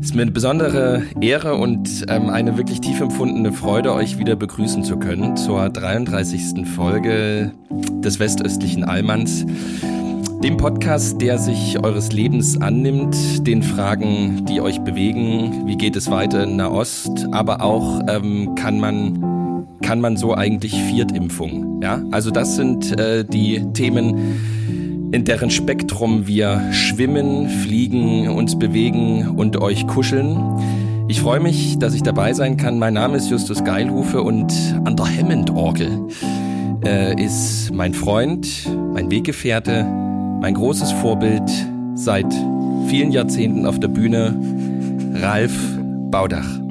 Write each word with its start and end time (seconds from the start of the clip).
es 0.00 0.06
ist 0.06 0.14
mir 0.14 0.22
eine 0.22 0.30
besondere 0.30 1.02
Ehre 1.20 1.54
und 1.54 2.06
ähm, 2.08 2.30
eine 2.30 2.56
wirklich 2.56 2.80
tief 2.80 3.00
empfundene 3.00 3.52
Freude, 3.52 3.92
euch 3.92 4.18
wieder 4.18 4.36
begrüßen 4.36 4.84
zu 4.84 4.96
können 4.96 5.36
zur 5.36 5.68
33. 5.68 6.66
Folge 6.66 7.52
des 7.70 8.20
Westöstlichen 8.20 8.84
Allmanns, 8.84 9.44
dem 10.42 10.56
Podcast, 10.56 11.20
der 11.20 11.38
sich 11.38 11.82
eures 11.82 12.12
Lebens 12.12 12.60
annimmt, 12.60 13.46
den 13.46 13.62
Fragen, 13.62 14.44
die 14.46 14.60
euch 14.60 14.80
bewegen, 14.80 15.66
wie 15.66 15.76
geht 15.76 15.96
es 15.96 16.10
weiter 16.10 16.44
in 16.44 16.56
Nahost, 16.56 17.26
aber 17.32 17.62
auch 17.62 18.00
ähm, 18.08 18.54
kann 18.54 18.78
man 18.78 19.68
kann 19.82 20.00
man 20.00 20.16
so 20.16 20.34
eigentlich 20.34 20.74
Viertimpfung, 20.74 21.80
ja? 21.82 22.02
Also 22.10 22.30
das 22.30 22.56
sind 22.56 22.98
äh, 22.98 23.24
die 23.24 23.64
Themen, 23.72 24.77
in 25.10 25.24
deren 25.24 25.50
Spektrum 25.50 26.26
wir 26.26 26.72
schwimmen, 26.72 27.48
fliegen, 27.48 28.28
uns 28.28 28.58
bewegen 28.58 29.28
und 29.36 29.56
euch 29.60 29.86
kuscheln. 29.86 30.38
Ich 31.08 31.20
freue 31.20 31.40
mich, 31.40 31.78
dass 31.78 31.94
ich 31.94 32.02
dabei 32.02 32.34
sein 32.34 32.56
kann. 32.56 32.78
Mein 32.78 32.94
Name 32.94 33.16
ist 33.16 33.30
Justus 33.30 33.64
Geilhufe 33.64 34.22
und 34.22 34.52
an 34.84 34.96
der 34.96 35.06
Hammond-Orgel 35.06 36.08
äh, 36.84 37.22
ist 37.22 37.72
mein 37.72 37.94
Freund, 37.94 38.68
mein 38.92 39.10
Weggefährte, 39.10 39.84
mein 40.40 40.54
großes 40.54 40.92
Vorbild 40.92 41.50
seit 41.94 42.32
vielen 42.88 43.10
Jahrzehnten 43.10 43.66
auf 43.66 43.80
der 43.80 43.88
Bühne, 43.88 44.36
Ralf 45.14 45.54
Baudach. 46.10 46.67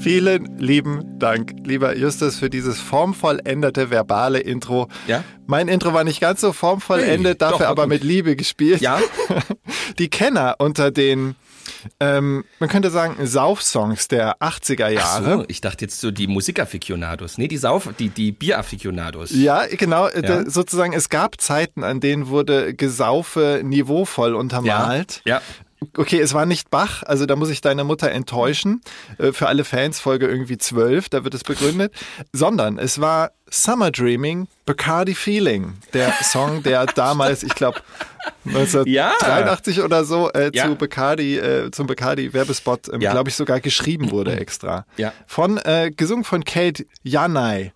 Vielen 0.00 0.56
lieben 0.58 1.18
Dank, 1.18 1.52
lieber 1.64 1.94
Justus, 1.96 2.38
für 2.38 2.48
dieses 2.48 2.80
formvollendete 2.80 3.90
verbale 3.90 4.38
Intro. 4.40 4.88
Ja? 5.06 5.22
Mein 5.46 5.68
Intro 5.68 5.92
war 5.92 6.04
nicht 6.04 6.20
ganz 6.20 6.40
so 6.40 6.52
formvollendet, 6.54 7.26
Hey, 7.42 7.50
dafür 7.50 7.58
doch, 7.58 7.66
aber 7.66 7.86
mit 7.86 8.02
Liebe 8.02 8.34
gespielt. 8.34 8.80
Ja? 8.80 8.98
Die 9.98 10.08
Kenner 10.08 10.56
unter 10.58 10.90
den, 10.90 11.34
ähm, 12.00 12.44
man 12.60 12.70
könnte 12.70 12.88
sagen, 12.90 13.26
Saufsongs 13.26 14.08
der 14.08 14.38
80er 14.38 14.84
Ach 14.86 14.90
Jahre. 14.90 15.38
so, 15.40 15.44
ich 15.48 15.60
dachte 15.60 15.84
jetzt 15.84 16.00
so 16.00 16.10
die 16.10 16.26
Musikafficionados. 16.28 17.36
Nee, 17.36 17.48
die 17.48 17.58
Sauf, 17.58 17.90
die, 17.98 18.08
die 18.08 18.32
Bierafficionados. 18.32 19.30
Ja, 19.32 19.66
genau. 19.66 20.06
äh, 20.06 20.22
Ja. 20.26 20.42
da- 20.42 20.50
Sozusagen, 20.50 20.94
es 20.94 21.10
gab 21.10 21.40
Zeiten, 21.42 21.84
an 21.84 22.00
denen 22.00 22.28
wurde 22.28 22.72
Gesaufe 22.74 23.60
niveauvoll 23.62 24.34
untermalt. 24.34 25.20
Ja. 25.26 25.42
Okay, 25.96 26.20
es 26.20 26.34
war 26.34 26.44
nicht 26.44 26.70
Bach, 26.70 27.02
also 27.04 27.24
da 27.24 27.36
muss 27.36 27.48
ich 27.48 27.62
deine 27.62 27.84
Mutter 27.84 28.10
enttäuschen. 28.10 28.82
Äh, 29.18 29.32
Für 29.32 29.48
alle 29.48 29.64
Fans 29.64 29.98
Folge 29.98 30.26
irgendwie 30.26 30.58
12, 30.58 31.08
da 31.08 31.24
wird 31.24 31.32
es 31.34 31.42
begründet. 31.42 31.94
Sondern 32.32 32.78
es 32.78 33.00
war 33.00 33.30
Summer 33.50 33.90
Dreaming, 33.90 34.46
Bacardi 34.66 35.14
Feeling. 35.14 35.74
Der 35.94 36.12
Song, 36.22 36.62
der 36.62 36.84
damals, 36.94 37.42
ich 37.42 37.54
glaube, 37.54 37.80
1983 38.46 39.80
oder 39.82 40.04
so 40.04 40.30
äh, 40.32 40.50
Ja. 40.54 40.66
zu 40.66 40.74
Bacardi, 40.76 41.36
äh, 41.38 41.70
zum 41.70 41.86
Bacardi-Werbespot, 41.86 42.88
ähm, 42.92 43.00
Ja. 43.00 43.12
glaube 43.12 43.30
ich, 43.30 43.36
sogar 43.36 43.60
geschrieben 43.60 44.10
wurde 44.10 44.36
extra. 44.38 44.84
Ja. 44.96 45.12
Von, 45.26 45.58
äh, 45.58 45.90
gesungen 45.96 46.24
von 46.24 46.44
Kate 46.44 46.84
Janai. 47.02 47.72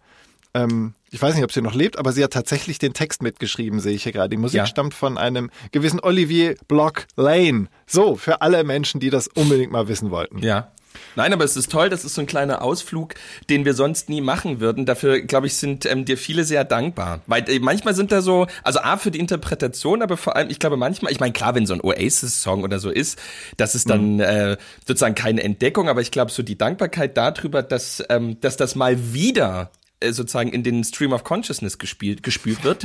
Ähm, 0.55 0.95
ich 1.15 1.23
weiß 1.23 1.37
nicht, 1.37 1.45
ob 1.45 1.53
sie 1.53 1.63
noch 1.63 1.75
lebt, 1.75 1.97
aber 1.97 2.11
sie 2.11 2.25
hat 2.25 2.33
tatsächlich 2.33 2.81
den 2.81 2.93
Text 2.93 3.23
mitgeschrieben, 3.23 3.79
sehe 3.79 3.93
ich 3.95 4.03
hier 4.03 4.11
gerade. 4.11 4.31
Die 4.31 4.37
Musik 4.37 4.59
Ja. 4.59 4.67
stammt 4.67 4.95
von 4.95 5.17
einem 5.17 5.49
gewissen 5.71 6.01
Olivier 6.01 6.57
Block 6.67 7.07
Lane. 7.17 7.69
So, 7.87 8.17
für 8.17 8.43
alle 8.43 8.65
Menschen, 8.65 8.99
die 8.99 9.11
das 9.11 9.29
unbedingt 9.29 9.71
mal 9.71 9.87
wissen 9.87 10.11
wollten. 10.11 10.39
Ja. 10.39 10.73
Nein, 11.17 11.33
aber 11.33 11.45
es 11.45 11.57
ist 11.57 11.71
toll, 11.71 11.89
das 11.89 12.05
ist 12.05 12.15
so 12.15 12.21
ein 12.21 12.27
kleiner 12.27 12.63
Ausflug, 12.63 13.15
den 13.49 13.65
wir 13.65 13.75
sonst 13.75 14.09
nie 14.09 14.21
machen 14.21 14.59
würden. 14.59 14.87
Dafür, 14.87 15.21
glaube 15.21 15.47
ich, 15.47 15.55
sind 15.57 15.87
ähm, 15.87 16.05
dir 16.05 16.19
viele 16.19 16.43
sehr 16.45 16.65
dankbar. 16.65 17.21
Weil 17.29 17.49
äh, 17.49 17.61
manchmal 17.61 17.95
sind 17.95 18.11
da 18.11 18.21
so, 18.21 18.47
also 18.65 18.81
A 18.81 18.97
für 18.97 19.13
die 19.13 19.21
Interpretation, 19.21 20.03
aber 20.03 20.17
vor 20.17 20.35
allem, 20.35 20.51
ich 20.51 20.59
glaube 20.59 20.77
manchmal, 20.77 21.13
ich 21.13 21.21
meine, 21.21 21.33
klar, 21.33 21.55
wenn 21.55 21.67
so 21.67 21.75
ein 21.75 21.81
Oasis-Song 21.81 22.65
oder 22.65 22.81
so 22.81 22.91
ist, 22.91 23.19
das 23.57 23.77
ist 23.77 23.89
dann 23.89 24.19
äh, 24.19 24.57
sozusagen 24.87 25.15
keine 25.15 25.45
Entdeckung, 25.45 25.89
aber 25.89 26.01
ich 26.01 26.11
glaube, 26.11 26.33
so 26.33 26.43
die 26.43 26.59
Dankbarkeit 26.59 27.17
darüber, 27.17 27.63
dass, 27.63 28.03
ähm, 28.09 28.41
dass 28.41 28.57
das 28.57 28.75
mal 28.75 29.13
wieder 29.15 29.71
sozusagen 30.13 30.53
in 30.53 30.63
den 30.63 30.85
Stream 30.85 31.13
of 31.13 31.25
Consciousness 31.25 31.79
gespielt, 31.79 32.23
gespült 32.23 32.65
wird. 32.65 32.85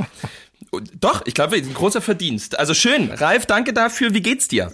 Doch, 1.00 1.22
ich 1.26 1.34
glaube, 1.34 1.56
ein 1.56 1.74
großer 1.74 2.00
Verdienst. 2.00 2.58
Also 2.58 2.74
schön. 2.74 3.10
Ralf, 3.10 3.46
danke 3.46 3.72
dafür. 3.72 4.14
Wie 4.14 4.22
geht's 4.22 4.48
dir? 4.48 4.72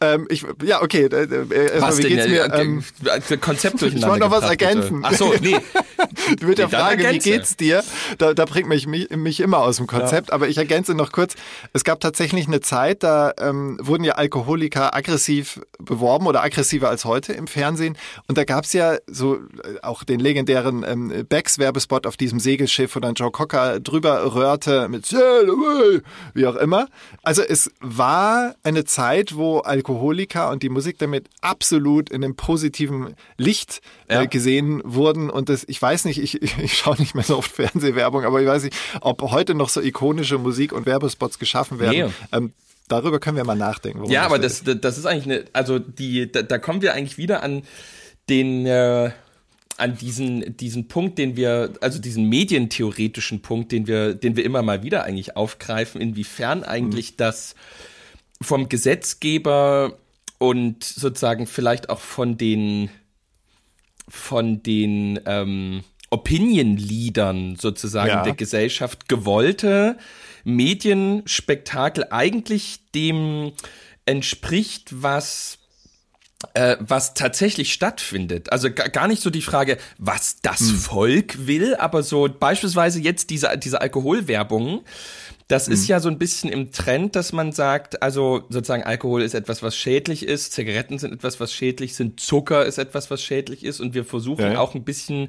Ähm, 0.00 0.26
ich, 0.30 0.44
ja, 0.62 0.80
okay. 0.82 1.06
Äh, 1.06 1.24
äh, 1.24 1.72
erstmal, 1.72 1.98
wie 1.98 2.02
geht's 2.02 2.28
mir? 2.28 2.44
Äh, 2.44 2.60
Ähm, 2.60 2.84
äh, 3.04 3.36
Konzept 3.36 3.74
ich 3.74 3.80
durcheinander 3.80 4.08
wollte 4.08 4.24
noch 4.24 4.30
was 4.30 4.40
gebracht, 4.42 4.58
bitte. 4.58 4.64
ergänzen. 4.64 5.00
Ach 5.02 5.14
so, 5.14 5.34
nee. 5.40 5.56
Mit 6.40 6.58
der 6.58 6.68
Frage, 6.68 7.10
wie 7.10 7.18
geht's 7.18 7.56
dir? 7.56 7.82
Da, 8.18 8.34
da 8.34 8.44
bringt 8.44 8.68
mich, 8.68 8.86
mich, 8.86 9.10
mich 9.10 9.40
immer 9.40 9.58
aus 9.58 9.76
dem 9.76 9.86
Konzept. 9.86 10.32
Aber 10.32 10.48
ich 10.48 10.58
ergänze 10.58 10.94
noch 10.94 11.12
kurz. 11.12 11.34
Es 11.72 11.84
gab 11.84 12.00
tatsächlich 12.00 12.46
eine 12.46 12.60
Zeit, 12.60 13.02
da 13.02 13.32
ähm, 13.38 13.78
wurden 13.82 14.04
ja 14.04 14.14
Alkoholiker 14.14 14.94
aggressiv 14.94 15.60
beworben 15.78 16.26
oder 16.26 16.42
aggressiver 16.42 16.88
als 16.88 17.04
heute 17.04 17.32
im 17.32 17.46
Fernsehen. 17.46 17.96
Und 18.28 18.38
da 18.38 18.44
gab's 18.44 18.72
ja 18.72 18.96
so 19.06 19.36
äh, 19.36 19.80
auch 19.82 20.04
den 20.04 20.20
legendären 20.20 20.84
ähm, 20.86 21.26
Becks-Werbespot 21.28 22.06
auf 22.06 22.16
diesem 22.16 22.40
Segelschiff, 22.40 22.96
wo 22.96 23.00
dann 23.00 23.14
Joe 23.14 23.30
Cocker 23.30 23.80
drüber 23.80 24.34
röhrte 24.34 24.88
mit 24.88 25.10
wie 26.34 26.46
auch 26.46 26.56
immer. 26.56 26.88
Also 27.22 27.42
es 27.42 27.70
war 27.80 28.54
eine 28.62 28.84
Zeit, 28.84 29.36
wo 29.36 29.58
Alkoholiker 29.58 30.50
und 30.50 30.62
die 30.62 30.68
Musik 30.68 30.98
damit 30.98 31.28
absolut 31.40 32.10
in 32.10 32.24
einem 32.24 32.36
positiven 32.36 33.14
Licht 33.36 33.80
Ja. 34.10 34.22
äh, 34.22 34.26
gesehen 34.26 34.82
wurden. 34.84 35.30
Und 35.30 35.48
das, 35.48 35.64
ich 35.66 35.80
weiß 35.80 36.04
nicht, 36.04 36.20
ich, 36.20 36.42
ich, 36.42 36.58
ich 36.58 36.76
schaue 36.76 36.98
nicht 36.98 37.14
mehr 37.14 37.24
so 37.24 37.38
oft 37.38 37.50
Fernsehwerbung, 37.50 38.24
aber 38.24 38.40
ich 38.40 38.48
weiß 38.48 38.64
nicht, 38.64 38.76
ob 39.00 39.22
heute 39.22 39.54
noch 39.54 39.68
so 39.68 39.80
ikonische 39.80 40.38
Musik 40.38 40.72
und 40.72 40.86
Werbespots 40.86 41.38
geschaffen 41.38 41.78
werden. 41.78 42.12
Nee. 42.30 42.36
Ähm, 42.36 42.52
darüber 42.88 43.20
können 43.20 43.36
wir 43.36 43.44
mal 43.44 43.56
nachdenken. 43.56 44.04
Ja, 44.10 44.24
aber 44.24 44.38
das, 44.38 44.62
das 44.64 44.98
ist 44.98 45.06
eigentlich 45.06 45.24
eine, 45.24 45.44
also 45.52 45.78
die, 45.78 46.30
da, 46.30 46.42
da 46.42 46.58
kommen 46.58 46.82
wir 46.82 46.94
eigentlich 46.94 47.18
wieder 47.18 47.42
an 47.42 47.62
den, 48.28 48.66
äh, 48.66 49.10
an 49.76 49.96
diesen, 49.96 50.56
diesen 50.56 50.88
Punkt, 50.88 51.18
den 51.18 51.36
wir, 51.36 51.72
also 51.80 51.98
diesen 51.98 52.28
medientheoretischen 52.28 53.42
Punkt, 53.42 53.72
den 53.72 53.86
wir, 53.86 54.14
den 54.14 54.36
wir 54.36 54.44
immer 54.44 54.62
mal 54.62 54.82
wieder 54.82 55.04
eigentlich 55.04 55.36
aufgreifen, 55.36 56.00
inwiefern 56.00 56.64
eigentlich 56.64 57.16
das 57.16 57.54
vom 58.42 58.68
Gesetzgeber 58.68 59.98
und 60.38 60.84
sozusagen 60.84 61.46
vielleicht 61.46 61.90
auch 61.90 62.00
von 62.00 62.36
den, 62.36 62.90
von 64.10 64.62
den 64.62 65.18
ähm, 65.26 65.82
Opinion-Leadern 66.10 67.56
sozusagen 67.56 68.08
Ja. 68.08 68.22
der 68.24 68.34
Gesellschaft 68.34 69.08
gewollte 69.08 69.96
Medienspektakel 70.44 72.06
eigentlich 72.10 72.80
dem 72.94 73.52
entspricht, 74.06 74.88
was 75.02 75.58
äh, 76.54 76.76
was 76.80 77.12
tatsächlich 77.12 77.70
stattfindet. 77.72 78.50
Also 78.50 78.70
ga- 78.72 78.88
gar 78.88 79.06
nicht 79.08 79.20
so 79.22 79.28
die 79.28 79.42
Frage, 79.42 79.76
was 79.98 80.40
das 80.40 80.60
Hm. 80.60 80.76
Volk 80.78 81.46
will, 81.46 81.74
aber 81.76 82.02
so 82.02 82.28
beispielsweise 82.30 82.98
jetzt 82.98 83.28
diese, 83.28 83.58
diese 83.58 83.80
Alkoholwerbung. 83.82 84.82
Das 85.50 85.66
ist 85.66 85.82
Hm. 85.82 85.88
ja 85.88 86.00
so 86.00 86.08
ein 86.08 86.18
bisschen 86.18 86.50
im 86.50 86.70
Trend, 86.70 87.16
dass 87.16 87.32
man 87.32 87.50
sagt, 87.50 88.02
also 88.02 88.44
sozusagen 88.50 88.84
Alkohol 88.84 89.22
ist 89.22 89.34
etwas, 89.34 89.64
was 89.64 89.76
schädlich 89.76 90.24
ist, 90.24 90.52
Zigaretten 90.52 90.98
sind 90.98 91.12
etwas, 91.12 91.40
was 91.40 91.52
schädlich 91.52 91.96
sind, 91.96 92.20
Zucker 92.20 92.64
ist 92.64 92.78
etwas, 92.78 93.10
was 93.10 93.20
schädlich 93.20 93.64
ist 93.64 93.80
und 93.80 93.92
wir 93.92 94.04
versuchen 94.04 94.52
Ja, 94.52 94.60
auch 94.60 94.76
ein 94.76 94.84
bisschen 94.84 95.28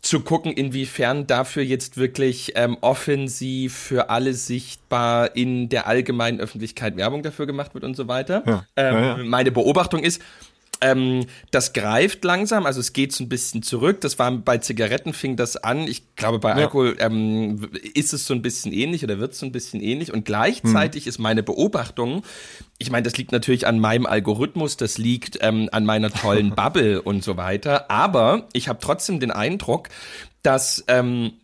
zu 0.00 0.20
gucken, 0.20 0.52
inwiefern 0.52 1.26
dafür 1.26 1.62
jetzt 1.62 1.98
wirklich 1.98 2.52
ähm, 2.56 2.78
offensiv 2.80 3.74
für 3.74 4.08
alle 4.08 4.32
sichtbar 4.32 5.36
in 5.36 5.68
der 5.68 5.86
allgemeinen 5.86 6.40
Öffentlichkeit 6.40 6.96
Werbung 6.96 7.22
dafür 7.22 7.46
gemacht 7.46 7.74
wird 7.74 7.84
und 7.84 7.94
so 7.94 8.08
weiter. 8.08 8.42
Ja. 8.46 8.66
Ähm, 8.76 8.94
ja. 8.94 9.16
Meine 9.18 9.52
Beobachtung 9.52 10.02
ist, 10.02 10.22
ähm, 10.82 11.26
das 11.50 11.72
greift 11.72 12.24
langsam, 12.24 12.66
also 12.66 12.80
es 12.80 12.92
geht 12.92 13.12
so 13.12 13.24
ein 13.24 13.28
bisschen 13.28 13.62
zurück. 13.62 14.00
Das 14.00 14.18
war 14.18 14.30
bei 14.32 14.58
Zigaretten 14.58 15.12
fing 15.12 15.36
das 15.36 15.56
an. 15.56 15.86
Ich 15.86 16.16
glaube, 16.16 16.38
bei 16.38 16.52
Alkohol 16.52 16.96
ähm, 16.98 17.70
ist 17.94 18.12
es 18.12 18.26
so 18.26 18.34
ein 18.34 18.42
bisschen 18.42 18.72
ähnlich 18.72 19.04
oder 19.04 19.18
wird 19.18 19.32
es 19.32 19.38
so 19.38 19.46
ein 19.46 19.52
bisschen 19.52 19.80
ähnlich. 19.80 20.12
Und 20.12 20.24
gleichzeitig 20.24 21.06
ist 21.06 21.18
meine 21.18 21.42
Beobachtung, 21.42 22.22
ich 22.78 22.90
meine, 22.90 23.04
das 23.04 23.16
liegt 23.16 23.30
natürlich 23.30 23.66
an 23.66 23.78
meinem 23.78 24.06
Algorithmus, 24.06 24.76
das 24.76 24.98
liegt 24.98 25.38
ähm, 25.40 25.68
an 25.70 25.84
meiner 25.84 26.10
tollen 26.10 26.50
Bubble 26.56 27.00
und 27.00 27.22
so 27.22 27.36
weiter. 27.36 27.90
Aber 27.90 28.48
ich 28.52 28.68
habe 28.68 28.80
trotzdem 28.82 29.20
den 29.20 29.30
Eindruck, 29.30 29.88
dass 30.42 30.84
ähm, 30.88 31.34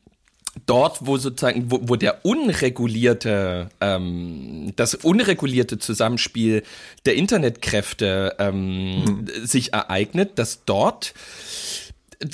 dort, 0.66 1.06
wo 1.06 1.16
sozusagen, 1.16 1.70
wo, 1.70 1.81
wo 1.82 1.96
der 1.96 2.25
unregulierte, 2.25 3.69
ähm, 3.81 4.72
das 4.76 4.94
unregulierte 4.94 5.78
Zusammenspiel 5.78 6.62
der 7.06 7.14
Internetkräfte 7.14 8.37
ähm, 8.38 9.05
mhm. 9.05 9.26
sich 9.44 9.72
ereignet, 9.72 10.38
dass 10.38 10.64
dort 10.64 11.14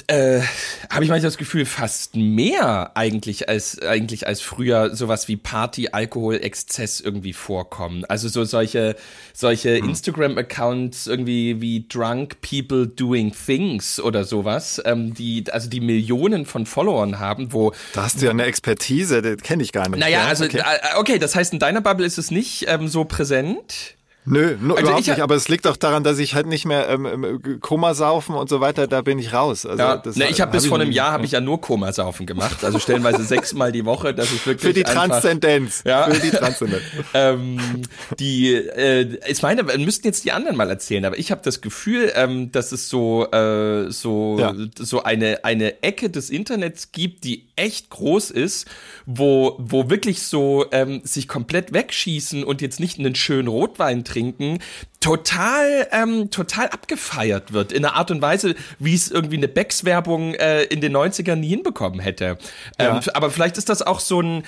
äh, 0.06 0.40
habe 0.88 1.04
ich 1.04 1.10
manchmal 1.10 1.20
das 1.20 1.36
Gefühl, 1.36 1.66
fast 1.66 2.16
mehr 2.16 2.92
eigentlich 2.96 3.50
als 3.50 3.78
eigentlich 3.82 4.26
als 4.26 4.40
früher 4.40 4.96
sowas 4.96 5.28
wie 5.28 5.36
Party, 5.36 5.88
Alkohol, 5.92 6.36
Exzess 6.36 7.00
irgendwie 7.00 7.34
vorkommen. 7.34 8.06
Also 8.06 8.28
so 8.28 8.44
solche 8.44 8.96
solche 9.34 9.76
hm. 9.76 9.90
Instagram-Accounts 9.90 11.06
irgendwie 11.06 11.60
wie 11.60 11.86
Drunk 11.86 12.40
People 12.40 12.86
Doing 12.86 13.34
Things 13.34 14.00
oder 14.00 14.25
sowas, 14.25 14.81
ähm, 14.86 15.12
die 15.12 15.44
also 15.50 15.69
die 15.69 15.81
Millionen 15.81 16.46
von 16.46 16.64
Followern 16.64 17.19
haben, 17.19 17.52
wo 17.52 17.72
da 17.92 18.04
hast 18.04 18.22
du 18.22 18.25
ja 18.25 18.31
eine 18.31 18.44
Expertise, 18.44 19.20
das 19.20 19.36
kenne 19.42 19.62
ich 19.62 19.72
gar 19.72 19.90
nicht. 19.90 20.00
Naja, 20.00 20.20
ja? 20.20 20.26
also 20.26 20.46
okay. 20.46 20.58
Äh, 20.60 20.96
okay, 20.96 21.19
das 21.19 21.34
heißt 21.34 21.52
in 21.52 21.58
deiner 21.58 21.82
Bubble 21.82 22.06
ist 22.06 22.16
es 22.16 22.31
nicht 22.31 22.64
ähm, 22.69 22.88
so 22.88 23.04
präsent. 23.04 23.96
Nö, 24.26 24.56
no, 24.59 24.75
also 24.75 24.87
überhaupt 24.87 25.06
nicht, 25.06 25.21
aber 25.21 25.35
es 25.35 25.49
liegt 25.49 25.67
auch 25.67 25.76
daran, 25.76 26.03
dass 26.03 26.19
ich 26.19 26.35
halt 26.35 26.47
nicht 26.47 26.65
mehr 26.65 26.88
ähm, 26.88 27.59
Koma 27.61 27.93
saufen 27.93 28.35
und 28.35 28.49
so 28.49 28.61
weiter, 28.61 28.87
da 28.87 29.03
bin 29.03 29.19
ich 29.19 29.35
raus. 29.35 29.67
Also 29.67 29.82
ja, 29.82 29.97
das, 29.99 30.17
ne, 30.17 30.29
ich 30.31 30.41
habe 30.41 30.53
bis 30.53 30.65
hab 30.65 30.71
vor 30.71 30.81
einem 30.81 30.93
Jahr 30.93 31.12
habe 31.12 31.26
ich 31.26 31.32
ja 31.32 31.43
nur 31.43 31.61
Koma 31.61 31.93
saufen 31.93 32.25
gemacht, 32.25 32.65
also 32.65 32.79
stellenweise 32.79 33.23
sechsmal 33.25 33.71
die 33.71 33.85
Woche, 33.85 34.15
dass 34.15 34.32
ich 34.32 34.47
wirklich 34.47 34.67
für 34.67 34.73
die 34.73 34.87
einfach, 34.87 35.09
Transzendenz, 35.09 35.82
ja, 35.85 36.05
für 36.05 36.21
die 36.21 36.31
Transzendenz. 36.31 36.82
ähm, 37.15 37.82
die 38.19 38.55
äh, 38.55 39.19
ich 39.26 39.43
meine, 39.43 39.62
müssten 39.62 40.06
jetzt 40.06 40.25
die 40.25 40.32
anderen 40.32 40.56
mal 40.56 40.70
erzählen, 40.70 41.05
aber 41.05 41.19
ich 41.19 41.31
habe 41.31 41.43
das 41.44 41.61
Gefühl, 41.61 42.11
ähm, 42.15 42.50
dass 42.50 42.73
es 42.73 42.88
so 42.88 43.31
äh, 43.31 43.91
so 43.91 44.38
ja. 44.38 44.55
so 44.79 45.03
eine 45.03 45.44
eine 45.44 45.82
Ecke 45.82 46.09
des 46.09 46.31
Internets 46.31 46.93
gibt, 46.93 47.25
die 47.25 47.44
echt 47.56 47.91
groß 47.91 48.31
ist, 48.31 48.69
wo 49.06 49.56
wo 49.59 49.91
wirklich 49.91 50.23
so 50.23 50.67
ähm, 50.73 51.03
sich 51.05 51.29
komplett 51.29 51.73
wegschießen 51.73 52.45
und 52.45 52.61
jetzt 52.61 52.81
nicht 52.81 52.99
einen 52.99 53.15
schönen 53.15 53.49
Rotwein 53.49 54.05
trinken 54.05 54.59
total, 55.05 55.87
ähm, 55.93 56.31
total 56.31 56.69
abgefeiert 56.69 57.53
wird. 57.53 57.73
In 57.73 57.85
einer 57.85 57.95
Art 57.95 58.11
und 58.11 58.23
Weise, 58.23 58.55
wie 58.79 58.95
es 58.95 59.11
irgendwie 59.11 59.37
eine 59.37 59.49
Becks-Werbung 59.49 60.35
äh, 60.35 60.62
in 60.62 60.81
den 60.81 60.97
90ern 60.97 61.37
nie 61.37 61.49
hinbekommen 61.49 62.01
hätte. 62.01 62.39
Ja. 62.81 62.97
Ähm, 62.97 63.01
aber 63.12 63.31
vielleicht 63.31 63.59
ist 63.59 63.69
das 63.69 63.83
auch 63.83 64.01
so 64.01 64.23
ein 64.23 64.45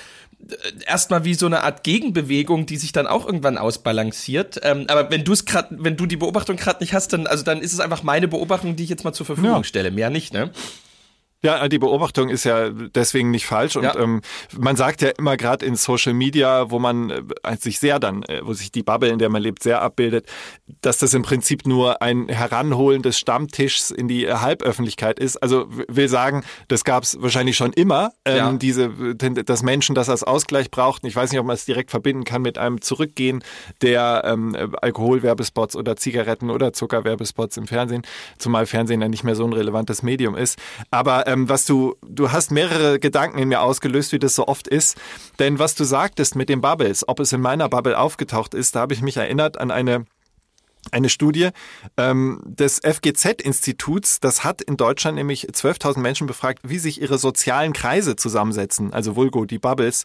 äh, 0.48 0.54
erstmal 0.86 1.24
wie 1.24 1.34
so 1.34 1.44
eine 1.44 1.62
Art 1.62 1.84
Gegenbewegung, 1.84 2.64
die 2.64 2.78
sich 2.78 2.92
dann 2.92 3.06
auch 3.06 3.26
irgendwann 3.26 3.58
ausbalanciert. 3.58 4.58
Ähm, 4.62 4.86
aber 4.88 5.10
wenn 5.10 5.24
du 5.24 5.34
es 5.34 5.44
gerade, 5.44 5.76
wenn 5.78 5.98
du 5.98 6.06
die 6.06 6.16
Beobachtung 6.16 6.56
gerade 6.56 6.82
nicht 6.82 6.94
hast, 6.94 7.12
dann 7.12 7.26
also 7.26 7.44
dann 7.44 7.60
ist 7.60 7.74
es 7.74 7.80
einfach 7.80 8.02
meine 8.02 8.26
Beobachtung, 8.26 8.76
die 8.76 8.84
ich 8.84 8.90
jetzt 8.90 9.04
mal 9.04 9.12
zur 9.12 9.26
Verfügung 9.26 9.56
ja. 9.56 9.64
stelle, 9.64 9.90
mehr 9.90 10.08
nicht, 10.08 10.32
ne? 10.32 10.50
Ja, 11.46 11.68
die 11.68 11.78
Beobachtung 11.78 12.28
ist 12.28 12.42
ja 12.42 12.70
deswegen 12.70 13.30
nicht 13.30 13.46
falsch. 13.46 13.76
Und 13.76 13.84
ja. 13.84 13.96
ähm, 13.96 14.20
man 14.58 14.74
sagt 14.74 15.00
ja 15.00 15.10
immer 15.10 15.36
gerade 15.36 15.64
in 15.64 15.76
Social 15.76 16.12
Media, 16.12 16.72
wo 16.72 16.80
man 16.80 17.10
äh, 17.44 17.56
sich 17.56 17.78
sehr 17.78 18.00
dann, 18.00 18.24
äh, 18.24 18.40
wo 18.42 18.52
sich 18.52 18.72
die 18.72 18.82
Bubble, 18.82 19.10
in 19.10 19.20
der 19.20 19.28
man 19.28 19.40
lebt, 19.40 19.62
sehr 19.62 19.80
abbildet, 19.80 20.26
dass 20.80 20.98
das 20.98 21.14
im 21.14 21.22
Prinzip 21.22 21.64
nur 21.64 22.02
ein 22.02 22.28
Heranholen 22.28 23.02
des 23.02 23.16
Stammtischs 23.16 23.92
in 23.92 24.08
die 24.08 24.28
Halböffentlichkeit 24.28 25.20
ist. 25.20 25.36
Also 25.36 25.68
will 25.86 26.08
sagen, 26.08 26.42
das 26.66 26.82
gab 26.82 27.04
es 27.04 27.16
wahrscheinlich 27.22 27.56
schon 27.56 27.72
immer, 27.72 28.10
ähm, 28.24 28.36
ja. 28.36 28.52
diese, 28.54 29.14
dass 29.14 29.62
Menschen 29.62 29.94
das 29.94 30.08
als 30.08 30.24
Ausgleich 30.24 30.72
brauchten. 30.72 31.06
Ich 31.06 31.14
weiß 31.14 31.30
nicht, 31.30 31.38
ob 31.38 31.46
man 31.46 31.54
es 31.54 31.64
direkt 31.64 31.92
verbinden 31.92 32.24
kann 32.24 32.42
mit 32.42 32.58
einem 32.58 32.80
Zurückgehen 32.80 33.44
der 33.82 34.22
ähm, 34.24 34.56
Alkoholwerbespots 34.82 35.76
oder 35.76 35.94
Zigaretten 35.94 36.50
oder 36.50 36.72
Zuckerwerbespots 36.72 37.56
im 37.56 37.68
Fernsehen, 37.68 38.02
zumal 38.36 38.66
Fernsehen 38.66 39.00
ja 39.00 39.06
nicht 39.06 39.22
mehr 39.22 39.36
so 39.36 39.44
ein 39.44 39.52
relevantes 39.52 40.02
Medium 40.02 40.34
ist. 40.34 40.58
Aber 40.90 41.28
ähm, 41.28 41.35
ähm, 41.36 41.48
was 41.48 41.66
du, 41.66 41.96
du 42.02 42.32
hast 42.32 42.50
mehrere 42.50 42.98
Gedanken 42.98 43.38
in 43.38 43.48
mir 43.48 43.60
ausgelöst, 43.60 44.12
wie 44.12 44.18
das 44.18 44.34
so 44.34 44.46
oft 44.46 44.66
ist. 44.66 44.96
Denn 45.38 45.58
was 45.58 45.74
du 45.74 45.84
sagtest 45.84 46.36
mit 46.36 46.48
den 46.48 46.60
Bubbles, 46.60 47.06
ob 47.06 47.20
es 47.20 47.32
in 47.32 47.40
meiner 47.40 47.68
Bubble 47.68 47.98
aufgetaucht 47.98 48.54
ist, 48.54 48.74
da 48.74 48.80
habe 48.80 48.94
ich 48.94 49.02
mich 49.02 49.16
erinnert 49.16 49.58
an 49.58 49.70
eine 49.70 50.06
eine 50.92 51.08
Studie 51.08 51.50
ähm, 51.96 52.40
des 52.44 52.80
FGZ-Instituts, 52.80 54.20
das 54.20 54.44
hat 54.44 54.62
in 54.62 54.76
Deutschland 54.76 55.16
nämlich 55.16 55.48
12.000 55.48 55.98
Menschen 55.98 56.26
befragt, 56.26 56.60
wie 56.64 56.78
sich 56.78 57.00
ihre 57.00 57.18
sozialen 57.18 57.72
Kreise 57.72 58.16
zusammensetzen, 58.16 58.92
also 58.92 59.16
Vulgo, 59.16 59.44
die 59.44 59.58
Bubbles. 59.58 60.04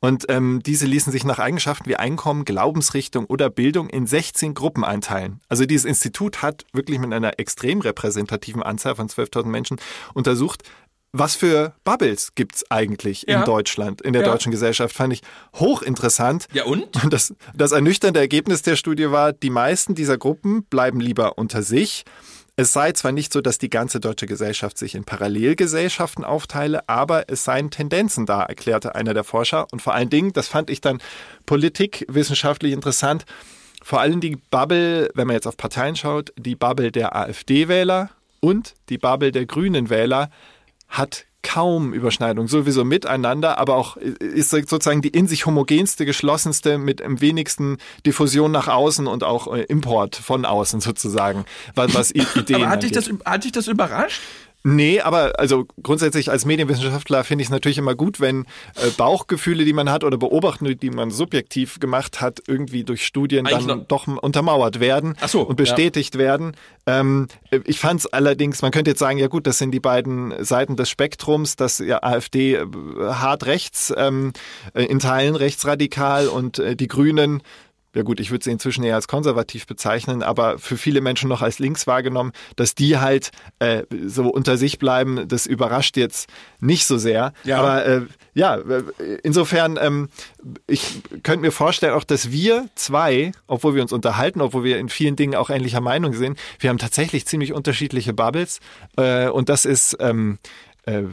Und 0.00 0.26
ähm, 0.28 0.62
diese 0.64 0.86
ließen 0.86 1.12
sich 1.12 1.24
nach 1.24 1.38
Eigenschaften 1.38 1.88
wie 1.88 1.96
Einkommen, 1.96 2.44
Glaubensrichtung 2.44 3.26
oder 3.26 3.50
Bildung 3.50 3.88
in 3.88 4.06
16 4.06 4.54
Gruppen 4.54 4.84
einteilen. 4.84 5.40
Also 5.48 5.66
dieses 5.66 5.84
Institut 5.84 6.42
hat 6.42 6.64
wirklich 6.72 6.98
mit 6.98 7.12
einer 7.12 7.38
extrem 7.38 7.80
repräsentativen 7.80 8.62
Anzahl 8.62 8.96
von 8.96 9.08
12.000 9.08 9.46
Menschen 9.46 9.78
untersucht, 10.14 10.62
was 11.12 11.34
für 11.34 11.74
Bubbles 11.84 12.34
gibt's 12.34 12.70
eigentlich 12.70 13.24
ja. 13.26 13.38
in 13.38 13.44
Deutschland, 13.44 14.02
in 14.02 14.12
der 14.12 14.22
ja. 14.22 14.28
deutschen 14.28 14.52
Gesellschaft, 14.52 14.94
fand 14.94 15.12
ich 15.12 15.22
hochinteressant. 15.54 16.46
Ja 16.52 16.64
und? 16.64 17.02
Und 17.02 17.12
das, 17.12 17.34
das 17.54 17.72
ernüchternde 17.72 18.20
Ergebnis 18.20 18.62
der 18.62 18.76
Studie 18.76 19.10
war, 19.10 19.32
die 19.32 19.50
meisten 19.50 19.94
dieser 19.94 20.18
Gruppen 20.18 20.64
bleiben 20.64 21.00
lieber 21.00 21.38
unter 21.38 21.62
sich. 21.62 22.04
Es 22.58 22.72
sei 22.72 22.92
zwar 22.92 23.12
nicht 23.12 23.34
so, 23.34 23.42
dass 23.42 23.58
die 23.58 23.68
ganze 23.68 24.00
deutsche 24.00 24.26
Gesellschaft 24.26 24.78
sich 24.78 24.94
in 24.94 25.04
Parallelgesellschaften 25.04 26.24
aufteile, 26.24 26.88
aber 26.88 27.24
es 27.28 27.44
seien 27.44 27.70
Tendenzen 27.70 28.24
da, 28.24 28.42
erklärte 28.42 28.94
einer 28.94 29.12
der 29.12 29.24
Forscher. 29.24 29.66
Und 29.72 29.82
vor 29.82 29.92
allen 29.92 30.08
Dingen, 30.08 30.32
das 30.32 30.48
fand 30.48 30.70
ich 30.70 30.80
dann 30.80 31.02
politikwissenschaftlich 31.44 32.72
interessant, 32.72 33.26
vor 33.82 34.00
allem 34.00 34.20
die 34.20 34.36
Bubble, 34.50 35.10
wenn 35.14 35.26
man 35.26 35.34
jetzt 35.34 35.46
auf 35.46 35.58
Parteien 35.58 35.96
schaut, 35.96 36.32
die 36.38 36.56
Bubble 36.56 36.90
der 36.90 37.14
AfD-Wähler 37.14 38.10
und 38.40 38.74
die 38.88 38.98
Bubble 38.98 39.32
der 39.32 39.44
Grünen-Wähler 39.44 40.30
hat 40.88 41.26
kaum 41.46 41.94
Überschneidung, 41.94 42.48
sowieso 42.48 42.84
miteinander, 42.84 43.58
aber 43.58 43.76
auch 43.76 43.96
ist 43.96 44.50
sozusagen 44.50 45.00
die 45.00 45.10
in 45.10 45.28
sich 45.28 45.46
homogenste, 45.46 46.04
geschlossenste 46.04 46.76
mit 46.76 47.00
am 47.00 47.20
wenigsten 47.20 47.78
Diffusion 48.04 48.50
nach 48.50 48.66
außen 48.66 49.06
und 49.06 49.22
auch 49.22 49.54
äh, 49.54 49.62
Import 49.62 50.16
von 50.16 50.44
außen 50.44 50.80
sozusagen, 50.80 51.44
was, 51.74 51.94
was 51.94 52.10
Ideen 52.34 52.56
aber 52.56 52.68
hat 52.68 52.82
dich, 52.82 52.90
das, 52.90 53.08
hat 53.24 53.44
dich 53.44 53.52
das 53.52 53.68
überrascht? 53.68 54.20
Nee, 54.68 55.00
aber 55.00 55.38
also 55.38 55.68
grundsätzlich 55.84 56.28
als 56.28 56.44
Medienwissenschaftler 56.44 57.22
finde 57.22 57.42
ich 57.42 57.46
es 57.46 57.52
natürlich 57.52 57.78
immer 57.78 57.94
gut, 57.94 58.18
wenn 58.18 58.46
äh, 58.74 58.90
Bauchgefühle, 58.96 59.64
die 59.64 59.72
man 59.72 59.88
hat 59.88 60.02
oder 60.02 60.16
Beobachtungen, 60.16 60.76
die 60.76 60.90
man 60.90 61.12
subjektiv 61.12 61.78
gemacht 61.78 62.20
hat, 62.20 62.40
irgendwie 62.48 62.82
durch 62.82 63.06
Studien 63.06 63.46
Eigentlich 63.46 63.68
dann 63.68 63.86
doch 63.86 64.08
untermauert 64.08 64.80
werden 64.80 65.16
so, 65.24 65.42
und 65.42 65.54
bestätigt 65.54 66.16
ja. 66.16 66.20
werden. 66.20 66.56
Ähm, 66.84 67.28
ich 67.62 67.78
fand 67.78 68.00
es 68.00 68.06
allerdings, 68.12 68.60
man 68.60 68.72
könnte 68.72 68.90
jetzt 68.90 68.98
sagen, 68.98 69.18
ja 69.18 69.28
gut, 69.28 69.46
das 69.46 69.58
sind 69.58 69.70
die 69.70 69.78
beiden 69.78 70.34
Seiten 70.44 70.74
des 70.74 70.90
Spektrums, 70.90 71.54
dass 71.54 71.78
ja 71.78 72.02
AfD 72.02 72.54
äh, 72.54 72.66
hart 72.98 73.46
rechts, 73.46 73.94
ähm, 73.96 74.32
äh, 74.74 74.82
in 74.82 74.98
Teilen 74.98 75.36
rechtsradikal 75.36 76.26
und 76.26 76.58
äh, 76.58 76.74
die 76.74 76.88
Grünen 76.88 77.40
ja 77.96 78.02
gut, 78.02 78.20
ich 78.20 78.30
würde 78.30 78.44
sie 78.44 78.50
inzwischen 78.50 78.84
eher 78.84 78.94
als 78.94 79.08
konservativ 79.08 79.66
bezeichnen, 79.66 80.22
aber 80.22 80.58
für 80.58 80.76
viele 80.76 81.00
Menschen 81.00 81.30
noch 81.30 81.40
als 81.40 81.58
links 81.58 81.86
wahrgenommen, 81.86 82.32
dass 82.54 82.74
die 82.74 82.98
halt 82.98 83.30
äh, 83.58 83.84
so 84.06 84.28
unter 84.28 84.58
sich 84.58 84.78
bleiben, 84.78 85.26
das 85.28 85.46
überrascht 85.46 85.96
jetzt 85.96 86.28
nicht 86.60 86.84
so 86.86 86.98
sehr. 86.98 87.32
Ja. 87.44 87.58
Aber 87.58 87.86
äh, 87.86 88.02
ja, 88.34 88.58
insofern, 89.22 89.78
ähm, 89.80 90.10
ich 90.66 91.00
könnte 91.22 91.40
mir 91.40 91.52
vorstellen, 91.52 91.94
auch 91.94 92.04
dass 92.04 92.30
wir 92.30 92.68
zwei, 92.74 93.32
obwohl 93.46 93.74
wir 93.74 93.80
uns 93.80 93.94
unterhalten, 93.94 94.42
obwohl 94.42 94.62
wir 94.62 94.78
in 94.78 94.90
vielen 94.90 95.16
Dingen 95.16 95.34
auch 95.34 95.48
ähnlicher 95.48 95.80
Meinung 95.80 96.12
sind, 96.12 96.38
wir 96.58 96.68
haben 96.68 96.76
tatsächlich 96.76 97.26
ziemlich 97.26 97.54
unterschiedliche 97.54 98.12
Bubbles. 98.12 98.60
Äh, 98.98 99.30
und 99.30 99.48
das 99.48 99.64
ist 99.64 99.96
ähm, 100.00 100.38
äh, 100.86 101.04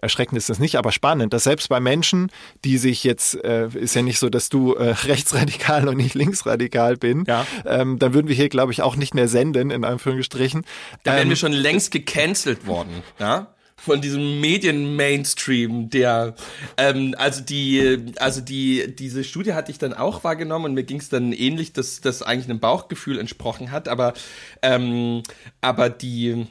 erschreckend 0.00 0.36
ist 0.36 0.50
das 0.50 0.58
nicht, 0.58 0.76
aber 0.76 0.92
spannend, 0.92 1.32
dass 1.32 1.44
selbst 1.44 1.68
bei 1.68 1.80
Menschen, 1.80 2.30
die 2.64 2.78
sich 2.78 3.04
jetzt, 3.04 3.42
äh, 3.44 3.68
ist 3.68 3.94
ja 3.94 4.02
nicht 4.02 4.18
so, 4.18 4.28
dass 4.28 4.48
du 4.48 4.74
äh, 4.74 4.90
rechtsradikal 5.04 5.88
und 5.88 5.96
nicht 5.96 6.14
linksradikal 6.14 6.96
bin, 6.96 7.24
ja. 7.26 7.46
ähm, 7.64 7.98
dann 7.98 8.12
würden 8.12 8.28
wir 8.28 8.34
hier, 8.34 8.48
glaube 8.48 8.72
ich, 8.72 8.82
auch 8.82 8.96
nicht 8.96 9.14
mehr 9.14 9.28
senden, 9.28 9.70
in 9.70 9.84
Anführungsstrichen. 9.84 10.64
Da 11.04 11.12
wären 11.12 11.22
ähm, 11.22 11.28
wir 11.30 11.36
schon 11.36 11.52
längst 11.52 11.90
gecancelt 11.92 12.66
worden, 12.66 13.02
ja? 13.18 13.54
von 13.76 14.00
diesem 14.00 14.40
Medien-Mainstream, 14.40 15.90
der 15.90 16.34
ähm, 16.76 17.14
also 17.18 17.42
die, 17.42 18.12
also 18.16 18.40
die, 18.40 18.94
diese 18.96 19.24
Studie 19.24 19.52
hatte 19.52 19.70
ich 19.70 19.78
dann 19.78 19.92
auch 19.92 20.24
wahrgenommen 20.24 20.66
und 20.66 20.74
mir 20.74 20.84
ging 20.84 21.00
es 21.00 21.10
dann 21.10 21.32
ähnlich, 21.32 21.72
dass 21.74 22.00
das 22.00 22.22
eigentlich 22.22 22.48
einem 22.48 22.60
Bauchgefühl 22.60 23.18
entsprochen 23.18 23.70
hat, 23.70 23.88
aber 23.88 24.14
ähm, 24.62 25.22
aber 25.60 25.90
die 25.90 26.46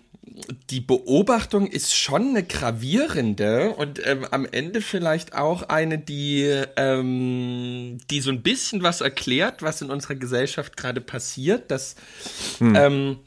die 0.69 0.81
Beobachtung 0.81 1.67
ist 1.67 1.95
schon 1.95 2.29
eine 2.29 2.43
gravierende 2.43 3.71
und 3.71 4.05
ähm, 4.05 4.25
am 4.31 4.45
Ende 4.45 4.81
vielleicht 4.81 5.35
auch 5.35 5.63
eine, 5.63 5.99
die, 5.99 6.63
ähm, 6.75 7.99
die 8.09 8.21
so 8.21 8.31
ein 8.31 8.41
bisschen 8.41 8.81
was 8.81 9.01
erklärt, 9.01 9.61
was 9.61 9.81
in 9.81 9.91
unserer 9.91 10.15
Gesellschaft 10.15 10.75
gerade 10.75 11.01
passiert, 11.01 11.69
dass, 11.69 11.95
hm. 12.57 12.75
ähm, 12.75 13.19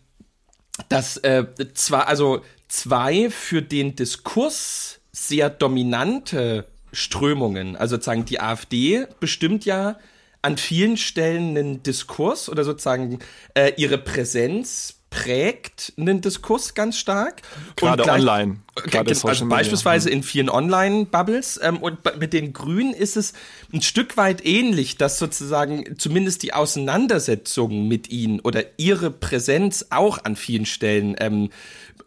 dass 0.89 1.17
äh, 1.19 1.47
zwar, 1.75 2.09
also 2.09 2.43
zwei 2.69 3.31
für 3.31 3.63
den 3.63 3.95
Diskurs 3.95 4.99
sehr 5.13 5.49
dominante 5.49 6.67
Strömungen, 6.93 7.77
also 7.77 7.97
sozusagen 7.97 8.25
die 8.25 8.41
AfD 8.41 9.07
bestimmt 9.21 9.65
ja 9.65 9.99
an 10.43 10.57
vielen 10.57 10.97
Stellen 10.97 11.57
einen 11.57 11.83
Diskurs 11.83 12.49
oder 12.49 12.65
sozusagen 12.65 13.21
äh, 13.55 13.73
ihre 13.77 13.99
Präsenz 13.99 14.96
prägt 15.11 15.93
einen 15.97 16.21
Diskurs 16.21 16.75
ganz 16.75 16.99
stark. 16.99 17.43
Gerade 17.77 18.03
gleich- 18.03 18.21
online. 18.21 18.57
Gerade 18.75 19.11
also 19.11 19.29
Social 19.29 19.45
Media. 19.47 19.57
beispielsweise 19.59 20.11
in 20.11 20.23
vielen 20.23 20.51
Online-Bubbles. 20.51 21.61
Ähm, 21.63 21.79
und 21.79 21.99
mit 22.19 22.33
den 22.33 22.53
Grünen 22.53 22.93
ist 22.93 23.17
es 23.17 23.33
ein 23.73 23.83
Stück 23.83 24.17
weit 24.17 24.45
ähnlich, 24.45 24.99
dass 24.99 25.19
sozusagen 25.19 25.99
zumindest 25.99 26.43
die 26.43 26.53
Auseinandersetzungen 26.53 27.89
mit 27.89 28.11
ihnen 28.11 28.41
oder 28.41 28.65
ihre 28.79 29.11
Präsenz 29.11 29.87
auch 29.91 30.25
an 30.25 30.37
vielen 30.37 30.67
Stellen 30.67 31.17
ähm, 31.19 31.51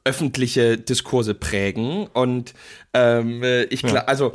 öffentliche 0.04 0.78
Diskurse 0.78 1.34
prägen. 1.34 2.08
Und 2.08 2.54
ähm, 2.94 3.44
äh, 3.44 3.64
ich 3.66 3.82
glaube, 3.82 4.08
also 4.08 4.34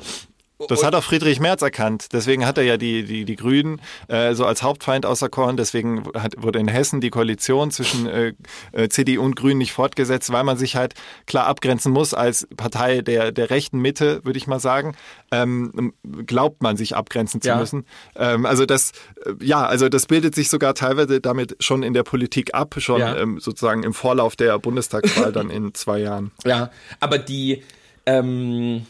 Das 0.68 0.84
hat 0.84 0.94
auch 0.94 1.02
Friedrich 1.02 1.40
Merz 1.40 1.62
erkannt. 1.62 2.12
Deswegen 2.12 2.46
hat 2.46 2.58
er 2.58 2.64
ja 2.64 2.76
die, 2.76 3.04
die, 3.04 3.24
die 3.24 3.34
Grünen 3.36 3.80
äh, 4.06 4.34
so 4.34 4.46
als 4.46 4.62
Hauptfeind 4.62 5.04
auserkoren. 5.04 5.56
Deswegen 5.56 6.04
hat, 6.16 6.34
wurde 6.38 6.60
in 6.60 6.68
Hessen 6.68 7.00
die 7.00 7.10
Koalition 7.10 7.72
zwischen 7.72 8.06
äh, 8.06 8.32
äh, 8.72 8.88
CDU 8.88 9.20
und 9.22 9.34
Grünen 9.34 9.58
nicht 9.58 9.72
fortgesetzt, 9.72 10.30
weil 10.32 10.44
man 10.44 10.56
sich 10.56 10.76
halt 10.76 10.94
klar 11.26 11.46
abgrenzen 11.46 11.92
muss 11.92 12.14
als 12.14 12.46
Partei 12.56 13.00
der, 13.00 13.32
der 13.32 13.50
rechten 13.50 13.80
Mitte, 13.80 14.24
würde 14.24 14.36
ich 14.38 14.46
mal 14.46 14.60
sagen. 14.60 14.94
Ähm, 15.32 15.92
glaubt 16.24 16.62
man 16.62 16.76
sich 16.76 16.94
abgrenzen 16.94 17.42
zu 17.42 17.48
Ja. 17.48 17.56
müssen. 17.58 17.84
Ähm, 18.14 18.46
also 18.46 18.64
das, 18.64 18.92
äh, 19.26 19.32
ja, 19.44 19.66
also 19.66 19.88
das 19.88 20.06
bildet 20.06 20.36
sich 20.36 20.48
sogar 20.50 20.74
teilweise 20.74 21.20
damit 21.20 21.56
schon 21.58 21.82
in 21.82 21.94
der 21.94 22.04
Politik 22.04 22.54
ab, 22.54 22.76
schon 22.78 23.00
Ja. 23.00 23.16
ähm, 23.16 23.40
sozusagen 23.40 23.82
im 23.82 23.92
Vorlauf 23.92 24.36
der 24.36 24.56
Bundestagswahl 24.60 25.32
dann 25.32 25.50
in 25.50 25.74
zwei 25.74 25.98
Jahren. 25.98 26.30
Ja, 26.44 26.70
aber 27.00 27.18
die, 27.18 27.64
ähm, 28.06 28.86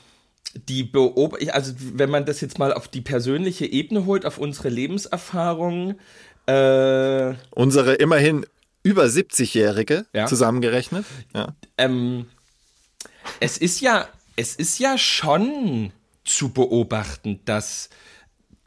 die 0.68 0.84
Beobacht, 0.84 1.50
also 1.52 1.72
wenn 1.94 2.10
man 2.10 2.24
das 2.26 2.40
jetzt 2.40 2.58
mal 2.58 2.72
auf 2.72 2.88
die 2.88 3.00
persönliche 3.00 3.66
Ebene 3.66 4.06
holt, 4.06 4.24
auf 4.26 4.38
unsere 4.38 4.68
Lebenserfahrung, 4.68 5.96
äh, 6.46 7.34
Unsere 7.50 7.94
immerhin 7.94 8.46
über 8.82 9.04
70-Jährige 9.04 10.06
Ja. 10.12 10.26
zusammengerechnet. 10.26 11.04
Ja. 11.34 11.54
ähm, 11.78 12.26
es 13.40 13.56
ist 13.58 13.80
ja, 13.80 14.08
es 14.36 14.54
ist 14.54 14.78
ja 14.78 14.98
schon 14.98 15.92
zu 16.24 16.50
beobachten, 16.50 17.40
dass 17.44 17.88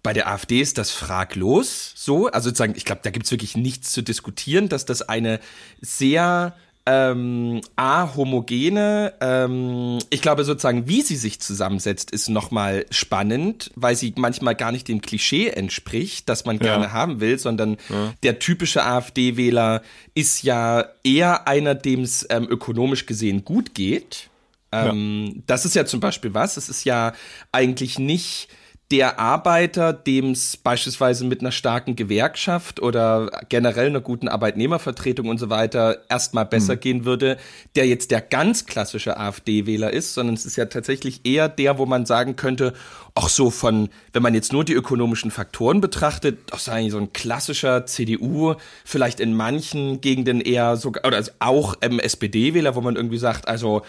bei 0.03 0.13
der 0.13 0.27
AfD 0.31 0.61
ist 0.61 0.77
das 0.77 0.89
fraglos 0.91 1.91
so. 1.95 2.27
Also 2.27 2.49
sozusagen, 2.49 2.75
ich 2.75 2.85
glaube, 2.85 3.01
da 3.03 3.09
gibt's 3.11 3.29
wirklich 3.31 3.57
nichts 3.57 3.91
zu 3.91 4.01
diskutieren, 4.01 4.69
dass 4.69 4.85
das 4.85 5.01
eine 5.03 5.39
sehr 5.81 6.55
ähm, 6.89 7.59
a 7.75 8.15
homogene, 8.15 9.13
ähm, 9.19 9.99
ich 10.09 10.21
glaube 10.21 10.45
sozusagen, 10.45 10.87
wie 10.87 11.01
sie 11.01 11.17
sich 11.17 11.41
zusammensetzt, 11.41 12.11
ist 12.11 12.29
nochmal 12.29 12.85
spannend, 12.91 13.71
weil 13.75 13.95
sie 13.97 14.13
manchmal 14.15 14.55
gar 14.55 14.71
nicht 14.71 14.87
dem 14.87 15.01
Klischee 15.01 15.49
entspricht, 15.49 16.29
das 16.29 16.45
man 16.45 16.59
gerne 16.59 16.93
haben 16.93 17.19
will, 17.19 17.37
sondern 17.39 17.75
der 18.23 18.39
typische 18.39 18.85
AfD-Wähler 18.85 19.81
ist 20.13 20.43
ja 20.43 20.85
eher 21.03 21.45
einer, 21.47 21.75
dem 21.75 22.03
es 22.03 22.25
ähm, 22.29 22.47
ökonomisch 22.49 23.05
gesehen 23.05 23.43
gut 23.43 23.75
geht. 23.75 24.29
Ähm, 24.71 25.43
Das 25.45 25.65
ist 25.65 25.75
ja 25.75 25.85
zum 25.85 25.99
Beispiel 25.99 26.33
was. 26.33 26.55
Es 26.55 26.69
ist 26.69 26.85
ja 26.85 27.11
eigentlich 27.51 27.99
nicht 27.99 28.47
der 28.89 29.19
Arbeiter, 29.19 29.91
dem 29.91 30.31
es 30.31 30.55
beispielsweise 30.55 31.25
mit 31.25 31.41
einer 31.41 31.51
starken 31.51 31.97
Gewerkschaft 31.97 32.81
oder 32.81 33.41
generell 33.49 33.87
einer 33.87 33.99
guten 33.99 34.29
Arbeitnehmervertretung 34.29 35.27
und 35.27 35.39
so 35.39 35.49
weiter 35.49 36.05
erstmal 36.07 36.45
besser 36.45 36.77
gehen 36.77 37.03
würde, 37.03 37.37
der 37.75 37.85
jetzt 37.85 38.11
der 38.11 38.21
ganz 38.21 38.65
klassische 38.65 39.17
AfD-Wähler 39.17 39.91
ist, 39.91 40.13
sondern 40.13 40.35
es 40.35 40.45
ist 40.45 40.55
ja 40.55 40.65
tatsächlich 40.65 41.25
eher 41.25 41.49
der, 41.49 41.77
wo 41.77 41.85
man 41.85 42.05
sagen 42.05 42.37
könnte, 42.37 42.73
auch 43.17 43.29
so 43.29 43.49
von, 43.49 43.89
wenn 44.13 44.21
man 44.21 44.35
jetzt 44.35 44.53
nur 44.53 44.63
die 44.63 44.73
ökonomischen 44.73 45.31
Faktoren 45.31 45.81
betrachtet, 45.81 46.53
auch 46.53 46.59
so 46.59 46.71
ein 46.71 47.13
klassischer 47.13 47.87
CDU, 47.87 48.53
vielleicht 48.85 49.19
in 49.19 49.33
manchen 49.35 50.01
Gegenden 50.01 50.39
eher 50.39 50.77
sogar, 50.77 51.03
oder 51.03 51.17
also 51.17 51.31
auch 51.39 51.75
ähm, 51.81 51.99
SPD-Wähler, 51.99 52.75
wo 52.75 52.81
man 52.81 52.95
irgendwie 52.95 53.17
sagt, 53.17 53.47
also 53.47 53.81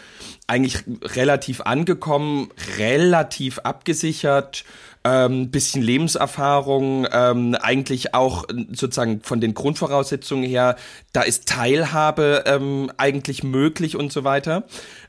eigentlich 0.47 0.83
relativ 1.03 1.61
angekommen, 1.61 2.49
relativ 2.79 3.59
abgesichert, 3.59 4.65
ähm, 5.09 5.51
bisschen 5.51 5.83
Lebenserfahrung, 5.83 7.07
ähm, 7.11 7.57
eigentlich 7.61 8.15
auch 8.15 8.45
äh, 8.49 8.67
sozusagen 8.73 9.21
von 9.23 9.41
den 9.41 9.55
Grundvoraussetzungen 9.55 10.45
her, 10.45 10.77
da 11.13 11.23
ist 11.23 11.49
Teilhabe 11.49 12.45
ähm, 12.47 12.93
eigentlich 12.99 13.43
möglich 13.43 13.97
und 13.97 14.13
so 14.13 14.25
weiter. 14.25 14.65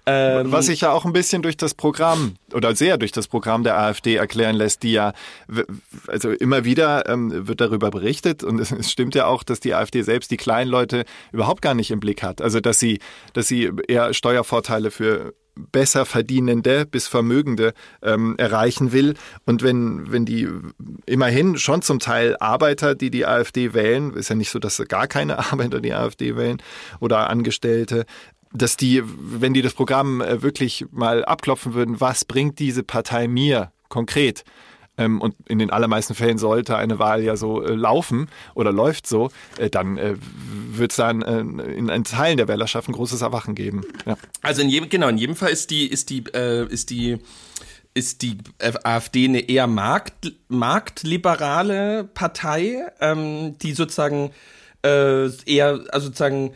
Ähm, 0.06 0.52
Was 0.52 0.68
sich 0.68 0.82
ja 0.82 0.92
auch 0.92 1.06
ein 1.06 1.14
bisschen 1.14 1.42
durch 1.42 1.58
das 1.58 1.74
Programm 1.74 2.36
oder 2.54 2.76
sehr 2.76 2.98
durch 2.98 3.12
das 3.12 3.28
Programm 3.28 3.64
der 3.64 3.78
AfD 3.78 4.16
erklären 4.16 4.56
lässt, 4.56 4.84
die 4.84 4.94
ja, 4.94 5.14
also 6.08 6.32
immer 6.32 6.64
wieder 6.64 7.10
ähm, 7.10 7.48
wird 7.48 7.60
darüber 7.60 7.92
berichtet 7.92 8.44
und 8.44 8.60
es, 8.60 8.72
es 8.80 8.92
stimmt 8.92 9.16
ja 9.16 9.26
auch, 9.26 9.44
dass 9.44 9.60
die 9.60 9.74
AfD 9.74 10.02
selbst 10.02 10.32
die 10.32 10.38
kleinen 10.38 10.72
Leute 10.72 11.04
überhaupt 11.32 11.62
gar 11.62 11.74
nicht 11.74 11.92
im 11.92 12.00
Blick 12.00 12.24
hat. 12.24 12.42
Also 12.42 12.60
dass 12.62 12.80
sie, 12.80 13.00
dass 13.34 13.48
sie 13.48 13.72
eher 13.88 14.14
Steuervorteile 14.14 14.92
für 14.92 15.34
besser 15.72 16.06
verdienende 16.06 16.86
bis 16.86 17.08
Vermögende 17.08 17.74
ähm, 18.02 18.36
erreichen 18.38 18.92
will. 18.92 19.16
Und 19.46 19.64
wenn, 19.64 20.12
wenn 20.12 20.26
die 20.26 20.48
immerhin 21.06 21.58
schon 21.58 21.82
zum 21.82 22.00
Teil 22.00 22.36
Arbeiter, 22.40 22.96
die 22.96 23.10
die 23.10 23.26
AfD 23.26 23.74
wählen, 23.74 24.14
ist 24.14 24.30
ja 24.30 24.36
nicht 24.36 24.50
so, 24.50 24.60
dass 24.60 24.82
gar 24.88 25.08
keine 25.08 25.40
Arbeiter 25.52 25.82
die 25.82 25.94
AfD 25.94 26.36
wählen 26.36 26.62
oder 27.00 27.30
Angestellte, 27.30 28.06
dass 28.52 28.78
die, 28.78 29.04
wenn 29.06 29.54
die 29.54 29.62
das 29.62 29.74
Programm 29.74 30.22
äh, 30.22 30.42
wirklich 30.42 30.86
mal 30.92 31.24
abklopfen 31.24 31.74
würden, 31.74 32.02
was 32.02 32.26
bringt 32.26 32.60
diese 32.60 32.84
Partei 32.84 33.28
mir 33.28 33.72
konkret? 33.90 34.44
Ähm, 35.00 35.22
und 35.22 35.36
in 35.48 35.60
den 35.60 35.72
allermeisten 35.72 36.14
Fällen 36.14 36.38
sollte 36.38 36.78
eine 36.78 37.00
Wahl 37.00 37.24
ja 37.24 37.36
so 37.38 37.64
äh, 37.64 37.74
laufen 37.74 38.28
oder 38.54 38.72
läuft 38.72 39.08
so, 39.08 39.32
äh, 39.58 39.70
dann 39.70 39.98
äh, 39.98 40.16
wird 40.72 40.92
es 40.92 40.98
dann 40.98 41.22
äh, 41.22 41.40
in, 41.40 41.90
in 41.90 42.04
Teilen 42.04 42.38
der 42.38 42.48
Wählerschaft 42.48 42.90
ein 42.90 42.94
großes 42.94 43.22
Erwachen 43.22 43.56
geben. 43.56 43.84
Ja. 44.06 44.18
Also 44.42 44.62
in 44.62 44.70
jedem, 44.70 44.90
genau, 44.90 45.08
in 45.08 45.18
jedem 45.18 45.36
Fall 45.36 45.50
ist 45.50 45.72
die, 45.72 45.88
ist 45.88 46.10
die, 46.10 46.24
äh, 46.34 46.68
ist 46.68 46.90
die, 46.90 47.18
ist 47.94 48.22
die 48.22 48.38
AfD 48.60 49.26
eine 49.26 49.50
eher 49.50 49.68
markt, 49.68 50.34
marktliberale 50.50 52.04
Partei, 52.04 52.86
ähm, 53.00 53.58
die 53.60 53.74
sozusagen 53.74 54.32
äh, 54.86 55.30
eher, 55.46 55.86
also 55.92 56.08
sozusagen 56.08 56.52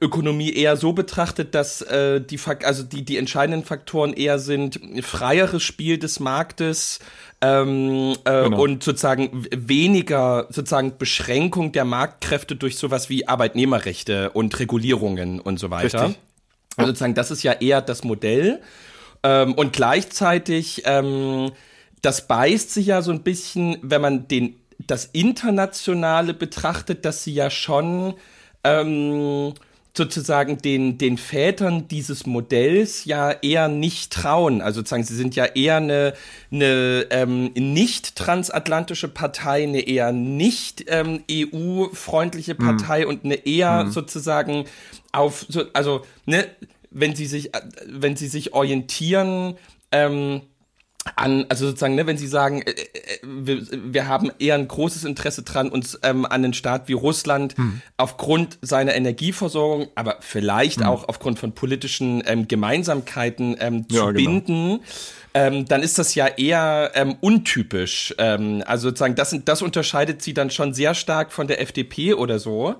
Ökonomie 0.00 0.52
eher 0.52 0.76
so 0.76 0.92
betrachtet, 0.92 1.54
dass 1.54 1.82
äh, 1.82 2.20
die, 2.20 2.36
Fak- 2.36 2.64
also 2.64 2.82
die, 2.82 3.04
die 3.04 3.16
entscheidenden 3.16 3.64
Faktoren 3.64 4.12
eher 4.12 4.40
sind 4.40 4.80
freieres 5.02 5.62
Spiel 5.62 5.98
des 5.98 6.18
Marktes 6.18 6.98
ähm, 7.40 8.14
äh, 8.24 8.42
Genau. 8.44 8.60
und 8.60 8.82
sozusagen 8.82 9.46
weniger 9.54 10.48
sozusagen 10.50 10.98
Beschränkung 10.98 11.70
der 11.70 11.84
Marktkräfte 11.84 12.56
durch 12.56 12.76
sowas 12.76 13.08
wie 13.08 13.28
Arbeitnehmerrechte 13.28 14.30
und 14.30 14.58
Regulierungen 14.58 15.38
und 15.38 15.60
so 15.60 15.70
weiter. 15.70 16.06
Richtig. 16.06 16.22
Also 16.76 16.88
sozusagen, 16.88 17.14
das 17.14 17.30
ist 17.30 17.44
ja 17.44 17.52
eher 17.52 17.82
das 17.82 18.02
Modell. 18.02 18.60
Ähm, 19.22 19.54
und 19.54 19.72
gleichzeitig, 19.72 20.82
ähm, 20.86 21.52
das 22.02 22.26
beißt 22.26 22.72
sich 22.72 22.86
ja 22.86 23.00
so 23.02 23.12
ein 23.12 23.22
bisschen, 23.22 23.76
wenn 23.82 24.00
man 24.00 24.26
den, 24.26 24.56
das 24.78 25.04
Internationale 25.04 26.34
betrachtet, 26.34 27.04
dass 27.04 27.22
sie 27.22 27.34
ja 27.34 27.48
schon 27.50 28.14
ähm, 28.64 29.54
sozusagen 29.96 30.58
den, 30.58 30.98
den 30.98 31.18
Vätern 31.18 31.88
dieses 31.88 32.24
Modells 32.24 33.04
ja 33.04 33.32
eher 33.32 33.68
nicht 33.68 34.12
trauen. 34.12 34.62
Also 34.62 34.80
sozusagen, 34.80 35.04
sie 35.04 35.16
sind 35.16 35.34
ja 35.34 35.46
eher 35.46 35.76
eine, 35.76 36.14
eine 36.52 37.06
ähm, 37.10 37.52
nicht 37.54 38.16
transatlantische 38.16 39.08
Partei, 39.08 39.64
eine 39.64 39.80
eher 39.80 40.12
nicht 40.12 40.84
ähm, 40.88 41.24
EU-freundliche 41.30 42.54
Partei 42.54 43.06
und 43.06 43.24
eine 43.24 43.46
eher 43.46 43.88
sozusagen 43.90 44.66
auf, 45.12 45.44
so, 45.48 45.64
also, 45.72 46.02
ne, 46.24 46.46
wenn 46.90 47.16
sie 47.16 47.26
sich, 47.26 47.54
äh, 47.54 47.60
wenn 47.86 48.16
sie 48.16 48.28
sich 48.28 48.52
orientieren, 48.52 49.56
ähm, 49.92 50.42
an, 51.16 51.46
also 51.48 51.66
sozusagen, 51.66 51.94
ne, 51.94 52.06
wenn 52.06 52.18
Sie 52.18 52.26
sagen, 52.26 52.62
äh, 52.62 52.70
äh, 52.70 52.76
wir, 53.22 53.66
wir 53.70 54.06
haben 54.06 54.30
eher 54.38 54.54
ein 54.54 54.68
großes 54.68 55.04
Interesse 55.04 55.42
dran, 55.42 55.70
uns 55.70 55.98
ähm, 56.02 56.26
an 56.26 56.44
einen 56.44 56.52
Staat 56.52 56.88
wie 56.88 56.92
Russland 56.92 57.56
Hm. 57.56 57.80
aufgrund 57.96 58.58
seiner 58.62 58.94
Energieversorgung, 58.94 59.88
aber 59.94 60.18
vielleicht 60.20 60.84
auch 60.84 61.08
aufgrund 61.08 61.38
von 61.38 61.52
politischen 61.52 62.22
ähm, 62.26 62.48
Gemeinsamkeiten 62.48 63.56
ähm, 63.58 63.88
zu 63.88 63.96
Ja, 63.96 64.10
genau. 64.10 64.30
binden, 64.30 64.80
ähm, 65.32 65.64
dann 65.64 65.82
ist 65.82 65.98
das 65.98 66.14
ja 66.14 66.26
eher 66.26 66.92
ähm, 66.94 67.16
untypisch. 67.20 68.14
Ähm, 68.18 68.62
also 68.66 68.88
sozusagen, 68.88 69.14
das, 69.14 69.34
das 69.44 69.62
unterscheidet 69.62 70.22
sie 70.22 70.34
dann 70.34 70.50
schon 70.50 70.74
sehr 70.74 70.94
stark 70.94 71.32
von 71.32 71.46
der 71.46 71.60
FDP 71.60 72.14
oder 72.14 72.38
so. 72.38 72.76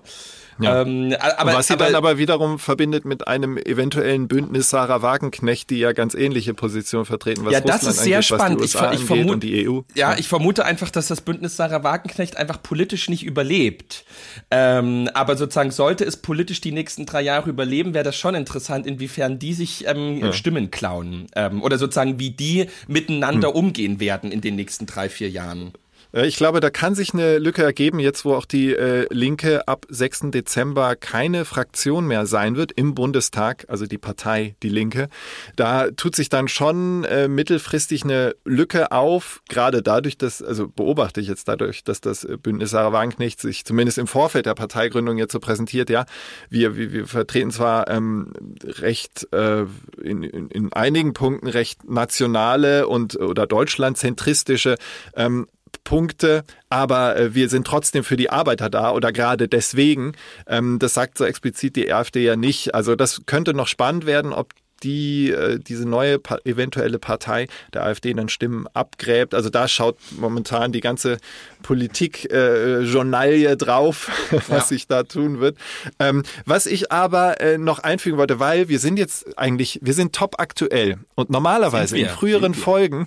Ja. 0.60 0.82
Ähm, 0.82 1.14
aber, 1.18 1.54
Was 1.54 1.68
sie 1.68 1.76
dann 1.76 1.94
aber 1.94 2.18
wiederum 2.18 2.58
verbindet 2.58 3.04
mit 3.04 3.26
einem 3.26 3.56
eventuellen 3.56 4.28
Bündnis 4.28 4.70
Sarah 4.70 5.02
Wagenknecht, 5.02 5.70
die 5.70 5.78
ja 5.78 5.92
ganz 5.92 6.14
ähnliche 6.14 6.54
Positionen 6.54 7.04
vertreten, 7.06 7.44
was 7.44 7.52
Ja, 7.52 7.60
das 7.60 7.76
Russland 7.76 7.94
ist 7.96 8.02
sehr 8.04 8.16
angeht, 8.16 8.24
spannend. 8.26 8.58
was 8.60 8.64
Ich 8.66 8.72
die 8.72 8.78
ver- 8.78 8.88
USA 8.90 9.00
ich 9.00 9.06
vermute- 9.06 9.32
und 9.32 9.42
die 9.42 9.68
EU. 9.68 9.80
Ja, 9.94 10.16
ich 10.18 10.28
vermute 10.28 10.64
einfach, 10.64 10.90
dass 10.90 11.08
das 11.08 11.20
Bündnis 11.20 11.56
Sarah 11.56 11.82
Wagenknecht 11.82 12.36
einfach 12.36 12.62
politisch 12.62 13.08
nicht 13.08 13.24
überlebt. 13.24 14.04
Ähm, 14.50 15.08
aber 15.14 15.36
sozusagen 15.36 15.70
sollte 15.70 16.04
es 16.04 16.16
politisch 16.16 16.60
die 16.60 16.72
nächsten 16.72 17.06
drei 17.06 17.22
Jahre 17.22 17.48
überleben, 17.50 17.94
wäre 17.94 18.04
das 18.04 18.16
schon 18.16 18.34
interessant, 18.34 18.86
inwiefern 18.86 19.38
die 19.38 19.54
sich 19.54 19.86
ähm, 19.86 20.32
Stimmen 20.32 20.70
klauen. 20.70 21.26
Ähm, 21.36 21.62
oder 21.62 21.78
sozusagen, 21.78 22.18
wie 22.18 22.30
die 22.30 22.66
miteinander 22.88 23.48
Hm. 23.48 23.54
umgehen 23.56 24.00
werden 24.00 24.32
in 24.32 24.40
den 24.40 24.56
nächsten 24.56 24.86
drei, 24.86 25.08
vier 25.08 25.30
Jahren. 25.30 25.72
Äh, 26.12 26.26
Ich 26.26 26.36
glaube, 26.36 26.60
da 26.60 26.70
kann 26.70 26.94
sich 26.94 27.14
eine 27.14 27.38
Lücke 27.38 27.62
ergeben, 27.62 27.98
jetzt 27.98 28.24
wo 28.24 28.34
auch 28.34 28.44
die 28.44 28.72
äh, 28.72 29.06
Linke 29.10 29.66
ab 29.68 29.86
6. 29.88 30.30
Dezember 30.30 30.96
keine 30.96 31.44
Fraktion 31.44 32.06
mehr 32.06 32.26
sein 32.26 32.56
wird 32.56 32.72
im 32.72 32.94
Bundestag, 32.94 33.64
also 33.68 33.86
die 33.86 33.98
Partei 33.98 34.54
Die 34.62 34.68
Linke. 34.68 35.08
Da 35.56 35.90
tut 35.90 36.16
sich 36.16 36.28
dann 36.28 36.48
schon 36.48 37.04
äh, 37.04 37.28
mittelfristig 37.28 38.04
eine 38.04 38.34
Lücke 38.44 38.92
auf, 38.92 39.42
gerade 39.48 39.82
dadurch, 39.82 40.18
dass, 40.18 40.42
also 40.42 40.68
beobachte 40.68 41.20
ich 41.20 41.28
jetzt 41.28 41.48
dadurch, 41.48 41.84
dass 41.84 42.00
das 42.00 42.24
äh, 42.24 42.36
Bündnis 42.36 42.70
Sarah 42.70 42.92
Wagenknecht 42.92 43.40
sich 43.40 43.64
zumindest 43.64 43.98
im 43.98 44.06
Vorfeld 44.06 44.46
der 44.46 44.54
Parteigründung 44.54 45.18
jetzt 45.18 45.32
so 45.32 45.40
präsentiert, 45.40 45.90
ja, 45.90 46.06
wir, 46.48 46.76
wir, 46.76 46.92
wir 46.92 47.06
vertreten 47.06 47.50
zwar 47.50 47.88
ähm, 47.88 48.32
recht 48.64 49.28
äh, 49.32 49.64
in, 50.02 50.22
in, 50.22 50.48
in 50.48 50.72
einigen 50.72 51.12
Punkten 51.12 51.48
recht 51.48 51.88
nationale 51.88 52.86
und 52.86 53.16
oder 53.16 53.46
deutschlandzentristische 53.46 54.76
ähm, 55.14 55.46
Punkte, 55.84 56.44
aber 56.68 57.16
äh, 57.16 57.34
wir 57.34 57.48
sind 57.48 57.66
trotzdem 57.66 58.04
für 58.04 58.16
die 58.16 58.30
Arbeiter 58.30 58.70
da 58.70 58.92
oder 58.92 59.12
gerade 59.12 59.48
deswegen. 59.48 60.12
Ähm, 60.46 60.78
das 60.78 60.94
sagt 60.94 61.18
so 61.18 61.24
explizit 61.24 61.76
die 61.76 61.92
AfD 61.92 62.24
ja 62.24 62.36
nicht. 62.36 62.74
Also 62.74 62.96
das 62.96 63.22
könnte 63.26 63.54
noch 63.54 63.68
spannend 63.68 64.06
werden, 64.06 64.32
ob 64.32 64.54
die 64.82 65.30
äh, 65.30 65.58
diese 65.58 65.88
neue 65.88 66.18
pa 66.18 66.38
eventuelle 66.44 66.98
Partei 66.98 67.48
der 67.74 67.84
AfD 67.84 68.12
dann 68.14 68.28
Stimmen 68.28 68.66
abgräbt. 68.72 69.34
Also 69.34 69.50
da 69.50 69.68
schaut 69.68 69.96
momentan 70.18 70.72
die 70.72 70.80
ganze 70.80 71.18
Politik 71.62 72.30
äh, 72.32 72.80
Journalie 72.80 73.56
drauf, 73.56 74.10
was 74.48 74.68
sich 74.68 74.86
da 74.86 75.02
tun 75.02 75.40
wird. 75.40 75.56
Ähm, 75.98 76.22
was 76.44 76.66
ich 76.66 76.92
aber 76.92 77.40
äh, 77.40 77.58
noch 77.58 77.80
einfügen 77.80 78.18
wollte, 78.18 78.40
weil 78.40 78.68
wir 78.68 78.78
sind 78.78 78.98
jetzt 78.98 79.38
eigentlich, 79.38 79.78
wir 79.82 79.94
sind 79.94 80.14
top 80.14 80.36
aktuell 80.38 80.98
und 81.14 81.30
normalerweise 81.30 81.98
in 81.98 82.08
früheren. 82.08 82.54
Folgen 82.60 83.06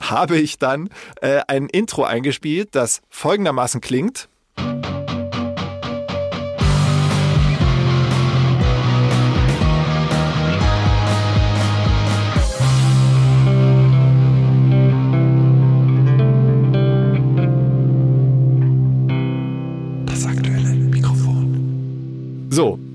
habe 0.00 0.38
ich 0.38 0.58
dann 0.58 0.88
äh, 1.20 1.40
ein 1.46 1.68
Intro 1.68 2.04
eingespielt, 2.04 2.70
das 2.72 3.02
folgendermaßen 3.10 3.80
klingt. 3.80 4.28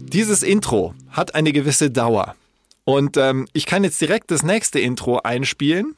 Dieses 0.08 0.44
Intro 0.44 0.94
hat 1.10 1.36
eine 1.36 1.52
gewisse 1.52 1.92
Dauer. 1.92 2.36
Und 2.84 3.18
ähm, 3.18 3.48
ich 3.54 3.66
kann 3.66 3.84
jetzt 3.84 4.00
direkt 4.00 4.32
das 4.32 4.44
nächste 4.44 4.80
Intro 4.80 5.20
einspielen. 5.20 5.96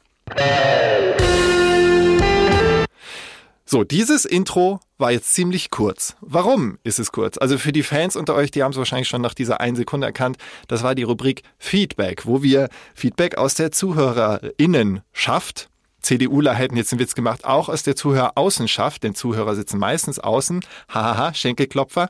So, 3.64 3.84
dieses 3.84 4.24
Intro 4.24 4.80
war 4.98 5.12
jetzt 5.12 5.32
ziemlich 5.32 5.70
kurz. 5.70 6.16
Warum 6.20 6.78
ist 6.82 6.98
es 6.98 7.12
kurz? 7.12 7.38
Also 7.38 7.56
für 7.56 7.70
die 7.70 7.84
Fans 7.84 8.16
unter 8.16 8.34
euch, 8.34 8.50
die 8.50 8.64
haben 8.64 8.72
es 8.72 8.78
wahrscheinlich 8.78 9.08
schon 9.08 9.22
nach 9.22 9.34
dieser 9.34 9.60
einen 9.60 9.76
Sekunde 9.76 10.08
erkannt. 10.08 10.38
Das 10.66 10.82
war 10.82 10.96
die 10.96 11.04
Rubrik 11.04 11.42
Feedback, 11.58 12.26
wo 12.26 12.42
wir 12.42 12.68
Feedback 12.94 13.38
aus 13.38 13.54
der 13.54 13.70
Zuhörerinnenschaft, 13.70 15.68
CDUler 16.02 16.54
hätten 16.54 16.76
jetzt 16.76 16.92
einen 16.92 17.00
Witz 17.00 17.14
gemacht, 17.14 17.44
auch 17.44 17.68
aus 17.68 17.84
der 17.84 17.94
Zuhöreraußenschaft, 17.94 19.04
denn 19.04 19.14
Zuhörer 19.14 19.54
sitzen 19.54 19.78
meistens 19.78 20.18
außen, 20.18 20.64
hahaha, 20.88 21.34
Schenkelklopfer, 21.34 22.08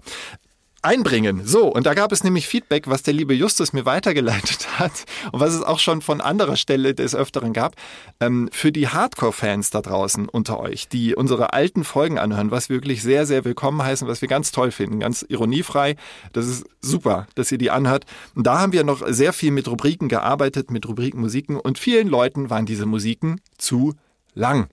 einbringen. 0.82 1.42
So, 1.44 1.66
und 1.68 1.86
da 1.86 1.94
gab 1.94 2.10
es 2.12 2.24
nämlich 2.24 2.48
Feedback, 2.48 2.88
was 2.88 3.02
der 3.02 3.12
liebe 3.12 3.34
Justus 3.34 3.72
mir 3.72 3.84
weitergeleitet 3.84 4.68
hat 4.78 5.04
und 5.32 5.40
was 5.40 5.54
es 5.54 5.62
auch 5.62 5.78
schon 5.78 6.00
von 6.00 6.20
anderer 6.20 6.56
Stelle 6.56 6.94
des 6.94 7.14
Öfteren 7.14 7.52
gab, 7.52 7.76
ähm, 8.20 8.48
für 8.52 8.72
die 8.72 8.88
Hardcore-Fans 8.88 9.70
da 9.70 9.82
draußen 9.82 10.28
unter 10.28 10.58
euch, 10.60 10.88
die 10.88 11.14
unsere 11.14 11.52
alten 11.52 11.84
Folgen 11.84 12.18
anhören, 12.18 12.50
was 12.50 12.68
wir 12.68 12.76
wirklich 12.76 13.02
sehr, 13.02 13.26
sehr 13.26 13.44
willkommen 13.44 13.82
heißen, 13.82 14.08
was 14.08 14.22
wir 14.22 14.28
ganz 14.28 14.52
toll 14.52 14.70
finden, 14.70 15.00
ganz 15.00 15.24
ironiefrei. 15.28 15.96
Das 16.32 16.46
ist 16.46 16.64
super, 16.80 17.26
dass 17.34 17.52
ihr 17.52 17.58
die 17.58 17.70
anhört. 17.70 18.06
Und 18.34 18.46
da 18.46 18.58
haben 18.58 18.72
wir 18.72 18.84
noch 18.84 19.06
sehr 19.06 19.32
viel 19.32 19.50
mit 19.50 19.68
Rubriken 19.68 20.08
gearbeitet, 20.08 20.70
mit 20.70 20.88
Rubriken, 20.88 21.20
Musiken 21.20 21.58
und 21.58 21.78
vielen 21.78 22.08
Leuten 22.08 22.48
waren 22.48 22.64
diese 22.64 22.86
Musiken 22.86 23.40
zu 23.58 23.94
lang. 24.34 24.68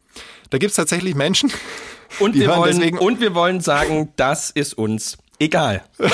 Da 0.49 0.57
gibt's 0.57 0.75
tatsächlich 0.77 1.15
Menschen, 1.15 1.51
Und 2.19 2.35
die 2.35 2.41
wir, 2.41 2.55
wollen, 2.55 2.77
deswegen 2.77 2.97
und 2.97 3.19
wir 3.19 3.35
wollen 3.35 3.59
sagen, 3.59 4.13
das 4.15 4.49
ist 4.49 4.77
uns 4.77 5.17
egal. 5.39 5.83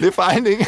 Nee, 0.00 0.12
vor 0.12 0.24
allen 0.26 0.44
Dingen, 0.44 0.66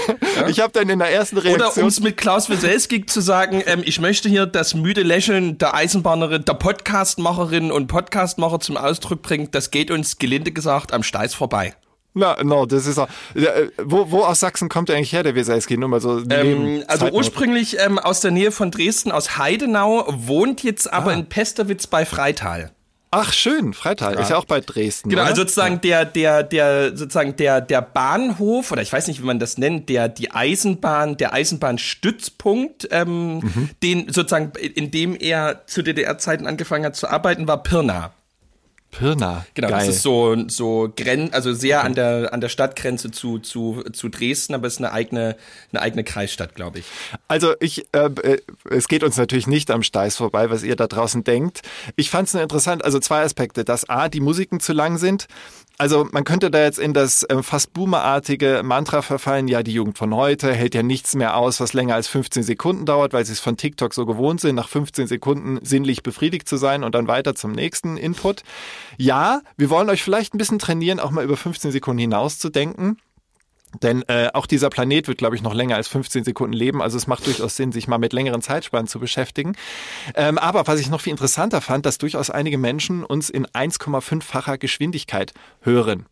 ich 0.48 0.60
habe 0.60 0.72
dann 0.72 0.88
in 0.88 0.98
der 0.98 1.10
ersten 1.10 1.38
Oder 1.38 1.44
Reaktion. 1.50 1.84
um 1.84 1.88
es 1.88 2.00
mit 2.00 2.16
Klaus 2.16 2.50
Wieselski 2.50 3.06
zu 3.06 3.20
sagen, 3.20 3.62
ähm, 3.66 3.82
ich 3.84 4.00
möchte 4.00 4.28
hier 4.28 4.46
das 4.46 4.74
müde 4.74 5.02
Lächeln 5.02 5.56
der 5.58 5.74
Eisenbahnerin, 5.74 6.44
der 6.44 6.54
Podcastmacherin 6.54 7.70
und 7.72 7.86
Podcastmacher 7.86 8.60
zum 8.60 8.76
Ausdruck 8.76 9.22
bringen. 9.22 9.48
Das 9.52 9.70
geht 9.70 9.90
uns 9.90 10.18
gelinde 10.18 10.52
gesagt 10.52 10.92
am 10.92 11.02
Steiß 11.02 11.34
vorbei. 11.34 11.74
Na, 12.12 12.42
no, 12.42 12.66
das 12.66 12.86
ist 12.86 12.98
auch. 12.98 13.08
Ja, 13.34 13.50
äh, 13.52 13.70
wo, 13.82 14.10
wo 14.10 14.22
aus 14.24 14.40
Sachsen 14.40 14.68
kommt 14.68 14.88
der 14.88 14.96
eigentlich 14.96 15.12
her, 15.12 15.22
der 15.22 15.34
Weselski? 15.36 15.76
Nur 15.76 15.88
mal 15.88 16.00
so. 16.00 16.20
Ähm, 16.28 16.82
also 16.88 17.08
ursprünglich 17.10 17.78
ähm, 17.78 17.98
aus 18.00 18.20
der 18.20 18.32
Nähe 18.32 18.50
von 18.50 18.70
Dresden, 18.72 19.12
aus 19.12 19.38
Heidenau, 19.38 20.04
wohnt 20.08 20.62
jetzt 20.64 20.92
aber 20.92 21.12
Ah. 21.12 21.14
in 21.14 21.26
Pesterwitz 21.26 21.86
bei 21.86 22.04
Freital. 22.04 22.72
Ach, 23.12 23.32
schön, 23.32 23.72
Freital. 23.74 24.14
Ist 24.20 24.30
ja 24.30 24.36
auch 24.36 24.44
bei 24.44 24.60
Dresden. 24.60 25.08
Genau, 25.08 25.22
oder? 25.22 25.30
also 25.30 25.42
sozusagen 25.42 25.80
der, 25.80 26.04
der, 26.04 26.44
der, 26.44 26.96
sozusagen 26.96 27.34
der, 27.34 27.60
der 27.60 27.82
Bahnhof, 27.82 28.70
oder 28.70 28.82
ich 28.82 28.92
weiß 28.92 29.08
nicht, 29.08 29.20
wie 29.20 29.26
man 29.26 29.40
das 29.40 29.58
nennt, 29.58 29.88
der, 29.88 30.08
die 30.08 30.30
Eisenbahn, 30.30 31.16
der 31.16 31.32
Eisenbahnstützpunkt, 31.32 32.88
ähm, 32.92 33.38
Mhm. 33.38 33.70
den 33.82 34.12
sozusagen, 34.12 34.52
in 34.60 34.90
dem 34.92 35.16
er 35.18 35.66
zu 35.66 35.82
DDR-Zeiten 35.82 36.46
angefangen 36.46 36.84
hat 36.84 36.94
zu 36.96 37.08
arbeiten, 37.08 37.48
war 37.48 37.62
Pirna. 37.62 38.12
Pirna. 38.90 39.46
Genau, 39.54 39.68
Geil. 39.68 39.78
das 39.78 39.96
ist 39.96 40.02
so, 40.02 40.36
so 40.48 40.92
Gren, 40.96 41.32
also 41.32 41.52
sehr 41.52 41.84
an 41.84 41.94
der, 41.94 42.32
an 42.32 42.40
der 42.40 42.48
Stadtgrenze 42.48 43.10
zu, 43.10 43.38
zu, 43.38 43.84
zu 43.92 44.08
Dresden, 44.08 44.54
aber 44.54 44.66
es 44.66 44.74
ist 44.74 44.78
eine 44.78 44.92
eigene, 44.92 45.36
eine 45.72 45.82
eigene 45.82 46.04
Kreisstadt, 46.04 46.54
glaube 46.54 46.80
ich. 46.80 46.84
Also 47.28 47.54
ich, 47.60 47.86
äh, 47.92 48.06
äh, 48.22 48.40
es 48.68 48.88
geht 48.88 49.04
uns 49.04 49.16
natürlich 49.16 49.46
nicht 49.46 49.70
am 49.70 49.82
Steiß 49.82 50.16
vorbei, 50.16 50.50
was 50.50 50.62
ihr 50.62 50.76
da 50.76 50.86
draußen 50.86 51.24
denkt. 51.24 51.62
Ich 51.96 52.10
fand 52.10 52.28
es 52.28 52.34
nur 52.34 52.42
interessant, 52.42 52.84
also 52.84 52.98
zwei 52.98 53.22
Aspekte, 53.22 53.64
dass 53.64 53.88
A, 53.88 54.08
die 54.08 54.20
Musiken 54.20 54.60
zu 54.60 54.72
lang 54.72 54.98
sind. 54.98 55.26
Also 55.80 56.06
man 56.12 56.24
könnte 56.24 56.50
da 56.50 56.62
jetzt 56.62 56.78
in 56.78 56.92
das 56.92 57.22
äh, 57.22 57.42
fast 57.42 57.72
boomerartige 57.72 58.60
Mantra 58.62 59.00
verfallen, 59.00 59.48
ja, 59.48 59.62
die 59.62 59.72
Jugend 59.72 59.96
von 59.96 60.14
heute 60.14 60.52
hält 60.52 60.74
ja 60.74 60.82
nichts 60.82 61.14
mehr 61.14 61.38
aus, 61.38 61.58
was 61.58 61.72
länger 61.72 61.94
als 61.94 62.06
15 62.06 62.42
Sekunden 62.42 62.84
dauert, 62.84 63.14
weil 63.14 63.24
sie 63.24 63.32
es 63.32 63.40
von 63.40 63.56
TikTok 63.56 63.94
so 63.94 64.04
gewohnt 64.04 64.42
sind, 64.42 64.56
nach 64.56 64.68
15 64.68 65.06
Sekunden 65.06 65.58
sinnlich 65.62 66.02
befriedigt 66.02 66.46
zu 66.46 66.58
sein 66.58 66.84
und 66.84 66.94
dann 66.94 67.08
weiter 67.08 67.34
zum 67.34 67.52
nächsten 67.52 67.96
Input. 67.96 68.42
Ja, 68.98 69.40
wir 69.56 69.70
wollen 69.70 69.88
euch 69.88 70.02
vielleicht 70.02 70.34
ein 70.34 70.38
bisschen 70.38 70.58
trainieren, 70.58 71.00
auch 71.00 71.12
mal 71.12 71.24
über 71.24 71.38
15 71.38 71.72
Sekunden 71.72 72.00
hinaus 72.00 72.38
zu 72.38 72.50
denken. 72.50 72.98
Denn 73.82 74.02
äh, 74.08 74.30
auch 74.34 74.46
dieser 74.46 74.68
Planet 74.68 75.06
wird, 75.08 75.18
glaube 75.18 75.36
ich, 75.36 75.42
noch 75.42 75.54
länger 75.54 75.76
als 75.76 75.86
15 75.88 76.24
Sekunden 76.24 76.52
leben. 76.52 76.82
Also 76.82 76.96
es 76.96 77.06
macht 77.06 77.26
durchaus 77.26 77.56
Sinn, 77.56 77.70
sich 77.72 77.86
mal 77.86 77.98
mit 77.98 78.12
längeren 78.12 78.42
Zeitspannen 78.42 78.88
zu 78.88 78.98
beschäftigen. 78.98 79.54
Ähm, 80.14 80.38
aber 80.38 80.66
was 80.66 80.80
ich 80.80 80.90
noch 80.90 81.00
viel 81.00 81.12
interessanter 81.12 81.60
fand, 81.60 81.86
dass 81.86 81.98
durchaus 81.98 82.30
einige 82.30 82.58
Menschen 82.58 83.04
uns 83.04 83.30
in 83.30 83.46
1,5-facher 83.46 84.58
Geschwindigkeit 84.58 85.32
hören. 85.60 86.06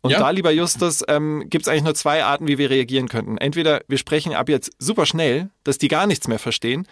Und 0.00 0.12
Ja. 0.12 0.20
da, 0.20 0.30
lieber 0.30 0.52
Justus, 0.52 1.02
ähm, 1.08 1.44
gibt 1.50 1.66
es 1.66 1.68
eigentlich 1.68 1.82
nur 1.84 1.94
zwei 1.94 2.24
Arten, 2.24 2.46
wie 2.46 2.58
wir 2.58 2.70
reagieren 2.70 3.08
könnten. 3.08 3.38
Entweder 3.38 3.82
wir 3.88 3.98
sprechen 3.98 4.34
ab 4.34 4.48
jetzt 4.48 4.70
super 4.78 5.04
schnell, 5.04 5.50
dass 5.64 5.78
die 5.78 5.88
gar 5.88 6.06
nichts 6.06 6.28
mehr 6.28 6.38
verstehen, 6.38 6.86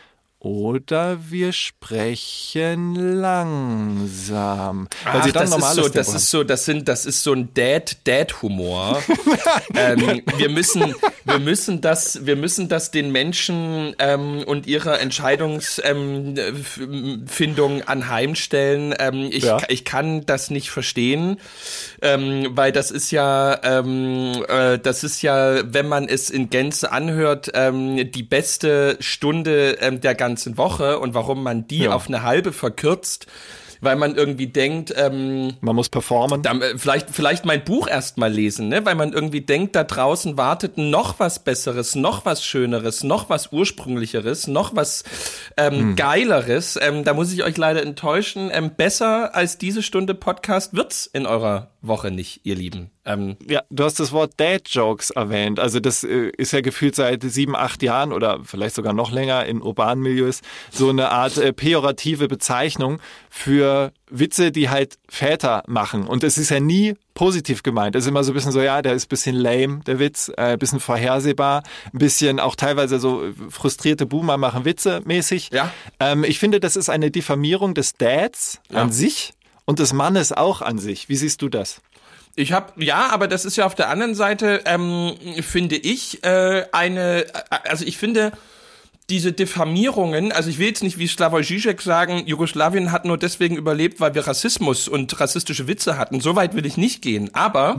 oder 0.45 1.19
wir 1.31 1.53
sprechen 1.53 2.95
langsam. 3.21 4.89
Weil 5.05 5.21
Ach, 5.23 5.33
dann 5.33 5.51
das 5.51 5.57
ist 5.57 5.75
so, 5.75 5.89
das 5.89 6.15
ist 6.15 6.31
so, 6.31 6.45
das 6.45 6.67
sind, 6.67 6.87
das 6.87 7.07
ist 7.07 7.23
so 7.23 7.33
ein 7.33 7.55
Dad, 7.55 8.07
Dad-Humor. 8.07 9.03
ähm, 9.75 10.21
wir 10.37 10.51
müssen, 10.51 10.95
wir 11.25 11.39
müssen 11.39 11.81
das, 11.81 12.27
wir 12.27 12.37
müssen 12.37 12.69
das 12.69 12.91
den 12.91 13.11
Menschen 13.11 13.97
ähm, 13.99 14.45
und 14.45 14.67
ihrer 14.67 15.01
Entscheidungsfindung 15.01 17.77
ähm, 17.79 17.83
anheimstellen. 17.87 18.95
Ähm, 18.99 19.31
ich, 19.33 19.45
Ja. 19.45 19.63
ich 19.69 19.87
kann 19.87 20.27
das 20.27 20.51
nicht 20.51 20.71
verstehen, 20.71 21.39
ähm, 22.03 22.49
weil 22.51 22.71
das 22.71 22.91
ist 22.91 23.13
ja, 23.13 23.59
ähm, 23.63 24.45
äh, 24.47 24.79
das 24.79 25.05
ist 25.05 25.23
ja, 25.23 25.73
wenn 25.73 25.89
man 25.89 26.07
es 26.07 26.29
in 26.29 26.51
Gänze 26.51 26.93
anhört, 26.93 27.51
die 27.55 28.23
beste 28.23 28.99
Stunde 29.01 29.79
der 30.03 30.15
ganzen 30.15 30.34
Woche 30.57 30.99
und 30.99 31.15
warum 31.15 31.43
man 31.43 31.67
die 31.67 31.79
Ja. 31.85 31.93
auf 31.93 32.09
eine 32.09 32.23
halbe 32.23 32.53
verkürzt, 32.53 33.27
weil 33.81 33.97
man 33.97 34.15
irgendwie 34.15 34.47
denkt, 34.47 34.95
ähm, 34.97 35.55
Man 35.61 35.77
muss 35.77 35.91
performen. 35.91 36.41
da, 36.43 36.53
äh, 36.53 36.79
vielleicht, 36.79 37.11
vielleicht 37.11 37.45
mein 37.45 37.65
Buch 37.65 37.87
erst 37.87 38.17
mal 38.17 38.33
lesen, 38.33 38.69
ne? 38.69 38.87
weil 38.87 38.95
man 38.95 39.13
irgendwie 39.13 39.43
denkt, 39.43 39.77
da 39.77 39.85
draußen 39.85 40.39
wartet 40.39 40.79
noch 40.79 41.19
was 41.21 41.45
Besseres, 41.45 41.95
noch 41.95 42.25
was 42.25 42.43
Schöneres, 42.45 43.05
noch 43.05 43.29
was 43.29 43.53
Ursprünglicheres, 43.53 44.47
noch 44.47 44.75
was 44.75 45.05
ähm, 45.59 45.97
Geileres. 45.97 46.79
Ähm, 46.81 47.05
da 47.05 47.13
muss 47.13 47.31
ich 47.33 47.45
euch 47.45 47.59
leider 47.59 47.83
enttäuschen. 47.83 48.51
Ähm, 48.55 48.71
besser 48.75 49.35
als 49.35 49.59
diese 49.59 49.83
Stunde 49.83 50.15
Podcast 50.15 50.75
wird's 50.75 51.05
in 51.07 51.27
eurer 51.27 51.73
Woche 51.83 52.11
nicht, 52.11 52.41
ihr 52.45 52.55
Lieben. 52.55 52.91
Ähm, 53.07 53.37
Ja, 53.47 53.63
du 53.71 53.85
hast 53.85 54.01
das 54.01 54.13
Wort 54.13 54.33
Dad-Jokes 54.39 55.11
erwähnt. 55.11 55.61
Also 55.61 55.79
das 55.81 56.05
äh, 56.05 56.31
ist 56.37 56.53
ja 56.53 56.61
gefühlt 56.63 56.95
seit 56.95 57.23
sieben, 57.23 57.55
acht 57.55 57.83
Jahren 57.83 58.13
oder 58.13 58.41
vielleicht 58.45 58.75
sogar 58.75 58.93
noch 58.93 59.11
länger 59.11 59.45
in 59.45 59.61
urbanen 59.61 60.03
Milieus 60.03 60.41
so 60.71 60.89
eine 60.89 61.11
Art 61.11 61.37
äh, 61.37 61.53
pejorative 61.53 62.29
Bezeichnung 62.29 63.01
für 63.29 63.93
Witze, 64.11 64.53
die 64.53 64.71
halt 64.71 64.97
Väter 65.09 65.63
machen. 65.67 66.07
Und 66.07 66.25
es 66.25 66.39
ist 66.39 66.51
ja 66.51 66.61
nie 66.61 66.95
positiv 67.15 67.63
gemeint. 67.63 67.95
Es 67.97 68.05
ist 68.05 68.09
immer 68.09 68.25
so 68.25 68.33
ein 68.33 68.35
bisschen 68.35 68.53
so, 68.53 68.61
ja, 68.61 68.81
der 68.83 68.95
ist 68.95 69.07
ein 69.07 69.09
bisschen 69.09 69.37
lame, 69.37 69.81
der 69.87 69.99
Witz, 69.99 70.29
äh, 70.37 70.53
ein 70.53 70.59
bisschen 70.59 70.81
vorhersehbar, 70.81 71.63
ein 71.93 71.99
bisschen 71.99 72.41
auch 72.41 72.57
teilweise 72.57 72.99
so 72.99 73.23
frustrierte 73.51 74.07
Boomer 74.07 74.37
machen 74.37 74.65
Witze 74.65 75.03
mäßig. 75.05 75.51
Ja. 75.53 75.71
Ähm, 76.01 76.25
ich 76.25 76.39
finde, 76.39 76.59
das 76.61 76.77
ist 76.77 76.89
eine 76.89 77.11
Diffamierung 77.11 77.75
des 77.75 77.95
Dads 77.95 78.61
Ja. 78.71 78.83
an 78.83 78.93
sich 78.93 79.35
und 79.67 79.79
des 79.79 79.93
Mannes 79.93 80.33
auch 80.33 80.63
an 80.63 80.79
sich. 80.79 81.09
Wie 81.09 81.17
siehst 81.17 81.43
du 81.43 81.49
das? 81.49 81.81
Ich 82.37 82.53
habe 82.53 82.73
ja, 82.83 83.11
aber 83.11 83.29
das 83.29 83.45
ist 83.45 83.57
ja 83.57 83.65
auf 83.65 83.75
der 83.75 83.89
anderen 83.91 84.15
Seite 84.15 84.63
ähm, 84.65 85.15
finde 85.41 85.77
ich 85.77 86.25
äh, 86.25 86.65
eine, 86.73 87.27
äh, 87.27 87.33
also 87.69 87.85
ich 87.85 87.97
finde 87.97 88.33
diese 89.11 89.33
Diffamierungen, 89.33 90.33
also 90.33 90.49
ich 90.49 90.59
will 90.59 90.69
jetzt 90.69 90.83
nicht 90.83 90.99
wie 90.99 91.07
Slavoj 91.07 91.43
Žižek 91.43 91.83
sagen, 91.83 92.27
Jugoslawien 92.27 92.91
hat 92.91 93.05
nur 93.05 93.19
deswegen 93.19 93.57
überlebt, 93.57 94.01
weil 94.01 94.15
wir 94.15 94.27
Rassismus 94.27 94.89
und 94.89 95.21
rassistische 95.21 95.69
Witze 95.69 95.99
hatten. 95.99 96.21
So 96.21 96.37
weit 96.37 96.55
will 96.55 96.65
ich 96.65 96.77
nicht 96.79 97.03
gehen. 97.03 97.31
Aber 97.35 97.79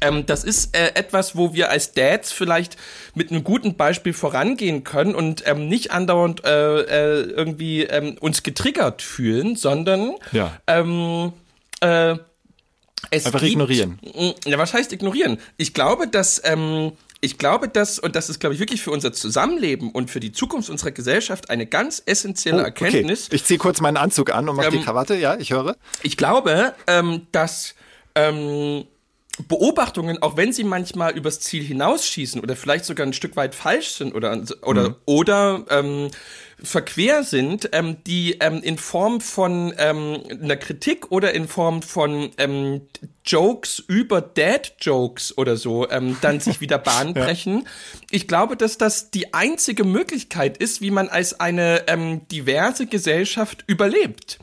ähm, 0.00 0.26
das 0.26 0.44
ist 0.44 0.74
äh, 0.74 0.92
etwas, 0.94 1.36
wo 1.36 1.52
wir 1.52 1.70
als 1.70 1.92
Dads 1.92 2.32
vielleicht 2.32 2.76
mit 3.14 3.30
einem 3.30 3.44
guten 3.44 3.76
Beispiel 3.76 4.14
vorangehen 4.14 4.84
können 4.84 5.14
und 5.14 5.42
ähm, 5.46 5.68
nicht 5.68 5.90
andauernd 5.92 6.44
äh, 6.44 6.80
äh, 6.80 7.22
irgendwie 7.30 7.82
ähm, 7.82 8.16
uns 8.18 8.42
getriggert 8.42 9.02
fühlen, 9.02 9.54
sondern 9.54 10.12
Ja. 10.32 10.52
ähm, 10.66 11.32
äh, 11.80 12.16
es 13.10 13.26
Einfach 13.26 13.40
gibt, 13.40 13.52
ignorieren. 13.52 13.98
Ja, 14.44 14.58
was 14.58 14.74
heißt 14.74 14.92
ignorieren? 14.92 15.38
Ich 15.56 15.74
glaube, 15.74 16.08
dass 16.08 16.40
ähm, 16.44 16.92
ich 17.20 17.36
glaube, 17.38 17.68
dass 17.68 17.98
und 17.98 18.14
das 18.14 18.28
ist, 18.28 18.38
glaube 18.38 18.54
ich, 18.54 18.60
wirklich 18.60 18.80
für 18.82 18.90
unser 18.92 19.12
Zusammenleben 19.12 19.90
und 19.90 20.10
für 20.10 20.20
die 20.20 20.30
Zukunft 20.32 20.70
unserer 20.70 20.92
Gesellschaft 20.92 21.50
eine 21.50 21.66
ganz 21.66 22.02
essentielle 22.06 22.62
Erkenntnis. 22.62 23.22
Oh, 23.22 23.26
Okay. 23.26 23.36
Ich 23.36 23.44
ziehe 23.44 23.58
kurz 23.58 23.80
meinen 23.80 23.96
Anzug 23.96 24.32
an 24.32 24.48
und 24.48 24.56
mache 24.56 24.70
die 24.70 24.76
Ähm, 24.76 24.84
Krawatte. 24.84 25.16
Ja, 25.16 25.36
ich 25.36 25.50
höre. 25.52 25.76
Ich 26.02 26.16
glaube, 26.16 26.74
ähm, 26.86 27.26
dass 27.32 27.74
ähm, 28.14 28.84
Beobachtungen, 29.46 30.20
auch 30.22 30.36
wenn 30.36 30.52
sie 30.52 30.64
manchmal 30.64 31.16
übers 31.16 31.40
Ziel 31.40 31.62
hinausschießen 31.62 32.40
oder 32.40 32.56
vielleicht 32.56 32.84
sogar 32.84 33.06
ein 33.06 33.12
Stück 33.12 33.36
weit 33.36 33.54
falsch 33.54 33.90
sind 33.90 34.14
oder 34.14 34.42
oder 34.62 34.96
oder 35.04 35.64
ähm, 35.70 36.10
verquer 36.62 37.22
sind, 37.22 37.70
ähm, 37.72 37.98
die 38.06 38.38
ähm, 38.40 38.60
in 38.62 38.78
Form 38.78 39.20
von 39.20 39.72
ähm, 39.78 40.22
einer 40.30 40.56
Kritik 40.56 41.10
oder 41.12 41.32
in 41.34 41.46
Form 41.46 41.82
von 41.82 42.30
ähm, 42.38 42.82
Jokes 43.24 43.78
über 43.86 44.20
Dad-Jokes 44.20 45.36
oder 45.36 45.56
so 45.56 45.88
ähm, 45.90 46.16
dann 46.20 46.40
sich 46.40 46.60
wieder 46.60 46.78
Bahn 46.78 47.14
brechen. 47.14 47.68
Ich 48.10 48.26
glaube, 48.26 48.56
dass 48.56 48.78
das 48.78 49.10
die 49.10 49.34
einzige 49.34 49.84
Möglichkeit 49.84 50.56
ist, 50.56 50.80
wie 50.80 50.90
man 50.90 51.08
als 51.08 51.38
eine 51.38 51.84
ähm, 51.88 52.26
diverse 52.28 52.86
Gesellschaft 52.86 53.64
überlebt. 53.66 54.38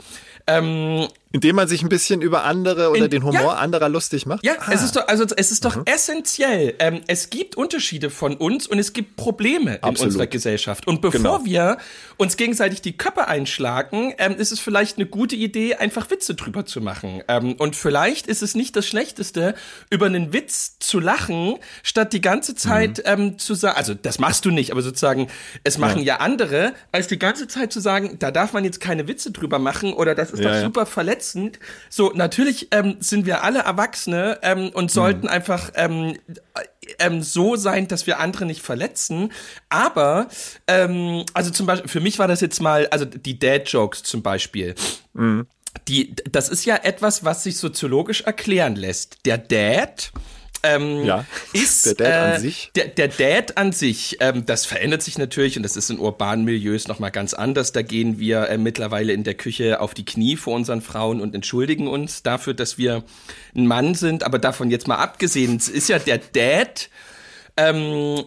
Ähm, 0.48 1.08
Indem 1.36 1.58
man 1.58 1.68
sich 1.68 1.84
ein 1.84 1.90
bisschen 1.90 2.22
über 2.22 2.46
andere 2.46 2.92
oder 2.92 3.04
In- 3.06 3.10
den 3.10 3.24
Humor 3.26 3.42
ja. 3.42 3.54
anderer 3.56 3.90
lustig 3.90 4.26
macht. 4.26 4.46
ja, 4.46 4.54
Ah. 4.58 4.72
es 4.72 4.82
ist 4.82 4.96
doch, 4.96 5.06
also 5.10 5.26
es 5.36 5.52
ist 5.52 5.66
doch 5.66 5.86
essentiell. 5.86 6.76
Ähm, 6.80 7.02
es 7.08 7.30
gibt 7.30 7.58
Unterschiede 7.58 8.10
von 8.10 8.36
uns 8.38 8.68
und 8.68 8.80
es 8.80 8.94
gibt 8.94 9.18
Probleme 9.18 9.76
in 9.76 9.84
Absolut. 9.84 10.14
unserer 10.14 10.28
Gesellschaft. 10.28 10.88
Und 10.88 11.02
bevor 11.02 11.20
Genau. 11.40 11.46
wir 11.46 11.78
uns 12.16 12.38
gegenseitig 12.38 12.82
die 12.82 12.96
Köpfe 12.96 13.28
einschlagen, 13.28 14.14
ähm, 14.18 14.36
ist 14.38 14.54
es 14.54 14.62
vielleicht 14.62 14.96
eine 14.98 15.08
gute 15.08 15.36
Idee, 15.36 15.76
einfach 15.76 16.10
Witze 16.10 16.36
drüber 16.36 16.66
zu 16.66 16.80
machen. 16.80 17.22
Ähm, 17.28 17.56
und 17.58 17.76
vielleicht 17.76 18.28
ist 18.28 18.42
es 18.42 18.56
nicht 18.56 18.78
das 18.78 18.88
Schlechteste, 18.88 19.56
über 19.90 20.06
einen 20.06 20.32
Witz 20.32 20.80
zu 20.80 21.02
lachen, 21.02 21.56
statt 21.84 22.14
die 22.14 22.22
ganze 22.22 22.56
Zeit 22.56 23.04
Mhm. 23.18 23.38
zu 23.40 23.56
sagen, 23.56 23.76
also 23.76 23.94
das 23.94 24.20
machst 24.20 24.46
du 24.46 24.52
nicht, 24.52 24.72
aber 24.72 24.82
sozusagen, 24.82 25.28
es 25.66 25.78
machen 25.78 26.02
ja. 26.02 26.18
andere, 26.22 26.72
als 26.94 27.08
die 27.08 27.20
ganze 27.20 27.50
Zeit 27.50 27.74
zu 27.74 27.82
sagen, 27.82 28.16
da 28.20 28.32
darf 28.32 28.54
man 28.54 28.64
jetzt 28.64 28.80
keine 28.80 29.10
Witze 29.10 29.32
drüber 29.32 29.60
machen 29.60 29.92
oder 29.92 30.16
das 30.16 30.32
ist 30.32 30.40
Ja, 30.40 30.48
doch 30.50 30.56
ja. 30.56 30.62
super 30.62 30.86
verletzend. 30.86 31.25
So, 31.90 32.12
natürlich 32.14 32.68
ähm, 32.72 32.98
sind 33.00 33.26
wir 33.26 33.44
alle 33.44 33.60
Erwachsene 33.60 34.40
ähm, 34.42 34.70
und 34.74 34.92
sollten 34.92 35.28
einfach 35.28 35.72
ähm, 35.76 36.18
äh, 36.54 36.62
ähm, 37.00 37.24
so 37.24 37.56
sein, 37.56 37.88
dass 37.88 38.06
wir 38.06 38.20
andere 38.20 38.46
nicht 38.46 38.62
verletzen. 38.62 39.32
Aber, 39.70 40.28
ähm, 40.68 41.26
also 41.34 41.52
zum 41.52 41.66
Beispiel, 41.66 41.90
für 41.90 42.00
mich 42.00 42.20
war 42.20 42.28
das 42.28 42.42
jetzt 42.42 42.62
mal, 42.62 42.88
also 42.88 43.06
die 43.06 43.40
Dad-Jokes 43.40 44.04
zum 44.04 44.22
Beispiel. 44.22 44.76
Die, 45.88 46.16
das 46.30 46.50
ist 46.50 46.66
ja 46.66 46.78
etwas, 46.78 47.24
was 47.26 47.44
sich 47.44 47.58
soziologisch 47.58 48.22
erklären 48.22 48.76
lässt. 48.76 49.26
Der 49.26 49.38
Dad 49.38 50.12
ähm, 50.64 51.06
Ja, 51.06 51.26
ist 51.54 51.86
der 51.86 51.94
Dad 51.96 52.24
an 52.24 52.32
äh, 52.32 52.40
sich. 52.40 52.72
Der, 52.76 52.88
der 52.88 53.08
Dad 53.08 53.58
an 53.58 53.72
sich, 53.72 54.18
ähm, 54.20 54.46
das 54.46 54.66
verändert 54.66 55.04
sich 55.04 55.18
natürlich 55.18 55.58
und 55.58 55.64
das 55.64 55.76
ist 55.76 55.90
in 55.90 56.00
urbanen 56.00 56.46
Milieus 56.46 56.88
nochmal 56.88 57.12
ganz 57.12 57.34
anders. 57.34 57.72
Da 57.72 57.82
gehen 57.82 58.20
wir 58.20 58.50
äh, 58.50 58.58
mittlerweile 58.58 59.14
in 59.14 59.24
der 59.24 59.36
Küche 59.36 59.80
auf 59.82 59.94
die 59.94 60.06
Knie 60.06 60.36
vor 60.36 60.56
unseren 60.56 60.82
Frauen 60.82 61.22
und 61.22 61.36
entschuldigen 61.36 61.88
uns 61.88 62.24
dafür, 62.24 62.54
dass 62.54 62.78
wir 62.78 63.04
ein 63.56 63.68
Mann 63.68 63.96
sind. 63.96 64.24
Aber 64.24 64.40
davon 64.40 64.72
jetzt 64.72 64.88
mal 64.88 64.98
abgesehen, 64.98 65.58
es 65.58 65.70
ist 65.70 65.90
ja 65.90 66.00
der 66.00 66.20
Dad 66.20 66.90
ähm, 67.58 68.24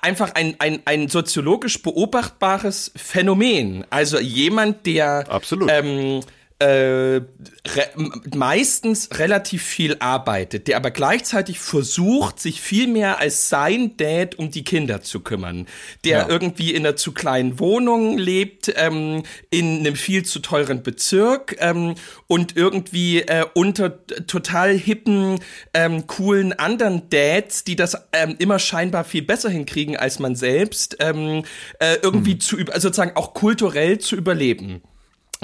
einfach 0.00 0.34
ein, 0.34 0.56
ein, 0.58 0.80
ein 0.84 1.08
soziologisch 1.08 1.82
beobachtbares 1.82 2.92
Phänomen. 2.96 3.84
Also 3.90 4.18
jemand, 4.18 4.86
der 4.86 5.24
Absolut. 5.28 5.70
ähm, 5.70 6.20
äh, 6.62 7.20
re 7.66 7.88
meistens 8.34 9.08
relativ 9.18 9.62
viel 9.62 9.96
arbeitet, 9.98 10.68
der 10.68 10.76
aber 10.76 10.90
gleichzeitig 10.90 11.58
versucht, 11.58 12.38
sich 12.38 12.60
viel 12.60 12.86
mehr 12.86 13.18
als 13.18 13.48
sein 13.48 13.96
Dad 13.96 14.36
um 14.36 14.50
die 14.50 14.62
Kinder 14.64 15.02
zu 15.02 15.20
kümmern, 15.20 15.66
der 16.04 16.18
Ja. 16.20 16.28
irgendwie 16.28 16.72
in 16.72 16.86
einer 16.86 16.96
zu 16.96 17.12
kleinen 17.12 17.58
Wohnung 17.58 18.16
lebt, 18.16 18.72
ähm, 18.76 19.24
in 19.50 19.78
einem 19.80 19.96
viel 19.96 20.24
zu 20.24 20.38
teuren 20.38 20.82
Bezirk 20.82 21.56
ähm, 21.58 21.94
und 22.28 22.56
irgendwie 22.56 23.22
äh, 23.22 23.44
unter 23.54 24.06
total 24.26 24.72
hippen, 24.76 25.40
ähm, 25.74 26.06
coolen 26.06 26.52
anderen 26.52 27.08
Dads, 27.10 27.64
die 27.64 27.76
das 27.76 27.96
ähm, 28.12 28.36
immer 28.38 28.58
scheinbar 28.58 29.04
viel 29.04 29.22
besser 29.22 29.50
hinkriegen 29.50 29.96
als 29.96 30.18
man 30.20 30.36
selbst, 30.36 30.96
ähm, 31.00 31.44
äh, 31.80 31.96
irgendwie 32.02 32.38
zu 32.38 32.56
über, 32.56 32.72
also 32.72 32.88
sozusagen 32.88 33.16
auch 33.16 33.34
kulturell 33.34 33.98
zu 33.98 34.14
überleben. 34.16 34.82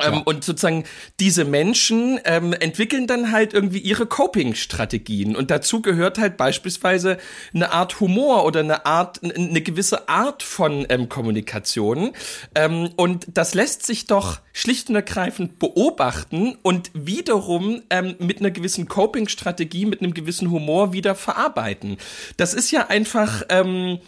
Ähm, 0.02 0.22
und 0.22 0.44
sozusagen 0.44 0.84
diese 1.20 1.44
Menschen 1.44 2.20
ähm, 2.24 2.52
entwickeln 2.52 3.06
dann 3.06 3.32
halt 3.32 3.54
irgendwie 3.54 3.78
ihre 3.78 4.06
Coping-Strategien. 4.06 5.36
Und 5.36 5.50
dazu 5.50 5.82
gehört 5.82 6.18
halt 6.18 6.36
beispielsweise 6.36 7.18
eine 7.54 7.72
Art 7.72 8.00
Humor 8.00 8.44
oder 8.44 8.60
eine 8.60 8.86
Art, 8.86 9.20
eine 9.22 9.60
gewisse 9.60 10.08
Art 10.08 10.42
von 10.42 10.86
ähm, 10.88 11.08
Kommunikation. 11.08 12.12
Ähm, 12.54 12.90
und 12.96 13.26
das 13.28 13.54
lässt 13.54 13.84
sich 13.86 14.06
doch 14.06 14.40
schlicht 14.58 14.88
und 14.88 14.96
ergreifend 14.96 15.60
beobachten 15.60 16.58
und 16.62 16.90
wiederum 16.92 17.80
ähm, 17.90 18.16
mit 18.18 18.40
einer 18.40 18.50
gewissen 18.50 18.88
Coping-Strategie, 18.88 19.86
mit 19.86 20.02
einem 20.02 20.14
gewissen 20.14 20.50
Humor 20.50 20.92
wieder 20.92 21.14
verarbeiten. 21.14 21.96
Das 22.38 22.54
ist 22.54 22.72
ja 22.72 22.88
einfach 22.88 23.44
ähm, 23.50 24.00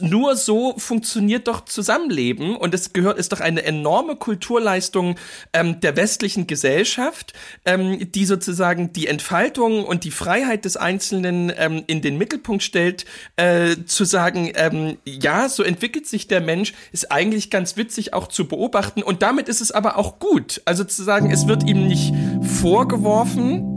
nur 0.00 0.34
so 0.34 0.74
funktioniert 0.76 1.46
doch 1.46 1.64
Zusammenleben 1.64 2.56
und 2.56 2.74
es 2.74 2.94
gehört 2.94 3.16
ist 3.18 3.30
doch 3.30 3.38
eine 3.38 3.62
enorme 3.62 4.16
Kulturleistung 4.16 5.20
ähm, 5.52 5.80
der 5.80 5.96
westlichen 5.96 6.48
Gesellschaft, 6.48 7.32
ähm, 7.64 8.10
die 8.10 8.26
sozusagen 8.26 8.92
die 8.92 9.06
Entfaltung 9.06 9.84
und 9.84 10.02
die 10.02 10.10
Freiheit 10.10 10.64
des 10.64 10.76
Einzelnen 10.76 11.52
ähm, 11.56 11.84
in 11.86 12.02
den 12.02 12.18
Mittelpunkt 12.18 12.64
stellt, 12.64 13.04
äh, 13.36 13.76
zu 13.86 14.04
sagen, 14.04 14.50
ähm, 14.56 14.98
ja, 15.04 15.48
so 15.48 15.62
entwickelt 15.62 16.08
sich 16.08 16.26
der 16.26 16.40
Mensch, 16.40 16.72
ist 16.90 17.12
eigentlich 17.12 17.50
ganz 17.50 17.76
witzig 17.76 18.14
auch 18.14 18.26
zu 18.26 18.48
beobachten 18.48 19.04
und 19.04 19.22
damit 19.22 19.48
ist 19.48 19.60
es 19.60 19.75
aber 19.76 19.98
auch 19.98 20.18
gut. 20.18 20.62
Also 20.64 20.84
zu 20.84 21.04
sagen, 21.04 21.30
es 21.30 21.46
wird 21.46 21.68
ihm 21.68 21.86
nicht 21.86 22.14
vorgeworfen, 22.60 23.75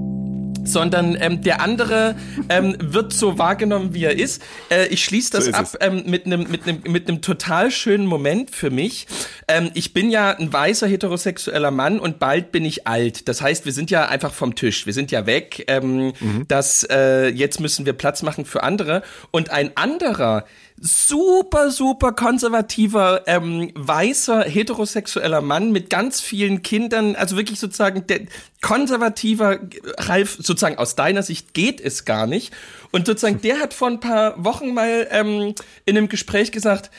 sondern 0.72 1.18
ähm, 1.20 1.42
der 1.42 1.62
andere 1.62 2.16
ähm, 2.50 2.76
wird 2.80 3.14
so 3.14 3.38
wahrgenommen, 3.38 3.94
wie 3.94 4.04
er 4.04 4.18
ist. 4.18 4.42
Äh, 4.70 4.88
ich 4.88 5.04
schließe 5.04 5.32
das 5.32 5.46
So 5.46 5.52
ab 5.52 5.78
ähm, 5.82 6.04
mit 6.06 6.26
einem 6.26 6.50
mit 6.50 6.68
einem 6.68 6.82
mit 6.88 7.08
einem 7.08 7.22
total 7.22 7.72
schönen 7.72 8.06
Moment 8.06 8.52
für 8.52 8.70
mich. 8.70 9.08
Ähm, 9.48 9.72
ich 9.74 9.94
bin 9.94 10.10
ja 10.10 10.32
ein 10.32 10.52
weißer 10.52 10.88
heterosexueller 10.88 11.72
Mann 11.72 12.00
und 12.00 12.20
bald 12.20 12.52
bin 12.52 12.66
ich 12.66 12.88
alt. 12.88 13.28
Das 13.28 13.42
heißt, 13.42 13.66
wir 13.66 13.74
sind 13.74 13.92
ja 13.92 14.08
einfach 14.08 14.34
vom 14.34 14.56
Tisch. 14.56 14.86
Wir 14.86 14.94
sind 14.94 15.12
ja 15.12 15.26
weg. 15.26 15.66
Ähm, 15.68 16.14
Das 16.48 16.84
äh, 16.90 17.28
jetzt 17.30 17.60
müssen 17.60 17.86
wir 17.86 17.94
Platz 17.94 18.22
machen 18.24 18.46
für 18.46 18.64
andere 18.64 19.02
und 19.32 19.50
ein 19.50 19.72
anderer 19.76 20.46
super, 20.82 21.72
super 21.72 22.14
konservativer, 22.14 23.24
ähm, 23.28 23.72
weißer, 23.76 24.44
heterosexueller 24.44 25.42
Mann 25.42 25.72
mit 25.72 25.90
ganz 25.90 26.22
vielen 26.22 26.62
Kindern, 26.62 27.16
also 27.16 27.36
wirklich 27.36 27.60
sozusagen 27.60 28.08
der 28.08 28.22
konservativer 28.62 29.60
Ralf, 29.98 30.38
sozusagen 30.40 30.78
aus 30.78 30.96
deiner 30.96 31.24
Sicht 31.24 31.54
geht 31.54 31.80
es 31.80 32.06
gar 32.06 32.28
nicht. 32.28 32.54
Und 32.92 33.08
sozusagen 33.08 33.42
der 33.42 33.60
hat 33.60 33.74
vor 33.74 33.88
ein 33.88 34.00
paar 34.00 34.44
Wochen 34.44 34.74
mal 34.74 35.08
ähm, 35.12 35.56
in 35.86 35.98
einem 35.98 36.10
Gespräch 36.10 36.52
gesagt, 36.52 36.92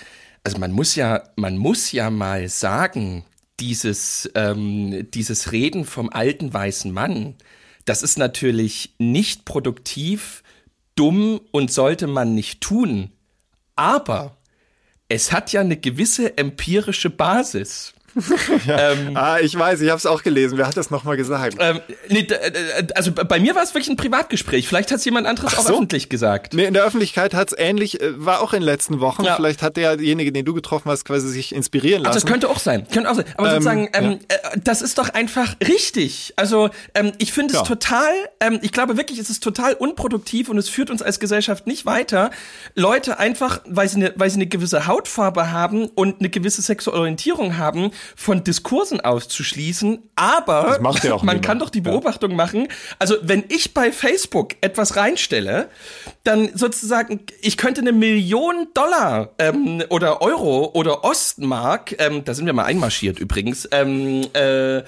also 0.42 0.58
man 0.58 0.72
muss 0.72 0.94
ja, 0.94 1.22
man 1.36 1.58
muss 1.58 1.92
ja 1.92 2.10
mal 2.10 2.48
sagen, 2.48 3.24
dieses, 3.60 4.30
ähm, 4.34 5.10
dieses 5.10 5.52
Reden 5.52 5.84
vom 5.84 6.08
alten 6.08 6.52
weißen 6.52 6.90
Mann, 6.90 7.34
das 7.84 8.02
ist 8.02 8.18
natürlich 8.18 8.94
nicht 8.98 9.44
produktiv, 9.44 10.42
dumm 10.94 11.40
und 11.50 11.70
sollte 11.70 12.06
man 12.06 12.34
nicht 12.34 12.60
tun. 12.60 13.10
Aber 13.76 14.36
es 15.08 15.32
hat 15.32 15.52
ja 15.52 15.60
eine 15.60 15.76
gewisse 15.76 16.38
empirische 16.38 17.10
Basis. 17.10 17.94
ähm, 18.68 19.16
ah, 19.16 19.38
ich 19.40 19.56
weiß, 19.56 19.80
ich 19.80 19.88
habe 19.88 19.98
es 19.98 20.06
auch 20.06 20.22
gelesen. 20.22 20.58
Wer 20.58 20.66
hat 20.66 20.76
das 20.76 20.90
nochmal 20.90 21.16
gesagt? 21.16 21.56
Ähm, 21.58 21.80
nee, 22.08 22.26
also 22.94 23.12
bei 23.12 23.38
mir 23.38 23.54
war 23.54 23.62
es 23.62 23.74
wirklich 23.74 23.88
ein 23.88 23.96
Privatgespräch. 23.96 24.66
Vielleicht 24.66 24.90
hat 24.90 24.98
es 24.98 25.04
jemand 25.04 25.26
anderes 25.26 25.56
auch 25.56 25.68
öffentlich 25.70 26.08
gesagt. 26.08 26.54
Nee, 26.54 26.64
in 26.64 26.74
der 26.74 26.84
Öffentlichkeit 26.84 27.34
hat 27.34 27.52
es 27.52 27.58
ähnlich, 27.58 28.00
äh, 28.00 28.24
war 28.24 28.40
auch 28.40 28.52
in 28.52 28.60
den 28.60 28.66
letzten 28.66 29.00
Wochen. 29.00 29.24
Ja. 29.24 29.36
Vielleicht 29.36 29.62
hat 29.62 29.76
derjenige, 29.76 30.32
den 30.32 30.44
du 30.44 30.54
getroffen 30.54 30.90
hast, 30.90 31.04
quasi 31.04 31.28
sich 31.28 31.54
inspirieren 31.54 32.02
lassen. 32.02 32.10
Ach, 32.10 32.14
das 32.14 32.26
könnte 32.26 32.48
auch 32.48 32.58
sein. 32.58 32.86
Könnte 32.92 33.10
auch 33.10 33.14
sein. 33.14 33.24
Aber 33.36 33.48
ähm, 33.48 33.52
sozusagen, 33.54 33.88
ähm, 33.92 34.18
ja. 34.30 34.36
äh, 34.52 34.60
das 34.62 34.82
ist 34.82 34.98
doch 34.98 35.10
einfach 35.10 35.56
richtig. 35.66 36.34
Also 36.36 36.70
ähm, 36.94 37.12
ich 37.18 37.32
finde 37.32 37.54
es 37.54 37.60
ja. 37.60 37.66
total, 37.66 38.12
ähm, 38.40 38.58
ich 38.62 38.72
glaube 38.72 38.96
wirklich, 38.96 39.18
es 39.18 39.30
ist 39.30 39.42
total 39.42 39.74
unproduktiv 39.74 40.48
und 40.48 40.58
es 40.58 40.68
führt 40.68 40.90
uns 40.90 41.02
als 41.02 41.20
Gesellschaft 41.20 41.66
nicht 41.66 41.86
weiter, 41.86 42.30
Leute 42.74 43.18
einfach, 43.18 43.60
weil 43.66 43.88
sie 43.88 43.96
eine, 43.96 44.12
weil 44.16 44.30
sie 44.30 44.36
eine 44.36 44.46
gewisse 44.46 44.86
Hautfarbe 44.86 45.50
haben 45.50 45.86
und 45.86 46.20
eine 46.20 46.28
gewisse 46.28 46.62
sexuelle 46.62 47.00
Orientierung 47.00 47.56
haben, 47.56 47.90
von 48.16 48.44
Diskursen 48.44 49.00
auszuschließen, 49.00 50.02
aber 50.16 50.78
man 50.80 50.94
niemand. 51.02 51.42
kann 51.42 51.58
doch 51.58 51.70
die 51.70 51.80
Beobachtung 51.80 52.30
ja. 52.30 52.36
machen, 52.36 52.68
also 52.98 53.16
wenn 53.22 53.44
ich 53.48 53.74
bei 53.74 53.92
Facebook 53.92 54.54
etwas 54.60 54.96
reinstelle, 54.96 55.68
dann 56.24 56.50
sozusagen, 56.54 57.20
ich 57.40 57.56
könnte 57.56 57.80
eine 57.80 57.92
Million 57.92 58.68
Dollar 58.74 59.30
ähm, 59.38 59.82
oder 59.88 60.22
Euro 60.22 60.70
oder 60.74 61.04
Ostmark, 61.04 61.96
ähm, 61.98 62.24
da 62.24 62.34
sind 62.34 62.46
wir 62.46 62.52
mal 62.52 62.64
einmarschiert 62.64 63.18
übrigens, 63.18 63.68
ähm, 63.72 64.26
äh, 64.34 64.78
äh, 64.78 64.82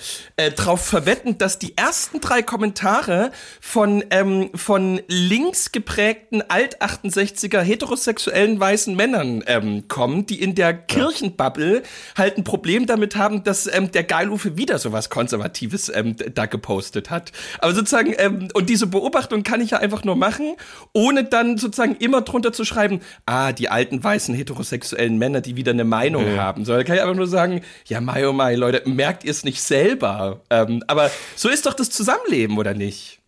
drauf 0.55 0.85
verwetten, 0.85 1.39
dass 1.39 1.59
die 1.59 1.77
ersten 1.77 2.21
drei 2.21 2.43
Kommentare 2.43 3.33
von, 3.61 4.05
ähm, 4.11 4.51
von 4.55 5.01
links 5.09 5.73
geprägten 5.73 6.43
Alt-68er 6.43 7.61
heterosexuellen 7.61 8.61
weißen 8.61 8.95
Männern 8.95 9.43
ähm, 9.47 9.89
kommen, 9.89 10.27
die 10.27 10.41
in 10.41 10.55
der 10.55 10.75
Kirchenbubble 10.75 11.83
halt 12.17 12.39
ein 12.39 12.45
Problem 12.45 12.87
damit 12.87 13.02
haben, 13.17 13.45
dass 13.45 13.67
ähm, 13.73 13.91
der 13.91 14.05
Geilufe 14.05 14.57
wieder 14.57 14.79
sowas 14.79 15.11
Konservatives 15.11 15.91
ähm, 15.95 16.17
da 16.35 16.47
gepostet 16.47 17.11
hat. 17.11 17.33
Aber 17.59 17.75
sozusagen, 17.75 18.15
ähm, 18.19 18.49
und 18.55 18.69
diese 18.69 18.87
Beobachtung 18.87 19.43
kann 19.43 19.61
ich 19.61 19.71
ja 19.71 19.79
einfach 19.79 20.05
nur 20.05 20.17
machen, 20.17 20.57
ohne 20.93 21.25
dann 21.25 21.59
sozusagen 21.59 21.97
immer 21.97 22.23
drunter 22.23 22.53
zu 22.53 22.65
schreiben, 22.65 23.01
ah, 23.27 23.53
die 23.53 23.69
alten 23.69 24.03
weißen 24.03 24.35
heterosexuellen 24.35 25.19
Männer, 25.19 25.41
die 25.41 25.57
wieder 25.57 25.73
eine 25.73 25.85
Meinung 25.85 26.27
ja. 26.27 26.43
haben. 26.43 26.65
So, 26.65 26.73
da 26.73 26.85
kann 26.85 26.97
ich 26.97 27.03
einfach 27.03 27.17
nur 27.17 27.27
sagen, 27.27 27.63
ja, 27.87 28.01
mai 28.01 28.27
oh 28.29 28.33
mai, 28.33 28.55
Leute, 28.55 28.89
merkt 28.89 29.25
ihr 29.25 29.31
es 29.31 29.45
nicht 29.45 29.63
selber? 29.63 30.43
Ähm, 30.51 30.83
aber 30.87 31.11
so 31.37 31.49
ist 31.49 31.67
doch 31.67 31.75
das 31.75 31.91
Zusammenleben, 31.91 32.59
oder 32.59 32.75
nicht? 32.75 33.22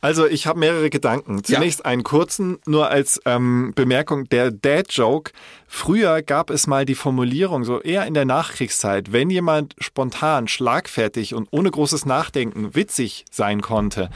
Also 0.00 0.26
ich 0.26 0.46
habe 0.46 0.60
mehrere 0.60 0.90
Gedanken. 0.90 1.42
Zunächst 1.42 1.80
ja. 1.80 1.86
einen 1.86 2.04
kurzen, 2.04 2.58
nur 2.66 2.88
als 2.88 3.20
ähm, 3.24 3.72
Bemerkung, 3.74 4.28
der 4.28 4.52
Dad-Joke. 4.52 5.32
Früher 5.66 6.22
gab 6.22 6.50
es 6.50 6.66
mal 6.66 6.84
die 6.84 6.94
Formulierung, 6.94 7.64
so 7.64 7.80
eher 7.80 8.06
in 8.06 8.14
der 8.14 8.24
Nachkriegszeit, 8.24 9.12
wenn 9.12 9.28
jemand 9.28 9.74
spontan, 9.78 10.46
schlagfertig 10.46 11.34
und 11.34 11.48
ohne 11.50 11.70
großes 11.70 12.06
Nachdenken 12.06 12.74
witzig 12.76 13.24
sein 13.30 13.60
konnte, 13.60 14.08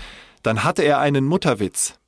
dann 0.42 0.62
hatte 0.62 0.83
er 0.83 1.01
einen 1.01 1.25
Mutterwitz. 1.25 1.99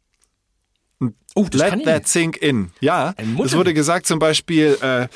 Oh, 1.37 1.47
das 1.51 1.61
Let 1.61 1.85
that 1.85 2.07
sink 2.07 2.37
in. 2.37 2.71
Ja, 2.81 3.13
es 3.43 3.57
wurde 3.57 3.75
gesagt 3.75 4.07
zum 4.07 4.21
Beispiel, 4.21 4.79
äh, 4.81 5.09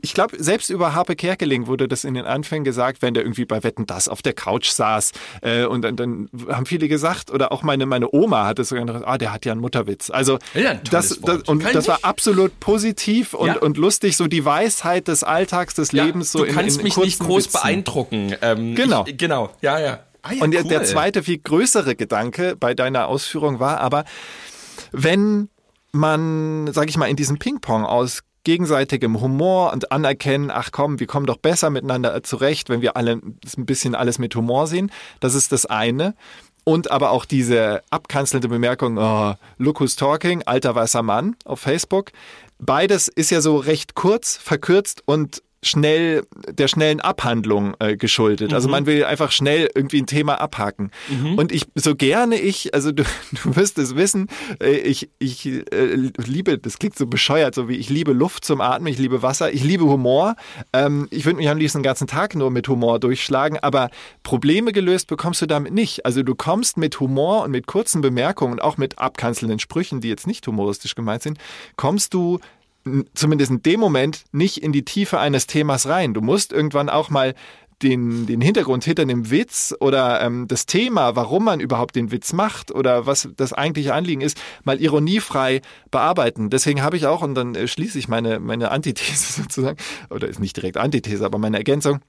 ich 0.00 0.14
glaube, 0.14 0.42
selbst 0.42 0.70
über 0.70 0.94
Harpe 0.94 1.16
Kerkeling 1.16 1.66
wurde 1.66 1.86
das 1.86 2.04
in 2.04 2.14
den 2.14 2.24
Anfängen 2.24 2.64
gesagt, 2.64 3.02
wenn 3.02 3.12
der 3.12 3.24
irgendwie 3.24 3.44
bei 3.44 3.62
Wetten 3.62 3.84
das 3.84 4.08
auf 4.08 4.22
der 4.22 4.32
Couch 4.32 4.70
saß. 4.70 5.12
Äh, 5.42 5.66
und 5.66 5.82
dann, 5.82 5.96
dann 5.96 6.30
haben 6.48 6.64
viele 6.64 6.88
gesagt, 6.88 7.30
oder 7.30 7.52
auch 7.52 7.62
meine, 7.62 7.84
meine 7.84 8.08
Oma 8.10 8.46
hat 8.46 8.58
es 8.58 8.70
sogar 8.70 8.86
gesagt, 8.86 9.04
ah, 9.06 9.18
der 9.18 9.34
hat 9.34 9.44
ja 9.44 9.52
einen 9.52 9.60
Mutterwitz. 9.60 10.08
Also 10.08 10.38
ja, 10.54 10.76
das, 10.90 11.20
das, 11.20 11.42
und 11.42 11.62
Kann 11.62 11.74
das 11.74 11.88
war 11.88 11.98
absolut 12.02 12.58
positiv 12.58 13.34
und, 13.34 13.48
ja. 13.48 13.58
und 13.58 13.76
lustig, 13.76 14.16
so 14.16 14.26
die 14.26 14.46
Weisheit 14.46 15.08
des 15.08 15.24
Alltags, 15.24 15.74
des 15.74 15.92
ja, 15.92 16.04
Lebens. 16.04 16.32
So 16.32 16.46
du 16.46 16.52
kannst 16.52 16.76
in, 16.76 16.80
in 16.80 16.84
mich 16.84 16.96
nicht 16.96 17.18
groß 17.18 17.46
Witzen. 17.46 17.60
beeindrucken. 17.60 18.34
Ähm, 18.40 18.74
genau. 18.74 19.04
Ich, 19.06 19.18
genau, 19.18 19.50
ja, 19.60 19.78
ja. 19.78 20.00
Ah, 20.22 20.32
ja, 20.32 20.42
und 20.42 20.54
cool. 20.56 20.64
der 20.64 20.84
zweite, 20.84 21.22
viel 21.22 21.36
größere 21.36 21.96
Gedanke 21.96 22.56
bei 22.58 22.72
deiner 22.72 23.08
Ausführung 23.08 23.60
war 23.60 23.80
aber, 23.80 24.04
wenn 24.92 25.48
man, 25.92 26.72
sag 26.72 26.88
ich 26.88 26.96
mal, 26.96 27.06
in 27.06 27.16
diesem 27.16 27.38
Ping-Pong 27.38 27.84
aus 27.84 28.22
gegenseitigem 28.44 29.20
Humor 29.20 29.72
und 29.72 29.90
Anerkennen, 29.90 30.50
ach 30.50 30.70
komm, 30.70 31.00
wir 31.00 31.06
kommen 31.06 31.26
doch 31.26 31.38
besser 31.38 31.70
miteinander 31.70 32.22
zurecht, 32.22 32.68
wenn 32.68 32.82
wir 32.82 32.96
alle 32.96 33.12
ein 33.12 33.66
bisschen 33.66 33.94
alles 33.94 34.18
mit 34.18 34.34
Humor 34.34 34.66
sehen. 34.66 34.90
Das 35.20 35.34
ist 35.34 35.50
das 35.52 35.66
eine. 35.66 36.14
Und 36.64 36.90
aber 36.90 37.10
auch 37.10 37.26
diese 37.26 37.82
abkanzelnde 37.90 38.48
Bemerkung, 38.48 38.96
oh, 38.98 39.34
look 39.58 39.80
who's 39.80 39.96
talking, 39.96 40.42
alter 40.44 40.74
weißer 40.74 41.02
Mann 41.02 41.36
auf 41.44 41.60
Facebook. 41.60 42.10
Beides 42.58 43.08
ist 43.08 43.30
ja 43.30 43.40
so 43.40 43.56
recht 43.56 43.94
kurz, 43.94 44.36
verkürzt 44.36 45.02
und 45.04 45.42
schnell 45.64 46.24
der 46.50 46.68
schnellen 46.68 47.00
Abhandlung 47.00 47.74
äh, 47.78 47.96
geschuldet. 47.96 48.52
Also 48.52 48.68
mhm. 48.68 48.74
Also 48.74 48.80
man 48.80 48.86
will 48.86 49.04
einfach 49.04 49.30
schnell 49.30 49.68
irgendwie 49.74 50.00
ein 50.00 50.06
Thema 50.06 50.40
abhaken. 50.40 50.90
Mhm. 51.10 51.36
Und 51.36 51.52
ich 51.52 51.66
so 51.74 51.94
gerne 51.94 52.36
ich, 52.36 52.72
also 52.72 52.92
du, 52.92 53.02
du 53.44 53.56
wirst 53.56 53.78
es 53.78 53.94
wissen, 53.94 54.28
äh, 54.62 54.70
ich 54.76 55.10
ich 55.18 55.46
äh, 55.46 55.60
liebe, 56.16 56.56
das 56.56 56.78
klingt 56.78 56.96
so 56.96 57.06
bescheuert, 57.06 57.54
so 57.54 57.68
wie 57.68 57.76
ich 57.76 57.90
liebe 57.90 58.12
Luft 58.12 58.44
zum 58.46 58.62
Atmen, 58.62 58.90
ich 58.90 58.98
liebe 58.98 59.22
Wasser, 59.22 59.52
ich 59.52 59.62
liebe 59.62 59.84
Humor. 59.84 60.36
Ähm, 60.72 61.08
ich 61.10 61.26
würde 61.26 61.36
mich 61.36 61.48
am 61.50 61.58
liebsten 61.58 61.78
den 61.78 61.84
ganzen 61.84 62.06
Tag 62.06 62.34
nur 62.34 62.50
mit 62.50 62.68
Humor 62.68 62.98
durchschlagen, 63.00 63.58
aber 63.58 63.90
Probleme 64.22 64.72
gelöst 64.72 65.08
bekommst 65.08 65.42
du 65.42 65.46
damit 65.46 65.74
nicht. 65.74 66.06
Also 66.06 66.22
du 66.22 66.34
kommst 66.34 66.78
mit 66.78 66.98
Humor 67.00 67.44
und 67.44 67.50
mit 67.50 67.66
kurzen 67.66 68.00
Bemerkungen 68.00 68.54
und 68.54 68.62
auch 68.62 68.78
mit 68.78 68.98
abkanzelnden 68.98 69.58
Sprüchen, 69.58 70.00
die 70.00 70.08
jetzt 70.08 70.26
nicht 70.26 70.46
humoristisch 70.46 70.94
gemeint 70.94 71.22
sind, 71.22 71.38
kommst 71.76 72.14
du 72.14 72.38
zumindest 73.14 73.50
in 73.50 73.62
dem 73.62 73.80
Moment 73.80 74.24
nicht 74.32 74.58
in 74.58 74.72
die 74.72 74.84
Tiefe 74.84 75.18
eines 75.18 75.46
Themas 75.46 75.86
rein. 75.88 76.14
Du 76.14 76.20
musst 76.20 76.52
irgendwann 76.52 76.88
auch 76.88 77.10
mal 77.10 77.34
den, 77.82 78.26
den 78.26 78.40
Hintergrund 78.40 78.84
hinter 78.84 79.04
dem 79.04 79.30
Witz 79.30 79.74
oder 79.80 80.20
ähm, 80.20 80.48
das 80.48 80.66
Thema, 80.66 81.16
warum 81.16 81.44
man 81.44 81.60
überhaupt 81.60 81.96
den 81.96 82.10
Witz 82.10 82.32
macht 82.32 82.70
oder 82.70 83.06
was 83.06 83.28
das 83.36 83.52
eigentliche 83.52 83.94
Anliegen 83.94 84.20
ist, 84.20 84.40
mal 84.64 84.80
ironiefrei 84.80 85.60
bearbeiten. 85.90 86.50
Deswegen 86.50 86.82
habe 86.82 86.96
ich 86.96 87.06
auch, 87.06 87.22
und 87.22 87.34
dann 87.34 87.54
äh, 87.54 87.68
schließe 87.68 87.98
ich 87.98 88.08
meine, 88.08 88.40
meine 88.40 88.70
Antithese 88.70 89.32
sozusagen, 89.42 89.78
oder 90.10 90.28
ist 90.28 90.40
nicht 90.40 90.56
direkt 90.56 90.76
Antithese, 90.76 91.24
aber 91.24 91.38
meine 91.38 91.58
Ergänzung. 91.58 92.00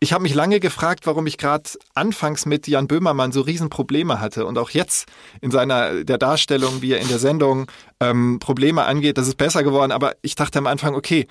Ich 0.00 0.12
habe 0.12 0.22
mich 0.22 0.34
lange 0.34 0.60
gefragt, 0.60 1.06
warum 1.06 1.26
ich 1.26 1.38
gerade 1.38 1.70
anfangs 1.94 2.46
mit 2.46 2.68
Jan 2.68 2.86
Böhmermann 2.86 3.32
so 3.32 3.40
Riesenprobleme 3.40 4.20
hatte 4.20 4.46
und 4.46 4.56
auch 4.58 4.70
jetzt 4.70 5.08
in 5.40 5.50
seiner 5.50 6.04
der 6.04 6.18
Darstellung, 6.18 6.82
wie 6.82 6.92
er 6.92 7.00
in 7.00 7.08
der 7.08 7.18
Sendung 7.18 7.66
ähm, 7.98 8.38
Probleme 8.38 8.84
angeht, 8.84 9.18
das 9.18 9.26
ist 9.26 9.36
besser 9.36 9.64
geworden. 9.64 9.90
Aber 9.90 10.14
ich 10.22 10.36
dachte 10.36 10.58
am 10.58 10.66
Anfang, 10.66 10.94
okay, 10.94 11.26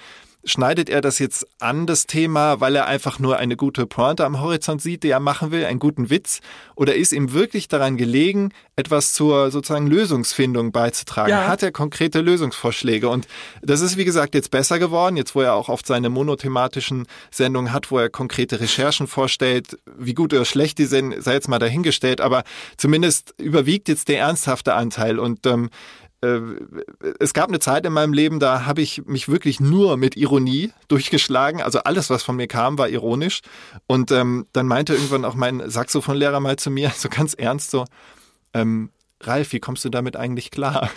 Schneidet 0.47 0.89
er 0.89 1.01
das 1.01 1.19
jetzt 1.19 1.45
an, 1.59 1.85
das 1.85 2.07
Thema, 2.07 2.61
weil 2.61 2.75
er 2.75 2.85
einfach 2.85 3.19
nur 3.19 3.37
eine 3.37 3.57
gute 3.57 3.85
Pointe 3.85 4.25
am 4.25 4.39
Horizont 4.39 4.81
sieht, 4.81 5.03
die 5.03 5.09
er 5.09 5.19
machen 5.19 5.51
will, 5.51 5.65
einen 5.65 5.79
guten 5.79 6.09
Witz? 6.09 6.39
Oder 6.75 6.95
ist 6.95 7.11
ihm 7.11 7.33
wirklich 7.33 7.67
daran 7.67 7.97
gelegen, 7.97 8.53
etwas 8.77 9.11
zur 9.11 9.51
sozusagen 9.51 9.87
Lösungsfindung 9.87 10.71
beizutragen? 10.71 11.31
Ja. 11.31 11.47
Hat 11.47 11.63
er 11.63 11.71
konkrete 11.71 12.21
Lösungsvorschläge? 12.21 13.09
Und 13.09 13.27
das 13.61 13.81
ist, 13.81 13.97
wie 13.97 14.05
gesagt, 14.05 14.35
jetzt 14.35 14.49
besser 14.49 14.79
geworden, 14.79 15.17
jetzt 15.17 15.35
wo 15.35 15.41
er 15.41 15.53
auch 15.53 15.67
oft 15.67 15.85
seine 15.85 16.09
monothematischen 16.09 17.07
Sendungen 17.29 17.73
hat, 17.73 17.91
wo 17.91 17.99
er 17.99 18.09
konkrete 18.09 18.61
Recherchen 18.61 19.07
vorstellt. 19.07 19.77
Wie 19.97 20.13
gut 20.13 20.33
oder 20.33 20.45
schlecht 20.45 20.77
die 20.77 20.85
sind, 20.85 21.21
sei 21.21 21.33
jetzt 21.33 21.49
mal 21.49 21.59
dahingestellt, 21.59 22.21
aber 22.21 22.43
zumindest 22.77 23.35
überwiegt 23.37 23.89
jetzt 23.89 24.07
der 24.07 24.19
ernsthafte 24.19 24.75
Anteil. 24.75 25.19
Und 25.19 25.45
ähm, 25.45 25.65
äh, 25.65 26.06
es 26.21 27.33
gab 27.33 27.49
eine 27.49 27.59
Zeit 27.59 27.85
in 27.85 27.93
meinem 27.93 28.13
Leben, 28.13 28.39
da 28.39 28.65
habe 28.65 28.81
ich 28.81 29.05
mich 29.05 29.29
wirklich 29.29 29.59
nur 29.59 29.97
mit 29.97 30.17
Ironie 30.17 30.71
durchgeschlagen. 30.87 31.61
Also 31.61 31.79
alles, 31.79 32.09
was 32.09 32.23
von 32.23 32.35
mir 32.35 32.47
kam, 32.47 32.79
war 32.79 32.89
ironisch. 32.89 33.41
Und 33.85 34.11
ähm, 34.11 34.47
dann 34.51 34.65
meinte 34.65 34.93
irgendwann 34.93 35.25
auch 35.25 35.35
mein 35.35 35.69
Saxophonlehrer 35.69 36.39
mal 36.39 36.57
zu 36.57 36.71
mir, 36.71 36.91
so 36.97 37.09
ganz 37.09 37.33
ernst, 37.35 37.69
so, 37.69 37.85
ähm, 38.53 38.89
Ralf, 39.21 39.51
wie 39.51 39.59
kommst 39.59 39.85
du 39.85 39.89
damit 39.89 40.15
eigentlich 40.15 40.51
klar? 40.51 40.89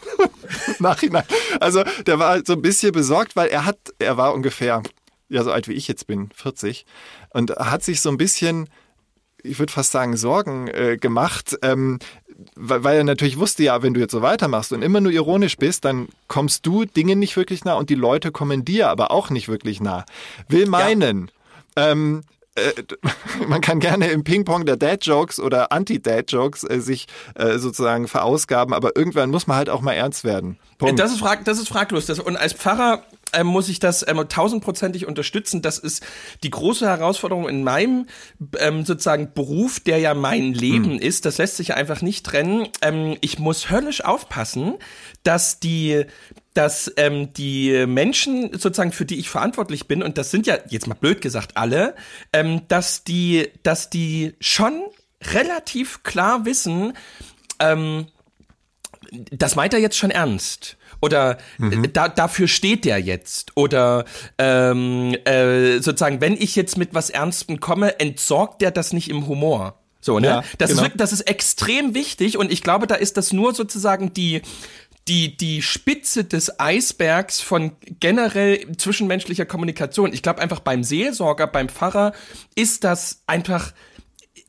Nachhinein. 0.78 1.24
Also 1.60 1.82
der 2.06 2.18
war 2.18 2.40
so 2.44 2.54
ein 2.54 2.62
bisschen 2.62 2.92
besorgt, 2.92 3.36
weil 3.36 3.48
er 3.48 3.64
hat, 3.64 3.78
er 3.98 4.16
war 4.16 4.34
ungefähr, 4.34 4.82
ja 5.28 5.44
so 5.44 5.50
alt 5.50 5.68
wie 5.68 5.72
ich 5.72 5.88
jetzt 5.88 6.06
bin, 6.06 6.30
40, 6.34 6.86
und 7.30 7.50
hat 7.50 7.82
sich 7.82 8.00
so 8.00 8.10
ein 8.10 8.16
bisschen 8.16 8.68
ich 9.42 9.58
würde 9.58 9.72
fast 9.72 9.92
sagen, 9.92 10.16
Sorgen 10.16 10.68
äh, 10.68 10.96
gemacht, 10.96 11.56
ähm, 11.62 11.98
weil, 12.54 12.84
weil 12.84 12.96
er 12.98 13.04
natürlich 13.04 13.38
wusste, 13.38 13.64
ja, 13.64 13.82
wenn 13.82 13.94
du 13.94 14.00
jetzt 14.00 14.12
so 14.12 14.22
weitermachst 14.22 14.72
und 14.72 14.82
immer 14.82 15.00
nur 15.00 15.12
ironisch 15.12 15.56
bist, 15.56 15.84
dann 15.84 16.08
kommst 16.28 16.66
du 16.66 16.84
Dingen 16.84 17.18
nicht 17.18 17.36
wirklich 17.36 17.64
nah 17.64 17.74
und 17.74 17.90
die 17.90 17.94
Leute 17.94 18.30
kommen 18.30 18.64
dir 18.64 18.88
aber 18.88 19.10
auch 19.10 19.30
nicht 19.30 19.48
wirklich 19.48 19.80
nah. 19.80 20.04
Will 20.48 20.66
meinen, 20.66 21.30
ja. 21.76 21.92
ähm, 21.92 22.22
äh, 22.58 22.84
man 23.46 23.60
kann 23.60 23.80
gerne 23.80 24.08
im 24.08 24.24
Ping-Pong 24.24 24.66
der 24.66 24.76
Dad-Jokes 24.76 25.40
oder 25.40 25.72
Anti-Dad-Jokes 25.72 26.64
äh, 26.64 26.80
sich 26.80 27.06
äh, 27.34 27.58
sozusagen 27.58 28.08
verausgaben, 28.08 28.74
aber 28.74 28.96
irgendwann 28.96 29.30
muss 29.30 29.46
man 29.46 29.56
halt 29.56 29.70
auch 29.70 29.80
mal 29.80 29.94
ernst 29.94 30.24
werden. 30.24 30.58
Punkt. 30.78 30.98
Das 30.98 31.12
ist, 31.12 31.18
frag 31.18 31.44
das 31.44 31.58
ist 31.58 31.68
fraglos. 31.68 32.06
Das, 32.06 32.18
und 32.20 32.36
als 32.36 32.52
Pfarrer 32.52 33.02
ähm, 33.32 33.46
muss 33.48 33.68
ich 33.68 33.80
das 33.80 34.06
ähm, 34.06 34.24
tausendprozentig 34.28 35.06
unterstützen. 35.06 35.62
Das 35.62 35.78
ist 35.78 36.04
die 36.42 36.50
große 36.50 36.86
Herausforderung 36.86 37.48
in 37.48 37.64
meinem 37.64 38.06
ähm, 38.58 38.84
sozusagen 38.84 39.32
Beruf, 39.34 39.80
der 39.80 39.98
ja 39.98 40.14
mein 40.14 40.54
Leben 40.54 40.94
mhm. 40.94 40.98
ist. 40.98 41.24
Das 41.24 41.38
lässt 41.38 41.56
sich 41.56 41.68
ja 41.68 41.74
einfach 41.74 42.02
nicht 42.02 42.24
trennen. 42.24 42.68
Ähm, 42.82 43.16
ich 43.20 43.38
muss 43.38 43.70
höllisch 43.70 44.04
aufpassen, 44.04 44.74
dass 45.24 45.60
die 45.60 46.04
dass 46.54 46.92
ähm, 46.96 47.32
die 47.34 47.86
Menschen 47.86 48.52
sozusagen, 48.52 48.92
für 48.92 49.04
die 49.04 49.18
ich 49.18 49.28
verantwortlich 49.28 49.86
bin, 49.86 50.02
und 50.02 50.18
das 50.18 50.30
sind 50.30 50.46
ja 50.46 50.58
jetzt 50.68 50.86
mal 50.86 50.94
blöd 50.94 51.20
gesagt 51.20 51.56
alle, 51.56 51.94
ähm, 52.32 52.62
dass 52.68 53.04
die, 53.04 53.48
dass 53.62 53.90
die 53.90 54.34
schon 54.40 54.82
relativ 55.22 56.02
klar 56.02 56.44
wissen, 56.44 56.94
ähm, 57.60 58.06
das 59.30 59.56
meint 59.56 59.72
er 59.72 59.80
jetzt 59.80 59.96
schon 59.96 60.10
ernst. 60.10 60.76
Oder 61.00 61.38
mhm. 61.58 61.92
da, 61.92 62.08
dafür 62.08 62.48
steht 62.48 62.84
der 62.84 62.98
jetzt. 62.98 63.56
Oder 63.56 64.04
ähm, 64.36 65.16
äh, 65.24 65.78
sozusagen, 65.78 66.20
wenn 66.20 66.34
ich 66.34 66.56
jetzt 66.56 66.76
mit 66.76 66.92
was 66.92 67.08
Ernstem 67.08 67.60
komme, 67.60 68.00
entsorgt 68.00 68.60
der 68.60 68.70
das 68.70 68.92
nicht 68.92 69.08
im 69.08 69.26
Humor. 69.28 69.78
So, 70.00 70.18
ne? 70.18 70.26
Ja, 70.26 70.44
das, 70.58 70.70
genau. 70.70 70.84
ist, 70.84 70.92
das 70.96 71.12
ist 71.12 71.22
extrem 71.22 71.94
wichtig 71.94 72.36
und 72.36 72.52
ich 72.52 72.62
glaube, 72.62 72.86
da 72.86 72.94
ist 72.94 73.16
das 73.16 73.32
nur 73.32 73.54
sozusagen 73.54 74.12
die, 74.12 74.42
die, 75.08 75.36
die 75.36 75.62
Spitze 75.62 76.24
des 76.24 76.60
Eisbergs 76.60 77.40
von 77.40 77.72
generell 78.00 78.76
zwischenmenschlicher 78.76 79.46
Kommunikation. 79.46 80.12
Ich 80.12 80.22
glaube 80.22 80.40
einfach 80.40 80.60
beim 80.60 80.84
Seelsorger, 80.84 81.46
beim 81.46 81.68
Pfarrer 81.68 82.12
ist 82.54 82.84
das 82.84 83.22
einfach 83.26 83.72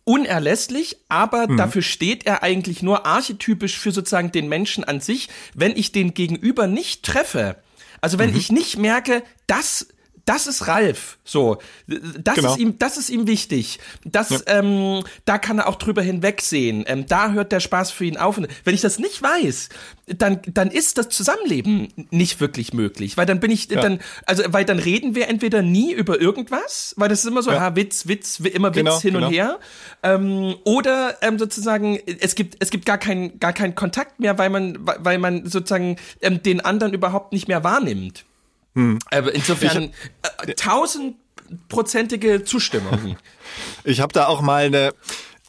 unerlässlich, 0.04 0.98
aber 1.08 1.48
mhm. 1.48 1.58
dafür 1.58 1.82
steht 1.82 2.26
er 2.26 2.44
eigentlich 2.44 2.82
nur 2.82 3.06
archetypisch 3.06 3.78
für 3.78 3.92
sozusagen 3.92 4.32
den 4.32 4.50
Menschen 4.50 4.84
an 4.84 5.00
sich, 5.00 5.30
wenn 5.54 5.78
ich 5.78 5.92
den 5.92 6.14
Gegenüber 6.14 6.68
nicht 6.68 7.04
treffe. 7.04 7.58
Also 8.02 8.18
wenn 8.18 8.32
mhm. 8.32 8.38
ich 8.38 8.52
nicht 8.52 8.78
merke, 8.78 9.24
dass 9.48 9.88
das 10.30 10.46
ist 10.46 10.68
Ralf. 10.68 11.18
So, 11.24 11.58
das 11.88 12.36
genau. 12.36 12.54
ist 12.54 12.60
ihm, 12.60 12.78
das 12.78 12.98
ist 12.98 13.10
ihm 13.10 13.26
wichtig. 13.26 13.80
Das, 14.06 14.30
ja. 14.30 14.40
ähm, 14.46 15.04
da 15.26 15.40
kann 15.40 15.58
er 15.58 15.68
auch 15.68 15.76
drüber 15.76 16.04
hinwegsehen. 16.04 16.84
Ähm, 16.86 17.08
da 17.08 17.32
hört 17.32 17.52
der 17.52 17.60
Spaß 17.60 17.90
für 17.90 18.06
ihn 18.06 18.16
auf. 18.16 18.38
Und 18.38 18.48
wenn 18.64 18.76
ich 18.76 18.82
das 18.82 19.00
nicht 19.00 19.24
weiß, 19.24 19.70
dann, 20.06 20.40
dann 20.46 20.70
ist 20.70 21.00
das 21.00 21.10
Zusammenleben 21.10 21.88
nicht 22.12 22.40
wirklich 22.40 22.74
möglich, 22.74 23.18
weil 23.18 23.26
dann 23.26 23.40
bin 23.40 23.50
ich, 23.50 23.72
ja. 23.72 23.82
dann, 23.82 24.02
also, 24.28 24.44
weil 24.48 24.66
dann 24.66 24.78
reden 24.78 25.16
wir 25.16 25.30
entweder 25.30 25.64
nie 25.64 25.94
über 25.94 26.22
irgendwas, 26.22 26.94
weil 26.96 27.10
das 27.10 27.22
ist 27.22 27.26
immer 27.26 27.42
so, 27.42 27.50
ja. 27.50 27.62
ha, 27.62 27.76
Witz, 27.76 28.08
Witz, 28.08 28.40
immer 28.40 28.76
Witz 28.76 28.84
genau, 28.84 29.02
hin 29.02 29.14
genau. 29.16 29.28
und 29.28 29.34
her, 29.34 29.60
ähm, 30.04 30.56
oder 30.64 31.18
ähm, 31.24 31.40
sozusagen, 31.40 31.98
es 32.20 32.36
gibt, 32.36 32.58
es 32.60 32.70
gibt 32.70 32.86
gar 32.86 33.00
keinen, 33.00 33.40
gar 33.40 33.54
keinen 33.54 33.74
Kontakt 33.74 34.20
mehr, 34.20 34.38
weil 34.38 34.52
man, 34.52 34.78
weil 34.80 35.18
man 35.18 35.48
sozusagen 35.48 35.98
ähm, 36.22 36.44
den 36.44 36.62
anderen 36.62 36.94
überhaupt 36.94 37.34
nicht 37.34 37.48
mehr 37.48 37.64
wahrnimmt. 37.64 38.26
Hm. 38.80 39.00
Aber 39.12 39.36
insofern 39.36 39.84
ich, 39.84 40.50
äh, 40.50 40.54
tausendprozentige 40.54 42.44
Zustimmung. 42.44 43.18
Ich 43.84 44.00
habe 44.00 44.14
da 44.14 44.28
auch 44.28 44.42
mal 44.42 44.66
eine. 44.66 44.94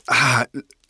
Ah, 0.06 0.46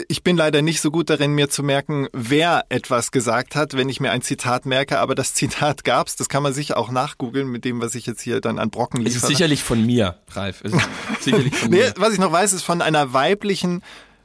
ich 0.07 0.22
bin 0.22 0.37
leider 0.37 0.62
nicht 0.62 0.81
so 0.81 0.92
gut 0.92 1.11
darin, 1.11 1.33
mir 1.33 1.50
zu 1.50 1.64
merken, 1.64 2.07
wer 2.12 2.64
etwas 2.68 3.11
gesagt 3.11 3.57
hat, 3.57 3.76
wenn 3.76 3.88
ich 3.88 3.98
mir 3.98 4.12
ein 4.12 4.22
Zitat 4.22 4.64
merke, 4.64 5.00
aber 5.00 5.16
das 5.16 5.35
Zitat 5.35 5.83
gab's. 5.85 6.14
Das 6.14 6.29
kann 6.29 6.44
man 6.44 6.55
sicher 6.55 6.76
auch 6.76 6.90
nachgoogeln 6.90 7.48
mit 7.48 7.64
dem, 7.64 7.81
was 7.81 7.96
ich 7.96 8.07
jetzt 8.07 8.22
hier 8.22 8.40
dann 8.40 8.61
an 8.61 8.70
Brocken 8.70 9.00
liefere. 9.00 9.16
Es 9.18 9.22
ist 9.24 9.29
sicherlich 9.29 9.64
von 9.64 9.85
mir, 9.85 10.20
Ralf. 10.31 10.62
Es 10.62 10.72
ist 10.72 10.88
sicherlich 11.20 11.55
von 11.55 11.70
nee, 11.70 11.79
mir. 11.79 11.94
Was 11.96 12.12
ich 12.12 12.20
noch 12.20 12.31
weiß, 12.31 12.53
ist 12.53 12.62
von 12.62 12.81
einer 12.81 13.12
weiblichen 13.12 13.83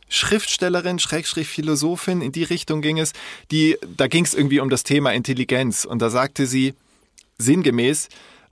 Schriftstellerin, 0.07 0.99
Schrägstrich 0.99 1.47
Philosophin, 1.47 2.21
in 2.21 2.31
die 2.31 2.43
Richtung 2.43 2.81
ging 2.81 2.99
es, 2.99 3.13
die, 3.49 3.77
da 3.97 4.07
ging 4.07 4.23
es 4.23 4.35
irgendwie 4.35 4.59
um 4.59 4.69
das 4.69 4.83
Thema 4.83 5.11
Intelligenz 5.11 5.85
und 5.85 6.01
da 6.01 6.11
sagte 6.11 6.45
sie, 6.45 6.75
sinngemäß, 7.37 8.09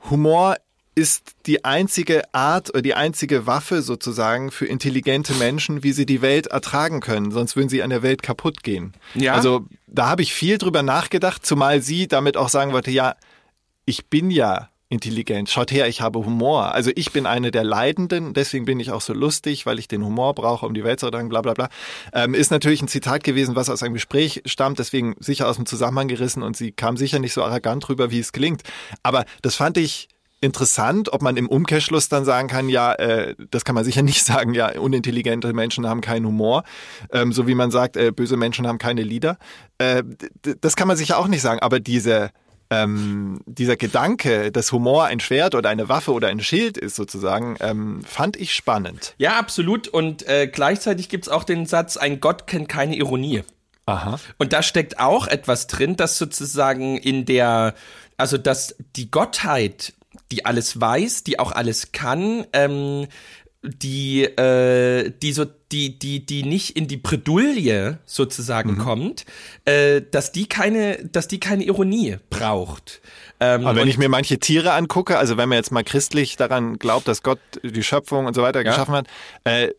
Humor 0.09 0.57
ist 0.95 1.35
die 1.47 1.65
einzige 1.65 2.21
Art 2.33 2.69
oder 2.69 2.81
die 2.81 2.93
einzige 2.93 3.47
Waffe 3.47 3.81
sozusagen 3.81 4.51
für 4.51 4.67
intelligente 4.67 5.33
Menschen, 5.33 5.83
wie 5.83 5.91
sie 5.91 6.05
die 6.05 6.21
Welt 6.21 6.47
ertragen 6.47 6.99
können. 6.99 7.31
Sonst 7.31 7.55
würden 7.55 7.69
sie 7.69 7.81
an 7.81 7.89
der 7.89 8.03
Welt 8.03 8.21
kaputt 8.21 8.63
gehen. 8.63 8.93
Ja. 9.15 9.33
Also 9.33 9.65
da 9.87 10.07
habe 10.07 10.21
ich 10.21 10.33
viel 10.33 10.59
drüber 10.59 10.83
nachgedacht, 10.83 11.45
zumal 11.45 11.81
sie 11.81 12.07
damit 12.07 12.37
auch 12.37 12.49
sagen 12.49 12.73
wollte, 12.73 12.91
ja, 12.91 13.15
ich 13.85 14.07
bin 14.07 14.29
ja 14.29 14.69
intelligent. 14.93 15.49
Schaut 15.49 15.71
her, 15.71 15.87
ich 15.87 16.01
habe 16.01 16.19
Humor. 16.19 16.73
Also 16.73 16.91
ich 16.95 17.11
bin 17.11 17.25
eine 17.25 17.51
der 17.51 17.63
Leidenden, 17.63 18.33
deswegen 18.33 18.65
bin 18.65 18.79
ich 18.79 18.91
auch 18.91 19.01
so 19.01 19.13
lustig, 19.13 19.65
weil 19.65 19.79
ich 19.79 19.87
den 19.87 20.05
Humor 20.05 20.33
brauche, 20.35 20.65
um 20.65 20.73
die 20.73 20.83
Welt 20.83 20.99
zu 20.99 21.07
retten, 21.07 21.29
bla 21.29 21.41
bla 21.41 21.53
bla. 21.53 21.69
Ähm, 22.13 22.33
ist 22.33 22.51
natürlich 22.51 22.81
ein 22.81 22.87
Zitat 22.87 23.23
gewesen, 23.23 23.55
was 23.55 23.69
aus 23.69 23.83
einem 23.83 23.95
Gespräch 23.95 24.43
stammt, 24.45 24.79
deswegen 24.79 25.15
sicher 25.19 25.49
aus 25.49 25.57
dem 25.57 25.65
Zusammenhang 25.65 26.07
gerissen 26.07 26.43
und 26.43 26.55
sie 26.55 26.71
kam 26.71 26.95
sicher 26.95 27.19
nicht 27.19 27.33
so 27.33 27.43
arrogant 27.43 27.87
drüber, 27.87 28.11
wie 28.11 28.19
es 28.19 28.31
klingt. 28.31 28.61
Aber 29.01 29.25
das 29.41 29.55
fand 29.55 29.77
ich 29.77 30.09
interessant, 30.41 31.11
ob 31.11 31.21
man 31.21 31.37
im 31.37 31.47
Umkehrschluss 31.47 32.09
dann 32.09 32.25
sagen 32.25 32.49
kann, 32.49 32.67
ja, 32.69 32.93
äh, 32.93 33.33
das 33.49 33.63
kann 33.65 33.75
man 33.75 33.85
sicher 33.85 34.03
nicht 34.03 34.23
sagen, 34.25 34.53
ja, 34.53 34.77
unintelligente 34.79 35.53
Menschen 35.53 35.87
haben 35.87 36.01
keinen 36.01 36.27
Humor, 36.27 36.63
ähm, 37.11 37.31
so 37.31 37.47
wie 37.47 37.55
man 37.55 37.71
sagt, 37.71 37.97
äh, 37.97 38.11
böse 38.11 38.37
Menschen 38.37 38.67
haben 38.67 38.77
keine 38.77 39.01
Lieder. 39.01 39.37
Äh, 39.79 40.03
das 40.61 40.75
kann 40.75 40.87
man 40.87 40.97
sicher 40.97 41.17
auch 41.17 41.27
nicht 41.27 41.41
sagen, 41.41 41.61
aber 41.61 41.79
diese 41.79 42.29
ähm, 42.73 43.41
dieser 43.45 43.75
Gedanke, 43.75 44.51
dass 44.51 44.71
Humor 44.71 45.05
ein 45.05 45.19
Schwert 45.19 45.55
oder 45.55 45.69
eine 45.69 45.89
Waffe 45.89 46.11
oder 46.11 46.29
ein 46.29 46.39
Schild 46.39 46.77
ist 46.77 46.95
sozusagen, 46.95 47.55
ähm, 47.59 48.03
fand 48.05 48.35
ich 48.35 48.53
spannend. 48.53 49.13
Ja, 49.17 49.37
absolut. 49.37 49.87
Und 49.87 50.27
äh, 50.27 50.47
gleichzeitig 50.47 51.09
gibt's 51.09 51.29
auch 51.29 51.43
den 51.43 51.65
Satz, 51.65 51.97
ein 51.97 52.19
Gott 52.19 52.47
kennt 52.47 52.69
keine 52.69 52.95
Ironie. 52.95 53.43
Aha. 53.85 54.19
Und 54.37 54.53
da 54.53 54.63
steckt 54.63 54.99
auch 54.99 55.27
etwas 55.27 55.67
drin, 55.67 55.95
das 55.95 56.17
sozusagen 56.17 56.97
in 56.97 57.25
der, 57.25 57.75
also 58.17 58.37
dass 58.37 58.75
die 58.95 59.11
Gottheit, 59.11 59.93
die 60.31 60.45
alles 60.45 60.79
weiß, 60.79 61.23
die 61.23 61.39
auch 61.39 61.51
alles 61.51 61.91
kann, 61.91 62.45
ähm, 62.53 63.07
die, 63.61 64.23
äh, 64.23 65.11
die 65.21 65.33
so, 65.33 65.45
die, 65.71 65.97
die, 65.97 66.25
die 66.25 66.43
nicht 66.43 66.75
in 66.75 66.87
die 66.87 66.97
Bredouille 66.97 67.97
sozusagen 68.05 68.73
mhm. 68.73 68.77
kommt, 68.77 69.25
äh, 69.65 70.01
dass 70.11 70.31
die 70.31 70.47
keine, 70.47 70.97
dass 71.11 71.27
die 71.27 71.39
keine 71.39 71.63
Ironie 71.63 72.17
braucht. 72.29 73.01
Ähm, 73.39 73.65
Aber 73.65 73.75
wenn 73.75 73.87
ich 73.87 73.97
mir 73.97 74.07
manche 74.07 74.39
Tiere 74.39 74.73
angucke, 74.73 75.17
also 75.17 75.35
wenn 75.35 75.49
man 75.49 75.57
jetzt 75.57 75.71
mal 75.71 75.83
christlich 75.83 76.37
daran 76.37 76.77
glaubt, 76.77 77.07
dass 77.07 77.23
Gott 77.23 77.39
die 77.61 77.83
Schöpfung 77.83 78.25
und 78.25 78.35
so 78.35 78.41
weiter 78.41 78.63
ja. 78.63 78.71
geschaffen 78.71 78.93
hat, 78.93 79.07
äh, 79.43 79.69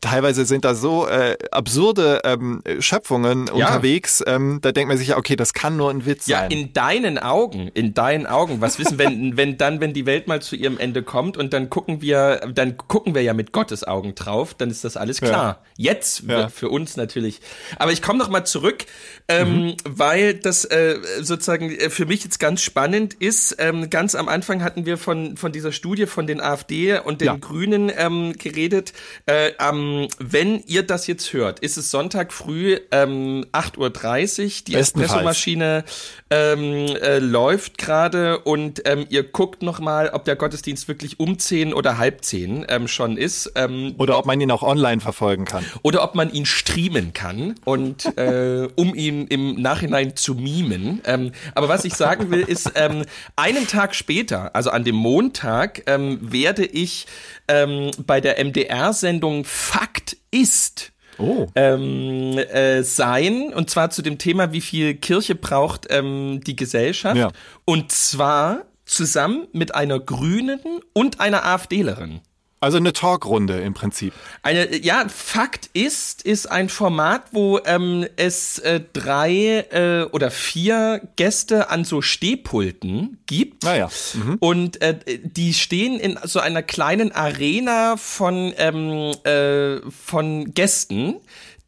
teilweise 0.00 0.44
sind 0.44 0.64
da 0.64 0.74
so 0.74 1.06
äh, 1.06 1.36
absurde 1.50 2.22
ähm, 2.24 2.62
Schöpfungen 2.80 3.46
ja. 3.46 3.52
unterwegs, 3.52 4.24
ähm, 4.26 4.58
da 4.62 4.72
denkt 4.72 4.88
man 4.88 4.96
sich 4.96 5.08
ja, 5.08 5.18
okay, 5.18 5.36
das 5.36 5.52
kann 5.52 5.76
nur 5.76 5.90
ein 5.90 6.06
Witz 6.06 6.26
ja, 6.26 6.40
sein. 6.40 6.50
Ja, 6.50 6.56
in 6.56 6.72
deinen 6.72 7.18
Augen, 7.18 7.68
in 7.74 7.94
deinen 7.94 8.26
Augen, 8.26 8.60
was 8.60 8.78
wissen, 8.78 8.98
wenn, 8.98 9.36
wenn 9.36 9.58
dann, 9.58 9.80
wenn 9.80 9.92
die 9.92 10.06
Welt 10.06 10.26
mal 10.26 10.42
zu 10.42 10.56
ihrem 10.56 10.78
Ende 10.78 11.02
kommt 11.02 11.36
und 11.36 11.52
dann 11.52 11.70
gucken 11.70 12.00
wir, 12.00 12.40
dann 12.54 12.76
gucken 12.76 13.14
wir 13.14 13.22
ja 13.22 13.34
mit 13.34 13.52
Gottes 13.52 13.84
Augen 13.84 14.14
drauf, 14.14 14.54
dann 14.54 14.70
ist 14.70 14.84
das 14.84 14.96
alles 14.96 15.20
klar. 15.20 15.41
Jetzt 15.76 16.24
für 16.50 16.68
uns 16.68 16.96
natürlich. 16.96 17.40
Aber 17.76 17.92
ich 17.92 18.02
komme 18.02 18.18
noch 18.18 18.28
mal 18.28 18.44
zurück, 18.44 18.84
ähm, 19.28 19.66
mhm. 19.66 19.76
weil 19.84 20.34
das 20.34 20.64
äh, 20.64 20.98
sozusagen 21.20 21.70
äh, 21.70 21.90
für 21.90 22.06
mich 22.06 22.24
jetzt 22.24 22.38
ganz 22.38 22.62
spannend 22.62 23.14
ist, 23.14 23.56
ähm, 23.58 23.90
ganz 23.90 24.14
am 24.14 24.28
Anfang 24.28 24.62
hatten 24.62 24.86
wir 24.86 24.98
von, 24.98 25.36
von 25.36 25.52
dieser 25.52 25.72
Studie 25.72 26.06
von 26.06 26.26
den 26.26 26.40
AfD 26.40 26.98
und 26.98 27.20
den 27.20 27.26
ja. 27.26 27.36
Grünen 27.36 27.90
ähm, 27.96 28.34
geredet. 28.38 28.92
Äh, 29.26 29.52
ähm, 29.58 30.08
wenn 30.18 30.60
ihr 30.66 30.82
das 30.82 31.06
jetzt 31.06 31.32
hört, 31.32 31.60
ist 31.60 31.76
es 31.76 31.90
Sonntag 31.90 32.32
früh 32.32 32.78
ähm, 32.90 33.46
8.30 33.52 33.78
Uhr, 33.78 34.64
die 34.66 34.74
Espressomaschine 34.74 35.84
ähm, 36.30 36.86
äh, 37.02 37.18
läuft 37.18 37.78
gerade 37.78 38.38
und 38.40 38.82
ähm, 38.86 39.06
ihr 39.08 39.22
guckt 39.22 39.62
nochmal, 39.62 40.10
ob 40.10 40.24
der 40.24 40.36
Gottesdienst 40.36 40.88
wirklich 40.88 41.20
um 41.20 41.38
10 41.38 41.74
oder 41.74 41.98
halb 41.98 42.24
10 42.24 42.66
ähm, 42.68 42.88
schon 42.88 43.16
ist. 43.16 43.52
Ähm, 43.54 43.94
oder 43.98 44.18
ob 44.18 44.26
man 44.26 44.40
ihn 44.40 44.50
auch 44.50 44.62
online 44.62 45.00
verfolgen 45.22 45.44
kann. 45.44 45.64
Oder 45.82 46.02
ob 46.02 46.14
man 46.14 46.32
ihn 46.32 46.46
streamen 46.46 47.12
kann 47.12 47.54
und 47.64 48.06
äh, 48.18 48.68
um 48.74 48.94
ihn 48.94 49.26
im 49.28 49.60
Nachhinein 49.60 50.16
zu 50.16 50.34
mimen. 50.34 51.00
Ähm, 51.04 51.32
aber 51.54 51.68
was 51.68 51.84
ich 51.84 51.94
sagen 51.94 52.30
will, 52.30 52.40
ist, 52.40 52.72
ähm, 52.74 53.04
einen 53.36 53.66
Tag 53.66 53.94
später, 53.94 54.54
also 54.54 54.70
an 54.70 54.84
dem 54.84 54.96
Montag, 54.96 55.82
ähm, 55.86 56.18
werde 56.20 56.64
ich 56.64 57.06
ähm, 57.48 57.90
bei 58.04 58.20
der 58.20 58.44
MDR-Sendung 58.44 59.44
Fakt 59.44 60.16
ist 60.30 60.92
oh. 61.18 61.46
ähm, 61.54 62.38
äh, 62.38 62.82
sein. 62.82 63.52
Und 63.54 63.70
zwar 63.70 63.90
zu 63.90 64.02
dem 64.02 64.18
Thema, 64.18 64.52
wie 64.52 64.60
viel 64.60 64.94
Kirche 64.94 65.34
braucht 65.34 65.86
ähm, 65.90 66.40
die 66.44 66.56
Gesellschaft. 66.56 67.16
Ja. 67.16 67.30
Und 67.64 67.92
zwar 67.92 68.64
zusammen 68.84 69.46
mit 69.52 69.74
einer 69.74 70.00
Grünen 70.00 70.60
und 70.92 71.20
einer 71.20 71.46
AfDlerin. 71.46 72.20
Also 72.62 72.76
eine 72.76 72.92
Talkrunde 72.92 73.60
im 73.60 73.74
Prinzip. 73.74 74.14
Eine, 74.44 74.76
ja, 74.76 75.08
Fakt 75.08 75.68
ist, 75.72 76.22
ist 76.22 76.46
ein 76.46 76.68
Format, 76.68 77.24
wo 77.32 77.58
ähm, 77.64 78.06
es 78.14 78.60
äh, 78.60 78.80
drei 78.92 79.66
äh, 79.72 80.04
oder 80.12 80.30
vier 80.30 81.02
Gäste 81.16 81.70
an 81.70 81.84
so 81.84 82.02
Stehpulten 82.02 83.18
gibt. 83.26 83.64
Naja. 83.64 83.86
Ah, 83.86 84.16
mhm. 84.16 84.36
Und 84.38 84.80
äh, 84.80 84.96
die 85.24 85.54
stehen 85.54 85.98
in 85.98 86.16
so 86.22 86.38
einer 86.38 86.62
kleinen 86.62 87.10
Arena 87.10 87.96
von, 87.96 88.54
ähm, 88.56 89.10
äh, 89.24 89.80
von 89.90 90.54
Gästen 90.54 91.16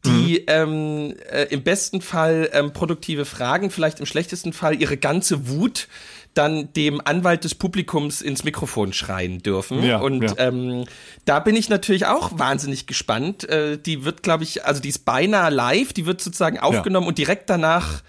die 0.05 0.41
mhm. 0.41 0.45
ähm, 0.47 1.15
äh, 1.29 1.45
im 1.45 1.63
besten 1.63 1.99
Fall 2.01 2.49
ähm, 2.53 2.73
produktive 2.73 3.25
Fragen, 3.25 3.71
vielleicht 3.71 3.99
im 3.99 4.05
schlechtesten 4.05 4.53
Fall 4.53 4.79
ihre 4.79 4.97
ganze 4.97 5.49
Wut 5.49 5.87
dann 6.35 6.71
dem 6.73 7.01
Anwalt 7.03 7.43
des 7.43 7.55
Publikums 7.55 8.21
ins 8.21 8.43
Mikrofon 8.43 8.93
schreien 8.93 9.39
dürfen. 9.39 9.83
Ja, 9.83 9.97
und 9.97 10.21
ja. 10.21 10.33
Ähm, 10.37 10.85
da 11.25 11.39
bin 11.39 11.55
ich 11.55 11.69
natürlich 11.69 12.05
auch 12.05 12.37
wahnsinnig 12.37 12.87
gespannt. 12.87 13.47
Äh, 13.49 13.77
die 13.77 14.05
wird, 14.05 14.21
glaube 14.21 14.43
ich, 14.43 14.65
also 14.65 14.81
die 14.81 14.89
ist 14.89 15.05
beinahe 15.05 15.49
live, 15.49 15.93
die 15.93 16.05
wird 16.05 16.21
sozusagen 16.21 16.59
aufgenommen 16.59 17.05
ja. 17.05 17.09
und 17.09 17.17
direkt 17.17 17.49
danach 17.49 18.03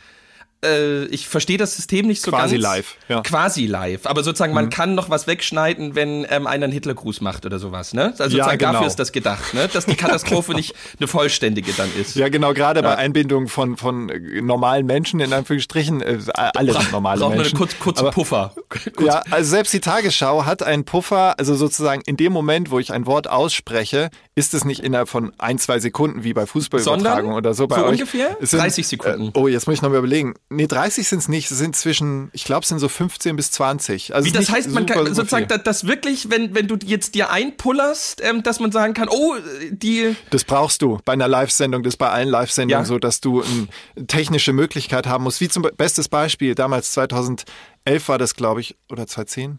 ich 1.11 1.29
verstehe 1.29 1.59
das 1.59 1.77
System 1.77 2.07
nicht 2.07 2.23
so 2.23 2.31
Quasi 2.33 2.57
ganz. 2.57 2.63
live, 2.63 2.97
ja. 3.09 3.21
Quasi 3.23 3.67
live. 3.67 4.07
Aber 4.07 4.25
sozusagen, 4.25 4.53
man 4.53 4.69
kann 4.71 4.95
noch 4.97 5.11
was 5.11 5.27
wegschneiden, 5.29 5.95
wenn 5.95 6.27
ähm, 6.29 6.47
einer 6.47 6.65
einen 6.65 6.73
Hitlergruß 6.73 7.21
macht 7.21 7.47
oder 7.47 7.59
sowas, 7.61 7.93
ne? 7.95 8.07
Also 8.19 8.23
Ja, 8.25 8.29
sozusagen 8.31 8.59
genau. 8.59 8.73
dafür 8.73 8.87
ist 8.89 8.99
das 8.99 9.13
gedacht, 9.13 9.55
ne? 9.55 9.69
Dass 9.73 9.87
die 9.87 9.95
Katastrophe 9.97 10.55
nicht 10.55 10.75
eine 10.99 11.07
vollständige 11.07 11.73
dann 11.73 11.89
ist. 12.01 12.17
Ja, 12.17 12.29
genau, 12.31 12.53
gerade 12.55 12.83
bei 12.83 12.97
Einbindung 12.97 13.47
von, 13.49 13.77
von 13.77 14.09
äh, 14.09 14.41
normalen 14.41 14.87
Menschen, 14.87 15.21
in 15.21 15.33
Anführungsstrichen, 15.33 16.01
äh, 16.01 16.19
alle 16.35 16.73
sind 16.73 16.91
normale 16.91 17.21
Braucht 17.21 17.29
nur 17.29 17.33
eine 17.35 17.43
Menschen. 17.43 17.59
kurz, 17.59 17.79
kurze 17.79 18.01
Aber- 18.01 18.11
Puffer. 18.11 18.55
Ja, 19.01 19.23
also 19.31 19.51
selbst 19.51 19.73
die 19.73 19.81
Tagesschau 19.81 20.47
hat 20.47 20.63
einen 20.63 20.85
Puffer, 20.85 21.39
also 21.39 21.55
sozusagen 21.55 22.03
in 22.07 22.17
dem 22.17 22.33
Moment, 22.33 22.71
wo 22.71 22.79
ich 22.79 22.93
ein 22.93 23.07
Wort 23.07 23.29
ausspreche, 23.29 24.11
ist 24.35 24.55
es 24.55 24.65
nicht 24.65 24.81
innerhalb 24.83 25.09
von 25.09 25.33
ein, 25.39 25.59
zwei 25.59 25.79
Sekunden 25.79 26.25
wie 26.25 26.33
bei 26.33 26.47
Fußballübertragungen 26.47 27.15
Sondern 27.25 27.37
oder 27.37 27.55
so 27.55 27.67
bei 27.69 27.77
so 27.77 27.85
euch. 27.85 27.91
ungefähr? 27.93 28.37
Sind, 28.41 28.61
30 28.61 28.87
Sekunden. 28.89 29.29
Äh, 29.29 29.31
oh, 29.35 29.49
jetzt 29.49 29.67
muss 29.67 29.75
ich 29.77 29.83
noch 29.83 29.91
mal 29.91 29.99
überlegen. 29.99 30.35
Nee, 30.49 30.69
30 30.69 31.09
sind 31.09 31.19
es 31.19 31.29
nicht, 31.29 31.51
es 31.51 31.59
sind 31.59 31.75
zwischen, 31.75 32.31
ich 32.33 32.45
glaube, 32.45 32.63
es 32.63 32.69
sind 32.69 32.79
so 32.79 32.89
15 32.89 33.35
bis 33.35 33.51
20. 33.51 34.15
Also 34.15 34.27
Wie 34.29 34.33
das 34.33 34.49
heißt, 34.49 34.71
man 34.71 34.87
kann 34.87 35.05
sozusagen, 35.13 35.49
dass 35.49 35.65
das 35.65 35.87
wirklich, 35.89 36.31
wenn, 36.31 36.55
wenn 36.55 36.69
du 36.69 36.77
jetzt 36.85 37.17
dir 37.17 37.31
einpullerst, 37.31 38.21
ähm, 38.23 38.45
dass 38.45 38.61
man 38.61 38.71
sagen 38.71 38.95
kann, 38.95 39.09
oh, 39.11 39.35
die, 39.73 40.15
Das 40.31 40.45
brauchst 40.45 40.83
du 40.83 41.01
bei 41.05 41.15
einer 41.15 41.27
Live-Sendung, 41.27 41.83
das 41.83 41.95
ist 41.95 41.99
bei 41.99 42.11
allen 42.11 42.29
Live-Sendungen 42.29 42.85
Ja. 42.85 42.87
so, 42.87 43.01
dass 43.01 43.21
du 43.21 43.43
eine 43.43 44.07
technische 44.07 44.53
Möglichkeit 44.53 45.09
haben 45.09 45.25
musst. 45.25 45.41
Wie 45.41 45.49
zum 45.49 45.65
Be- 45.65 45.73
bestes 45.77 46.09
Beispiel, 46.09 46.55
damals 46.55 46.93
2011 46.93 47.45
war 48.07 48.19
das, 48.19 48.35
glaube 48.37 48.61
ich, 48.61 48.77
oder 48.89 49.07
2010? 49.09 49.59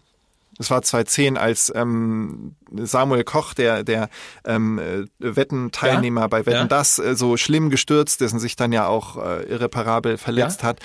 Das 0.58 0.72
war 0.72 0.82
2010, 0.82 1.38
als 1.38 1.72
ähm, 1.76 2.55
Samuel 2.76 3.24
Koch, 3.24 3.53
der, 3.53 3.84
der 3.84 4.10
ähm, 4.45 4.80
äh, 4.80 5.05
Wettenteilnehmer 5.20 6.28
bei 6.30 6.45
Wetten 6.45 6.58
Ja. 6.58 6.66
das 6.66 6.99
äh, 6.99 7.16
so 7.16 7.38
schlimm 7.38 7.70
gestürzt 7.70 8.22
ist 8.22 8.34
und 8.34 8.39
sich 8.39 8.55
dann 8.55 8.72
ja 8.72 8.88
auch 8.88 9.18
äh, 9.18 9.43
irreparabel 9.43 10.18
verletzt 10.18 10.62
Ja. 10.64 10.70
hat. 10.70 10.80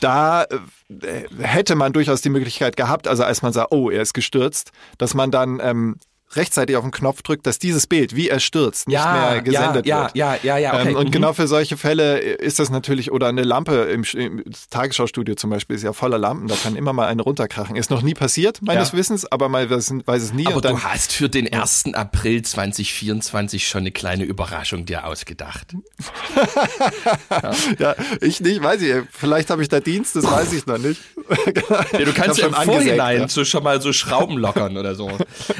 Da 0.00 0.44
äh, 0.44 1.24
hätte 1.38 1.74
man 1.76 1.92
durchaus 1.92 2.20
die 2.20 2.28
Möglichkeit 2.28 2.76
gehabt, 2.76 3.08
also 3.08 3.24
als 3.24 3.42
man 3.42 3.52
sah, 3.52 3.66
oh, 3.70 3.90
er 3.90 4.02
ist 4.02 4.12
gestürzt, 4.14 4.72
dass 4.98 5.14
man 5.14 5.30
dann 5.30 5.60
ähm, 5.62 5.96
rechtzeitig 6.34 6.76
auf 6.76 6.82
den 6.82 6.90
Knopf 6.90 7.22
drückt, 7.22 7.46
dass 7.46 7.58
dieses 7.58 7.86
Bild, 7.86 8.16
wie 8.16 8.28
er 8.28 8.40
stürzt, 8.40 8.88
nicht 8.88 8.94
ja, 8.94 9.12
mehr 9.12 9.42
gesendet 9.42 9.86
ja, 9.86 10.02
wird. 10.02 10.16
ja, 10.16 10.36
ja, 10.42 10.58
ja, 10.58 10.74
okay. 10.74 10.90
Ähm, 10.90 10.96
und 10.96 11.06
mhm. 11.08 11.10
genau 11.12 11.32
für 11.32 11.46
solche 11.46 11.76
Fälle 11.76 12.18
ist 12.18 12.58
das 12.58 12.70
natürlich, 12.70 13.12
oder 13.12 13.28
eine 13.28 13.42
Lampe 13.42 13.74
im, 13.84 14.02
im 14.14 14.42
Tagesschaustudio 14.70 15.36
zum 15.36 15.50
Beispiel 15.50 15.76
ist 15.76 15.82
ja 15.82 15.92
voller 15.92 16.18
Lampen, 16.18 16.48
da 16.48 16.56
kann 16.56 16.74
immer 16.76 16.92
mal 16.92 17.06
eine 17.06 17.22
runterkrachen. 17.22 17.76
Ist 17.76 17.90
noch 17.90 18.02
nie 18.02 18.14
passiert, 18.14 18.60
meines 18.62 18.92
Ja. 18.92 18.98
Wissens, 18.98 19.30
aber 19.30 19.48
man 19.48 19.70
weiß, 19.70 19.92
weiß 20.04 20.22
es 20.22 20.32
nie. 20.32 20.46
Aber 20.46 20.56
und 20.56 20.64
dann, 20.64 20.76
du 20.76 20.82
hast 20.82 21.12
für 21.12 21.28
den 21.28 21.52
1. 21.52 21.94
April 21.94 22.42
2024 22.42 23.66
schon 23.66 23.80
eine 23.80 23.92
kleine 23.92 24.24
Überraschung 24.24 24.84
dir 24.84 25.06
ausgedacht. 25.06 25.74
ja, 27.78 27.94
ich 28.20 28.40
nicht, 28.40 28.62
weiß 28.62 28.82
ich, 28.82 28.94
vielleicht 29.10 29.50
habe 29.50 29.62
ich 29.62 29.68
da 29.68 29.80
Dienst, 29.80 30.16
das 30.16 30.24
weiß 30.24 30.52
ich 30.52 30.66
noch 30.66 30.78
nicht. 30.78 31.00
Ja, 31.92 32.04
du 32.04 32.12
kannst 32.12 32.38
ja 32.38 32.48
im 32.48 32.54
schon 32.54 32.64
Vorhinein 32.64 33.28
so 33.28 33.44
schon 33.44 33.62
mal 33.62 33.80
so 33.80 33.92
Schrauben 33.92 34.38
lockern 34.38 34.76
oder 34.76 34.94
so. 34.94 35.10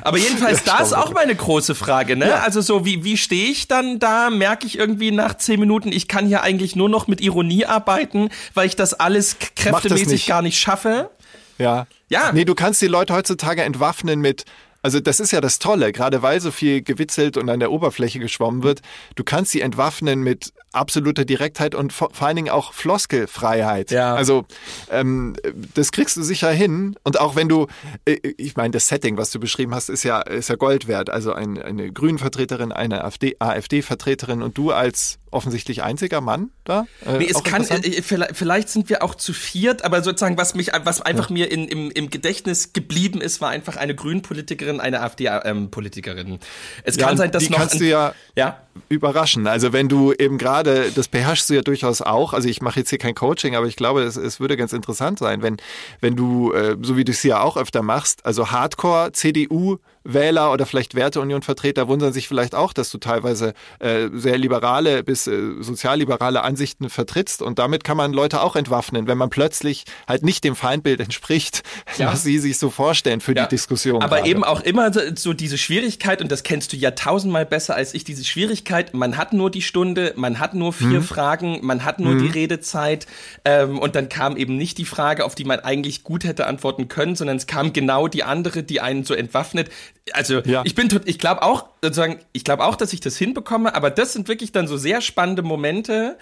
Aber 0.03 0.19
jedenfalls, 0.19 0.56
ist 0.81 0.95
auch 0.95 1.13
meine 1.13 1.35
große 1.35 1.75
Frage, 1.75 2.17
ne? 2.17 2.41
Also 2.43 2.61
so, 2.61 2.85
wie, 2.85 3.05
wie 3.05 3.17
stehe 3.17 3.51
ich 3.51 3.69
dann 3.69 3.99
da? 3.99 4.31
Merke 4.31 4.67
ich 4.67 4.79
irgendwie 4.79 5.11
nach 5.11 5.37
zehn 5.37 5.61
Minuten, 5.61 5.93
ich 5.93 6.09
kann 6.09 6.27
hier 6.27 6.43
eigentlich 6.43 6.77
nur 6.77 6.89
noch 6.89 7.07
mit 7.07 7.21
Ironie 7.21 7.65
arbeiten, 7.67 8.31
weil 8.55 8.67
ich 8.67 8.77
das 8.77 8.95
alles 8.95 9.37
kräftemäßig 9.57 10.09
nicht. 10.09 10.27
gar 10.27 10.43
nicht 10.43 10.59
schaffe? 10.59 11.11
Ja. 11.59 11.87
Ja. 12.09 12.33
Nee, 12.33 12.45
du 12.45 12.55
kannst 12.55 12.81
die 12.83 12.87
Leute 12.87 13.15
heutzutage 13.15 13.63
entwaffnen 13.63 14.21
mit, 14.21 14.45
also 14.87 15.01
das 15.01 15.18
ist 15.18 15.32
ja 15.32 15.41
das 15.41 15.59
Tolle, 15.59 15.91
gerade 15.91 16.22
weil 16.22 16.41
so 16.41 16.53
viel 16.53 16.80
gewitzelt 16.80 17.37
und 17.37 17.51
an 17.51 17.59
der 17.59 17.72
Oberfläche 17.72 18.20
geschwommen 18.20 18.62
wird, 18.62 18.82
du 19.16 19.24
kannst 19.24 19.51
sie 19.51 19.61
entwaffnen 19.61 20.20
mit 20.20 20.53
absoluter 20.70 21.24
Direktheit 21.24 21.74
und 21.74 21.93
vor, 21.93 22.11
allen 22.20 22.37
Dingen 22.37 22.51
auch 22.51 22.72
Floskelfreiheit. 22.72 23.91
Ja. 23.91 24.14
Also 24.14 24.45
ähm, 24.89 25.34
das 25.74 25.91
kriegst 25.91 26.16
du 26.16 26.22
sicher 26.22 26.53
hin 26.53 26.95
und 27.03 27.18
auch 27.18 27.34
wenn 27.34 27.49
du, 27.49 27.66
äh, 28.05 28.12
ich 28.37 28.55
meine, 28.55 28.70
das 28.70 28.87
Setting, 28.87 29.16
was 29.16 29.32
du 29.32 29.41
beschrieben 29.41 29.74
hast, 29.74 29.89
ist 29.89 30.05
ja, 30.05 30.20
ist 30.20 30.51
ja 30.51 30.55
Gold 30.55 30.87
wert. 30.87 31.11
Also 31.11 31.32
ein, 31.32 31.61
eine 31.61 31.91
Grünen-Vertreterin, 31.91 32.70
eine 32.70 33.03
AfD 33.03 33.34
AfD-Vertreterin 33.41 34.41
und 34.41 34.57
du 34.57 34.70
als 34.70 35.18
offensichtlich 35.31 35.83
einziger 35.83 36.20
Mann 36.20 36.51
da? 36.64 36.87
Äh, 37.05 37.18
Nee, 37.18 37.29
es 37.31 37.43
kann, 37.43 37.62
äh, 37.62 38.03
vielleicht, 38.03 38.37
vielleicht 38.37 38.68
sind 38.68 38.89
wir 38.89 39.03
auch 39.03 39.14
zu 39.14 39.33
viert, 39.33 39.85
aber 39.85 40.03
sozusagen, 40.03 40.37
was 40.37 40.55
mich, 40.55 40.70
was 40.85 41.01
einfach 41.01 41.31
mir 41.31 41.51
in, 41.51 41.68
im, 41.68 41.91
im 41.91 42.11
Gedächtnis 42.11 42.72
geblieben 42.72 43.20
ist, 43.20 43.41
war 43.41 43.51
einfach 43.51 43.77
eine 43.77 43.95
Grünen-Politikerin, 43.95 44.81
eine 44.81 45.03
AfD-Politikerin. 45.03 46.39
es 46.85 46.97
Ja, 46.97 47.07
kann 47.07 47.16
sein, 47.16 47.31
dass 47.31 47.45
die 47.45 47.51
noch 47.51 47.59
kannst 47.59 47.74
ein, 47.74 47.81
du 47.81 47.87
ja 47.87 48.14
ja, 48.37 48.61
überraschen. 48.89 49.47
Also 49.47 49.72
wenn 49.72 49.89
du 49.89 50.12
eben 50.12 50.39
gerade, 50.39 50.91
das 50.95 51.09
beherrschst 51.09 51.49
du 51.49 51.55
ja 51.55 51.62
durchaus 51.62 52.03
auch, 52.03 52.33
also 52.33 52.49
ich 52.49 52.61
mache 52.61 52.81
jetzt 52.81 52.91
hier 52.91 52.99
kein 52.99 53.14
Coaching, 53.14 53.57
aber 53.57 53.66
ich 53.66 53.77
glaube, 53.77 54.03
es, 54.03 54.16
es 54.16 54.41
würde 54.41 54.57
ganz 54.57 54.72
interessant 54.72 55.18
sein, 55.18 55.43
wenn, 55.43 55.57
wenn 56.01 56.16
du, 56.16 56.53
äh, 56.53 56.77
so 56.83 56.97
wie 56.97 57.05
du 57.05 57.12
es 57.12 57.22
ja 57.22 57.41
auch 57.41 57.57
öfter 57.57 57.83
machst, 57.83 58.24
also 58.27 58.51
Hardcore 58.51 59.12
CDU 59.12 59.79
Wähler 60.13 60.53
oder 60.53 60.67
vielleicht 60.67 60.95
Werteunion-Vertreter 60.95 61.89
wundern 61.89 62.13
sich 62.13 62.29
vielleicht 62.29 62.55
auch, 62.55 62.73
dass 62.73 62.91
du 62.91 62.99
teilweise 62.99 63.55
äh, 63.81 64.09
sehr 64.15 64.39
liberale 64.39 65.03
bis 65.03 65.27
äh, 65.27 65.39
sozialliberale 65.61 66.43
Ansichten 66.43 66.89
vertrittst 66.91 67.43
und 67.43 67.59
damit 67.59 67.85
kann 67.85 67.97
man 67.97 68.13
Leute 68.13 68.41
auch 68.43 68.57
entwaffnen, 68.57 69.07
wenn 69.07 69.19
man 69.19 69.31
plötzlich 69.31 69.85
halt 70.07 70.23
nicht 70.23 70.45
dem 70.45 70.57
Feindbild 70.57 71.01
entspricht, 71.01 71.63
Ja. 71.99 72.13
was 72.13 72.23
sie 72.23 72.39
sich 72.39 72.59
so 72.59 72.71
vorstellen 72.71 73.21
für 73.21 73.35
Ja. 73.35 73.45
die 73.45 73.49
Diskussion. 73.57 74.03
Aber 74.03 74.17
gerade. 74.17 74.31
eben 74.31 74.45
auch 74.45 74.61
immer 74.61 74.91
so- 75.17 75.33
diese 75.33 75.59
Schwierigkeit, 75.59 76.23
und 76.23 76.31
das 76.33 76.43
kennst 76.43 76.73
du 76.73 76.77
ja 76.77 76.93
tausendmal 76.93 77.45
besser 77.47 77.75
als 77.75 77.95
ich, 77.95 78.05
diese 78.05 78.25
Schwierigkeit, 78.25 78.95
man 78.95 79.17
hat 79.17 79.33
nur 79.33 79.51
die 79.51 79.63
Stunde, 79.63 80.13
man 80.17 80.39
hat 80.39 80.55
nur 80.55 80.73
vier 80.73 81.03
Fragen, 81.03 81.61
man 81.63 81.85
hat 81.85 82.01
nur 82.01 82.17
die 82.17 82.29
Redezeit 82.29 83.07
ähm, 83.45 83.79
und 83.79 83.95
dann 83.97 84.09
kam 84.09 84.37
eben 84.37 84.57
nicht 84.57 84.79
die 84.79 84.85
Frage, 84.85 85.25
auf 85.25 85.35
die 85.35 85.45
man 85.45 85.61
eigentlich 85.61 86.05
gut 86.05 86.25
hätte 86.25 86.47
antworten 86.47 86.89
können, 86.89 87.17
sondern 87.17 87.37
es 87.37 87.47
kam 87.47 87.73
genau 87.73 88.09
die 88.09 88.23
andere, 88.23 88.63
die 88.63 88.81
einen 88.81 89.05
so 89.05 89.15
entwaffnet. 89.15 89.71
Also 90.13 90.41
Ja. 90.45 90.63
ich 90.65 90.75
bin 90.75 90.89
tot, 90.89 91.03
ich 91.05 91.19
glaube 91.19 91.43
auch, 91.43 91.67
sozusagen, 91.89 92.18
ich 92.32 92.45
glaube 92.45 92.64
auch, 92.64 92.76
dass 92.76 92.93
ich 92.93 93.01
das 93.01 93.16
hinbekomme, 93.16 93.74
aber 93.74 93.91
das 93.91 94.12
sind 94.12 94.28
wirklich 94.28 94.53
dann 94.53 94.66
so 94.66 94.76
sehr 94.76 95.01
spannende 95.01 95.43
Momente, 95.43 96.16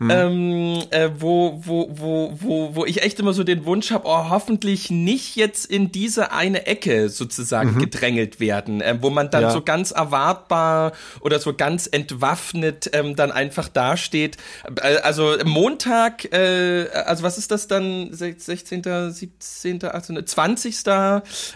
ähm, 0.00 0.82
äh, 0.90 1.10
wo, 1.18 1.60
wo, 1.64 1.88
wo, 1.90 2.32
wo, 2.40 2.74
wo 2.74 2.84
ich 2.84 3.02
echt 3.02 3.18
immer 3.20 3.32
so 3.32 3.44
den 3.44 3.64
Wunsch 3.64 3.90
habe, 3.90 4.06
oh, 4.06 4.28
hoffentlich 4.30 4.90
nicht 4.90 5.36
jetzt 5.36 5.66
in 5.66 5.92
diese 5.92 6.32
eine 6.32 6.66
Ecke 6.66 7.08
sozusagen 7.08 7.78
gedrängelt 7.78 8.40
werden, 8.40 8.80
äh, 8.80 8.96
wo 9.00 9.10
man 9.10 9.30
dann 9.30 9.42
Ja. 9.42 9.50
so 9.50 9.62
ganz 9.62 9.90
erwartbar 9.90 10.92
oder 11.20 11.38
so 11.38 11.54
ganz 11.54 11.86
entwaffnet 11.86 12.90
ähm, 12.92 13.16
dann 13.16 13.32
einfach 13.32 13.68
dasteht. 13.68 14.36
Äh, 14.82 14.96
also 14.98 15.36
Montag, 15.44 16.32
äh, 16.32 16.88
also 17.06 17.22
was 17.22 17.38
ist 17.38 17.50
das 17.50 17.66
dann? 17.66 18.12
16., 18.12 19.12
17., 19.12 19.84
18., 19.84 20.26
20., 20.26 20.86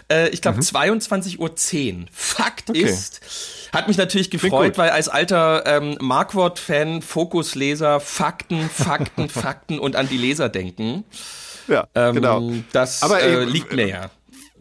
äh, 0.09 0.29
ich 0.29 0.41
glaube 0.41 0.59
22.10 0.59 1.39
Uhr. 1.39 1.49
Fakt 2.65 2.69
Okay. 2.77 2.83
ist, 2.83 3.21
hat 3.73 3.87
mich 3.87 3.97
natürlich 3.97 4.29
gefreut, 4.29 4.77
weil 4.77 4.89
als 4.91 5.09
alter 5.09 5.63
ähm, 5.65 5.97
Markwort-Fan, 5.99 7.01
Fokusleser, 7.01 7.99
Fakten, 7.99 8.69
Fakten, 8.69 9.29
Fakten 9.29 9.79
und 9.79 9.95
an 9.95 10.07
die 10.09 10.17
Leser 10.17 10.49
denken. 10.49 11.03
ja, 11.67 11.87
Ähm, 11.95 12.15
genau. 12.15 12.51
Das 12.71 13.03
Aber 13.03 13.21
äh, 13.21 13.41
eben, 13.43 13.51
liegt 13.51 13.73
mir 13.73 13.87
ja. 13.87 14.09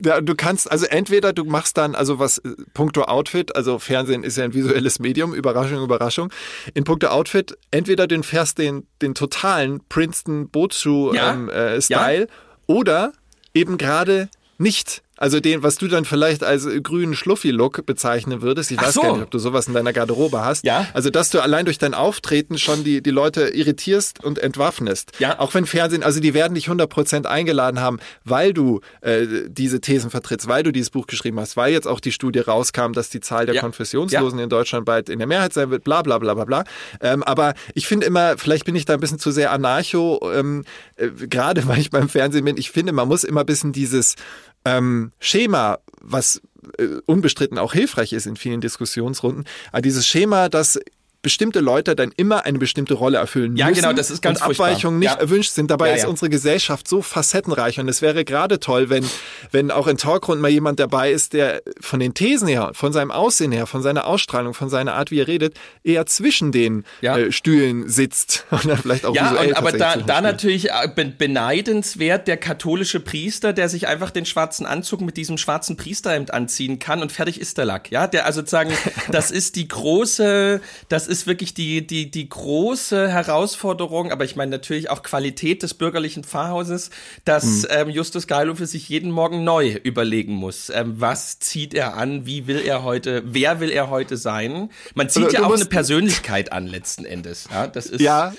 Ja, 0.04 0.20
du 0.20 0.34
kannst, 0.34 0.68
also 0.72 0.86
entweder 0.86 1.32
du 1.32 1.44
machst 1.44 1.76
dann, 1.76 1.94
also 1.94 2.18
was 2.18 2.38
äh, 2.38 2.48
puncto 2.74 3.02
Outfit, 3.02 3.54
also 3.54 3.78
Fernsehen 3.78 4.24
ist 4.24 4.36
ja 4.36 4.42
ein 4.44 4.52
visuelles 4.54 4.98
Medium, 4.98 5.32
Überraschung, 5.32 5.80
Überraschung. 5.84 6.32
In 6.74 6.82
puncto 6.82 7.06
Outfit, 7.08 7.56
entweder 7.70 8.08
du 8.08 8.20
fährst 8.24 8.58
den, 8.58 8.86
den 9.00 9.14
totalen 9.14 9.80
Princeton 9.88 10.48
Bootsschuh 10.48 11.14
Ja. 11.14 11.32
ähm, 11.34 11.48
äh, 11.50 11.80
Style 11.80 12.26
oder 12.66 13.12
eben 13.54 13.78
gerade 13.78 14.28
nicht. 14.58 15.02
Also 15.18 15.40
den, 15.40 15.62
was 15.62 15.76
du 15.76 15.88
dann 15.88 16.04
vielleicht 16.04 16.42
als 16.42 16.66
grünen 16.82 17.14
Schluffi-Look 17.14 17.84
bezeichnen 17.86 18.42
würdest. 18.42 18.70
Ich 18.70 18.78
Ach 18.78 18.86
weiß 18.86 18.94
so. 18.94 19.02
gar 19.02 19.12
nicht, 19.12 19.22
ob 19.22 19.30
du 19.30 19.38
sowas 19.38 19.68
in 19.68 19.74
deiner 19.74 19.92
Garderobe 19.92 20.42
hast. 20.44 20.64
Ja. 20.64 20.86
Also, 20.94 21.10
dass 21.10 21.30
du 21.30 21.40
allein 21.40 21.64
durch 21.66 21.78
dein 21.78 21.94
Auftreten 21.94 22.58
schon 22.58 22.82
die, 22.82 23.02
die 23.02 23.10
Leute 23.10 23.42
irritierst 23.48 24.24
und 24.24 24.38
entwaffnest. 24.38 25.12
Ja. 25.18 25.38
Auch 25.38 25.52
wenn 25.54 25.66
Fernsehen, 25.66 26.02
also 26.02 26.18
die 26.18 26.34
werden 26.34 26.54
dich 26.54 26.68
100% 26.68 27.26
eingeladen 27.26 27.78
haben, 27.80 27.98
weil 28.24 28.52
du 28.54 28.80
äh, 29.02 29.26
diese 29.48 29.80
Thesen 29.80 30.10
vertrittst, 30.10 30.48
weil 30.48 30.62
du 30.62 30.72
dieses 30.72 30.90
Buch 30.90 31.06
geschrieben 31.06 31.38
hast, 31.38 31.56
weil 31.56 31.72
jetzt 31.72 31.86
auch 31.86 32.00
die 32.00 32.12
Studie 32.12 32.40
rauskam, 32.40 32.92
dass 32.92 33.10
die 33.10 33.20
Zahl 33.20 33.46
der 33.46 33.56
Ja. 33.56 33.60
Konfessionslosen 33.60 34.38
in 34.38 34.48
Deutschland 34.48 34.86
bald 34.86 35.08
in 35.08 35.18
der 35.18 35.28
Mehrheit 35.28 35.52
sein 35.52 35.70
wird, 35.70 35.84
bla 35.84 36.02
bla 36.02 36.18
bla 36.18 36.34
bla 36.34 36.44
bla. 36.44 36.64
Ähm, 37.00 37.22
aber 37.22 37.54
ich 37.74 37.86
finde 37.86 38.06
immer, 38.06 38.38
vielleicht 38.38 38.64
bin 38.64 38.74
ich 38.74 38.86
da 38.86 38.94
ein 38.94 39.00
bisschen 39.00 39.18
zu 39.18 39.30
sehr 39.30 39.52
anarcho, 39.52 40.20
ähm, 40.34 40.64
äh, 40.96 41.08
gerade 41.10 41.66
weil 41.68 41.78
ich 41.78 41.90
beim 41.90 42.08
Fernsehen 42.08 42.44
bin, 42.44 42.56
ich 42.56 42.70
finde, 42.70 42.92
man 42.92 43.08
muss 43.08 43.24
immer 43.24 43.40
ein 43.40 43.46
bisschen 43.46 43.72
dieses 43.72 44.16
ähm, 44.64 45.12
Schema, 45.18 45.78
was 46.00 46.42
äh, 46.78 46.86
unbestritten 47.06 47.58
auch 47.58 47.72
hilfreich 47.72 48.12
ist 48.12 48.26
in 48.26 48.36
vielen 48.36 48.60
Diskussionsrunden, 48.60 49.44
aber 49.72 49.82
dieses 49.82 50.06
Schema, 50.06 50.48
das 50.48 50.78
bestimmte 51.22 51.60
Leute 51.60 51.94
dann 51.94 52.12
immer 52.16 52.44
eine 52.44 52.58
bestimmte 52.58 52.94
Rolle 52.94 53.18
erfüllen 53.18 53.56
Ja, 53.56 53.68
müssen 53.68 53.80
genau, 53.82 53.92
das 53.92 54.10
ist 54.10 54.20
ganz 54.22 54.40
und 54.40 54.46
furchtbar. 54.46 54.66
Abweichungen 54.68 54.98
nicht 54.98 55.12
Ja. 55.14 55.20
erwünscht 55.20 55.52
sind. 55.52 55.70
Dabei 55.70 55.88
Ja, 55.90 55.94
ist 55.94 56.02
ja. 56.02 56.08
unsere 56.08 56.28
Gesellschaft 56.30 56.88
so 56.88 57.00
facettenreich 57.02 57.78
und 57.78 57.88
es 57.88 58.02
wäre 58.02 58.24
gerade 58.24 58.58
toll, 58.58 58.90
wenn, 58.90 59.08
wenn 59.52 59.70
auch 59.70 59.86
in 59.86 59.96
Talkrund 59.96 60.40
mal 60.40 60.48
jemand 60.50 60.80
dabei 60.80 61.12
ist, 61.12 61.32
der 61.32 61.62
von 61.80 62.00
den 62.00 62.14
Thesen 62.14 62.48
her, 62.48 62.70
von 62.74 62.92
seinem 62.92 63.10
Aussehen 63.12 63.52
her, 63.52 63.66
von 63.66 63.82
seiner 63.82 64.06
Ausstrahlung, 64.06 64.52
von 64.52 64.68
seiner 64.68 64.94
Art, 64.94 65.10
wie 65.12 65.20
er 65.20 65.28
redet, 65.28 65.54
eher 65.84 66.06
zwischen 66.06 66.50
den 66.50 66.84
Ja. 67.00 67.16
äh, 67.16 67.30
Stühlen 67.30 67.88
sitzt 67.88 68.44
und 68.50 68.64
dann 68.66 68.78
vielleicht 68.78 69.04
auch 69.06 69.14
Ja, 69.14 69.30
und, 69.30 69.56
aber 69.56 69.70
da, 69.72 69.96
da 69.96 70.20
natürlich 70.20 70.70
äh, 70.70 70.88
be 70.94 71.04
beneidenswert 71.06 72.26
der 72.28 72.36
katholische 72.36 72.98
Priester, 72.98 73.52
der 73.52 73.68
sich 73.68 73.86
einfach 73.86 74.10
den 74.10 74.26
schwarzen 74.26 74.66
Anzug 74.66 75.00
mit 75.02 75.16
diesem 75.16 75.38
schwarzen 75.38 75.76
Priesterhemd 75.76 76.32
anziehen 76.34 76.78
kann 76.78 77.00
und 77.02 77.12
fertig 77.12 77.40
ist 77.40 77.58
der 77.58 77.64
Lack. 77.64 77.90
Ja, 77.92 78.06
der 78.06 78.26
also 78.26 78.40
sozusagen, 78.40 78.72
das 79.12 79.30
ist 79.30 79.54
die 79.56 79.68
große, 79.68 80.60
das 80.88 81.06
ist 81.06 81.11
wirklich 81.26 81.54
die, 81.54 81.86
die, 81.86 82.10
die 82.10 82.28
große 82.28 83.08
Herausforderung, 83.08 84.10
aber 84.12 84.24
ich 84.24 84.36
meine 84.36 84.50
natürlich 84.50 84.90
auch 84.90 85.02
Qualität 85.02 85.62
des 85.62 85.74
bürgerlichen 85.74 86.24
Pfarrhauses, 86.24 86.90
dass 87.24 87.66
ähm, 87.70 87.88
Justus 87.90 88.26
Geilofe 88.26 88.66
sich 88.66 88.88
jeden 88.88 89.10
Morgen 89.10 89.44
neu 89.44 89.78
überlegen 89.82 90.34
muss. 90.34 90.70
Ähm, 90.70 90.94
was 90.98 91.38
zieht 91.38 91.74
er 91.74 91.96
an? 91.96 92.26
Wie 92.26 92.46
will 92.46 92.60
er 92.64 92.82
heute, 92.82 93.22
wer 93.26 93.60
will 93.60 93.70
er 93.70 93.90
heute 93.90 94.16
sein? 94.16 94.70
Man 94.94 95.08
zieht 95.08 95.24
Du- 95.28 95.30
ja 95.30 95.44
auch 95.44 95.54
eine 95.54 95.66
Persönlichkeit 95.66 96.52
an 96.52 96.66
letzten 96.66 97.04
Endes. 97.04 97.48
Ja, 97.50 97.66
das 97.66 97.86
ist, 97.86 98.00
Ja, 98.00 98.32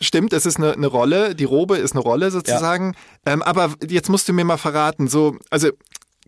stimmt, 0.00 0.32
es 0.32 0.46
ist 0.46 0.56
eine, 0.56 0.72
eine 0.72 0.86
Rolle, 0.86 1.34
die 1.34 1.44
Robe 1.44 1.76
ist 1.76 1.92
eine 1.92 2.00
Rolle 2.00 2.30
sozusagen. 2.30 2.94
Ähm, 3.26 3.42
aber 3.42 3.74
jetzt 3.86 4.08
musst 4.08 4.28
du 4.28 4.32
mir 4.32 4.44
mal 4.44 4.56
verraten, 4.56 5.08
so, 5.08 5.36
also 5.50 5.68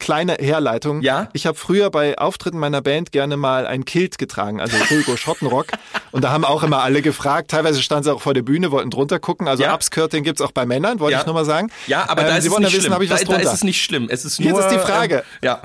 kleine 0.03 0.35
Herleitung. 0.35 1.01
Ja? 1.01 1.29
Ich 1.33 1.47
habe 1.47 1.57
früher 1.57 1.89
bei 1.91 2.19
Auftritten 2.19 2.59
meiner 2.59 2.83
Band 2.83 3.13
gerne 3.13 3.37
mal 3.39 3.67
ein 3.67 3.85
Kilt 3.87 4.19
getragen, 4.19 4.61
also 4.61 4.77
Fulgo 4.77 5.17
Schottenrock. 5.17 5.69
Und 6.11 6.23
da 6.25 6.31
haben 6.31 6.45
auch 6.45 6.63
immer 6.63 6.83
alle 6.83 7.01
gefragt, 7.01 7.51
teilweise 7.53 7.81
standen 7.81 8.05
sie 8.05 8.13
auch 8.13 8.21
vor 8.21 8.35
der 8.35 8.43
Bühne, 8.43 8.71
wollten 8.71 8.91
drunter 8.91 9.19
gucken. 9.19 9.49
Also 9.49 9.63
Ja. 9.63 9.73
Upskirting 9.75 10.25
gibt's 10.25 10.43
auch 10.43 10.53
bei 10.53 10.67
Männern, 10.67 11.01
wollte 11.01 11.13
Ja. 11.15 11.21
ich 11.21 11.27
nur 11.27 11.35
mal 11.35 11.45
sagen. 11.45 11.71
Ja, 11.87 12.05
aber 12.09 12.23
da 12.23 12.31
Ähm, 12.31 12.37
ist 12.37 12.43
Sie 12.43 12.49
es 12.49 12.53
wollen 12.53 12.63
nicht 12.65 12.73
wissen, 12.73 12.81
schlimm. 12.83 12.95
habe 12.95 13.05
ich 13.05 13.11
was 13.11 13.21
da, 13.21 13.27
da 13.27 13.33
drunter. 13.35 13.49
ist 13.49 13.55
es 13.57 13.65
nicht 13.65 13.83
schlimm. 13.83 14.09
Es 14.11 14.25
ist 14.25 14.39
Jetzt 14.39 14.51
nur, 14.51 14.61
ist 14.61 14.71
die 14.75 14.79
Frage. 14.79 15.25
Ähm, 15.43 15.49
ja. 15.49 15.63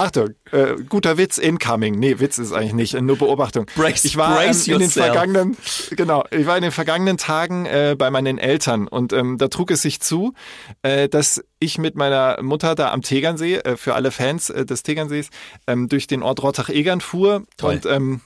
Achtung, 0.00 0.30
äh, 0.52 0.74
guter 0.88 1.18
Witz 1.18 1.38
incoming. 1.38 1.94
Nee, 1.98 2.18
Witz 2.18 2.38
ist 2.38 2.52
eigentlich 2.52 2.72
nicht, 2.74 3.00
nur 3.00 3.16
Beobachtung. 3.16 3.66
Brace- 3.76 4.04
ich 4.04 4.16
war 4.16 4.42
ähm, 4.42 4.56
in 4.66 4.78
den 4.78 4.90
vergangenen, 4.90 5.56
genau, 5.90 6.24
ich 6.30 6.46
war 6.46 6.56
in 6.56 6.62
den 6.62 6.72
vergangenen 6.72 7.16
Tagen 7.16 7.66
äh, 7.66 7.96
bei 7.98 8.10
meinen 8.10 8.38
Eltern 8.38 8.88
und 8.88 9.12
ähm, 9.12 9.38
da 9.38 9.48
trug 9.48 9.70
es 9.70 9.82
sich 9.82 10.00
zu, 10.00 10.32
äh, 10.82 11.08
dass 11.08 11.44
ich 11.58 11.78
mit 11.78 11.94
meiner 11.96 12.42
Mutter 12.42 12.74
da 12.74 12.90
am 12.92 13.02
Tegernsee, 13.02 13.56
äh, 13.56 13.76
für 13.76 13.94
alle 13.94 14.10
Fans 14.10 14.50
äh, 14.50 14.64
des 14.64 14.82
Tegernsees, 14.82 15.28
ähm, 15.66 15.88
durch 15.88 16.06
den 16.06 16.22
Ort 16.22 16.42
Rottach-Egern 16.42 17.00
fuhr 17.00 17.44
Toll. 17.56 17.74
und 17.74 17.86
ähm, 17.86 18.20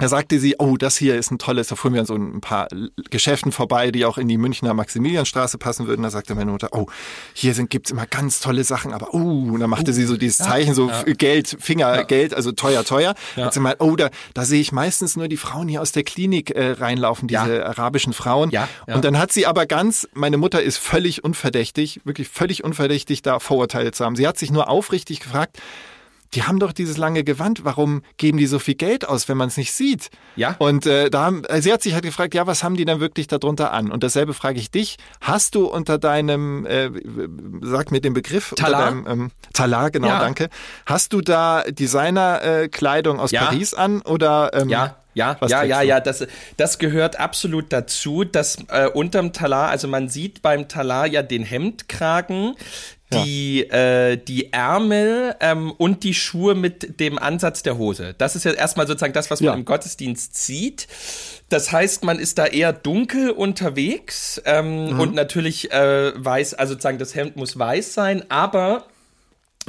da 0.00 0.08
sagte 0.08 0.40
sie, 0.40 0.56
oh, 0.58 0.76
das 0.76 0.96
hier 0.96 1.16
ist 1.16 1.30
ein 1.30 1.38
tolles, 1.38 1.68
da 1.68 1.76
fuhren 1.76 1.94
wir 1.94 2.00
an 2.00 2.06
so 2.06 2.14
ein 2.16 2.40
paar 2.40 2.66
Geschäften 3.10 3.52
vorbei, 3.52 3.90
die 3.92 4.04
auch 4.04 4.18
in 4.18 4.26
die 4.26 4.38
Münchner 4.38 4.74
Maximilianstraße 4.74 5.58
passen 5.58 5.86
würden. 5.86 6.02
Da 6.02 6.10
sagte 6.10 6.34
meine 6.34 6.50
Mutter, 6.50 6.70
oh, 6.72 6.86
hier 7.34 7.54
sind, 7.54 7.70
gibt's 7.70 7.90
immer 7.90 8.06
ganz 8.06 8.40
tolle 8.40 8.64
Sachen, 8.64 8.92
aber 8.92 9.14
oh, 9.14 9.18
und 9.52 9.60
dann 9.60 9.70
machte 9.70 9.92
sie 9.92 10.04
so 10.06 10.16
dieses 10.16 10.38
Zeichen, 10.38 10.74
so 10.74 10.90
f- 10.90 11.04
Geld, 11.18 11.56
Finger, 11.60 12.04
Geld, 12.04 12.34
also 12.34 12.50
teuer, 12.52 12.84
teuer. 12.84 13.14
Ja. 13.36 13.44
Hat 13.46 13.54
sie 13.54 13.60
meint, 13.60 13.76
oh, 13.80 13.94
da, 13.94 14.10
da 14.34 14.44
sehe 14.44 14.60
ich 14.60 14.72
meistens 14.72 15.16
nur 15.16 15.28
die 15.28 15.36
Frauen 15.36 15.68
hier 15.68 15.82
aus 15.82 15.92
der 15.92 16.02
Klinik 16.02 16.50
äh, 16.50 16.72
reinlaufen, 16.72 17.28
diese 17.28 17.58
Ja. 17.58 17.66
arabischen 17.66 18.12
Frauen. 18.12 18.50
Ja, 18.50 18.68
ja. 18.88 18.94
Und 18.94 19.04
dann 19.04 19.18
hat 19.18 19.32
sie 19.32 19.46
aber 19.46 19.66
ganz, 19.66 20.08
meine 20.14 20.36
Mutter 20.38 20.62
ist 20.62 20.78
völlig 20.78 21.22
unverdächtig, 21.24 22.00
wirklich 22.04 22.28
völlig 22.28 22.64
unverdächtig, 22.64 23.22
da 23.22 23.38
Vorurteile 23.38 23.92
zu 23.92 24.04
haben. 24.04 24.16
Sie 24.16 24.26
hat 24.26 24.38
sich 24.38 24.50
nur 24.50 24.68
aufrichtig 24.68 25.20
gefragt, 25.20 25.58
die 26.34 26.44
haben 26.44 26.58
doch 26.58 26.72
dieses 26.72 26.96
lange 26.96 27.24
Gewand, 27.24 27.64
warum 27.64 28.02
geben 28.16 28.38
die 28.38 28.46
so 28.46 28.58
viel 28.58 28.74
Geld 28.74 29.08
aus, 29.08 29.28
wenn 29.28 29.36
man 29.36 29.48
es 29.48 29.56
nicht 29.56 29.72
sieht? 29.72 30.10
Ja. 30.36 30.54
Und 30.58 30.86
äh, 30.86 31.10
da 31.10 31.24
haben, 31.24 31.44
äh, 31.44 31.60
sie 31.60 31.72
hat 31.72 31.82
sich 31.82 31.94
halt 31.94 32.04
gefragt, 32.04 32.34
ja, 32.34 32.46
was 32.46 32.62
haben 32.62 32.76
die 32.76 32.84
denn 32.84 33.00
wirklich 33.00 33.26
darunter 33.26 33.72
an? 33.72 33.90
Und 33.90 34.02
dasselbe 34.02 34.32
frage 34.34 34.58
ich 34.58 34.70
dich. 34.70 34.96
Hast 35.20 35.54
du 35.54 35.66
unter 35.66 35.98
deinem, 35.98 36.66
äh, 36.66 36.90
sag 37.62 37.90
mir 37.90 38.00
den 38.00 38.14
Begriff, 38.14 38.54
Talar? 38.56 38.92
unter 38.92 39.04
deinem 39.10 39.20
ähm, 39.22 39.30
Talar, 39.52 39.90
genau, 39.90 40.06
Ja. 40.08 40.20
danke. 40.20 40.48
Hast 40.86 41.12
du 41.12 41.20
da 41.20 41.62
Designerkleidung 41.68 42.64
äh, 42.64 42.68
Kleidung 42.68 43.20
aus 43.20 43.30
Ja. 43.30 43.44
Paris 43.46 43.74
an 43.74 44.00
oder? 44.02 44.50
Ähm, 44.54 44.68
Ja, 44.68 44.96
ja, 45.14 45.36
was 45.40 45.50
ja, 45.50 45.64
ja, 45.64 45.80
du? 45.80 45.86
ja, 45.86 46.00
das, 46.00 46.26
das 46.56 46.78
gehört 46.78 47.18
absolut 47.18 47.72
dazu, 47.72 48.22
dass 48.24 48.58
äh, 48.68 48.86
unterm 48.86 49.32
Talar, 49.32 49.68
also 49.70 49.88
man 49.88 50.08
sieht 50.08 50.40
beim 50.42 50.68
Talar 50.68 51.06
ja 51.06 51.22
den 51.22 51.42
Hemdkragen, 51.42 52.54
die, 53.12 53.62
äh, 53.70 54.16
die 54.16 54.52
Ärmel 54.52 55.34
ähm, 55.40 55.72
und 55.72 56.04
die 56.04 56.14
Schuhe 56.14 56.54
mit 56.54 57.00
dem 57.00 57.18
Ansatz 57.18 57.62
der 57.62 57.76
Hose. 57.78 58.14
Das 58.18 58.36
ist 58.36 58.44
ja 58.44 58.52
erstmal 58.52 58.86
sozusagen 58.86 59.12
das, 59.12 59.30
was 59.30 59.40
man 59.40 59.46
Ja. 59.46 59.54
im 59.54 59.64
Gottesdienst 59.64 60.36
sieht. 60.36 60.86
Das 61.48 61.72
heißt, 61.72 62.04
man 62.04 62.18
ist 62.20 62.38
da 62.38 62.46
eher 62.46 62.72
dunkel 62.72 63.30
unterwegs 63.30 64.40
ähm, 64.44 64.92
Mhm. 64.94 65.00
und 65.00 65.14
natürlich 65.14 65.72
äh, 65.72 66.12
weiß, 66.14 66.54
also 66.54 66.74
sozusagen 66.74 66.98
das 66.98 67.14
Hemd 67.14 67.36
muss 67.36 67.58
weiß 67.58 67.94
sein, 67.94 68.24
aber 68.30 68.84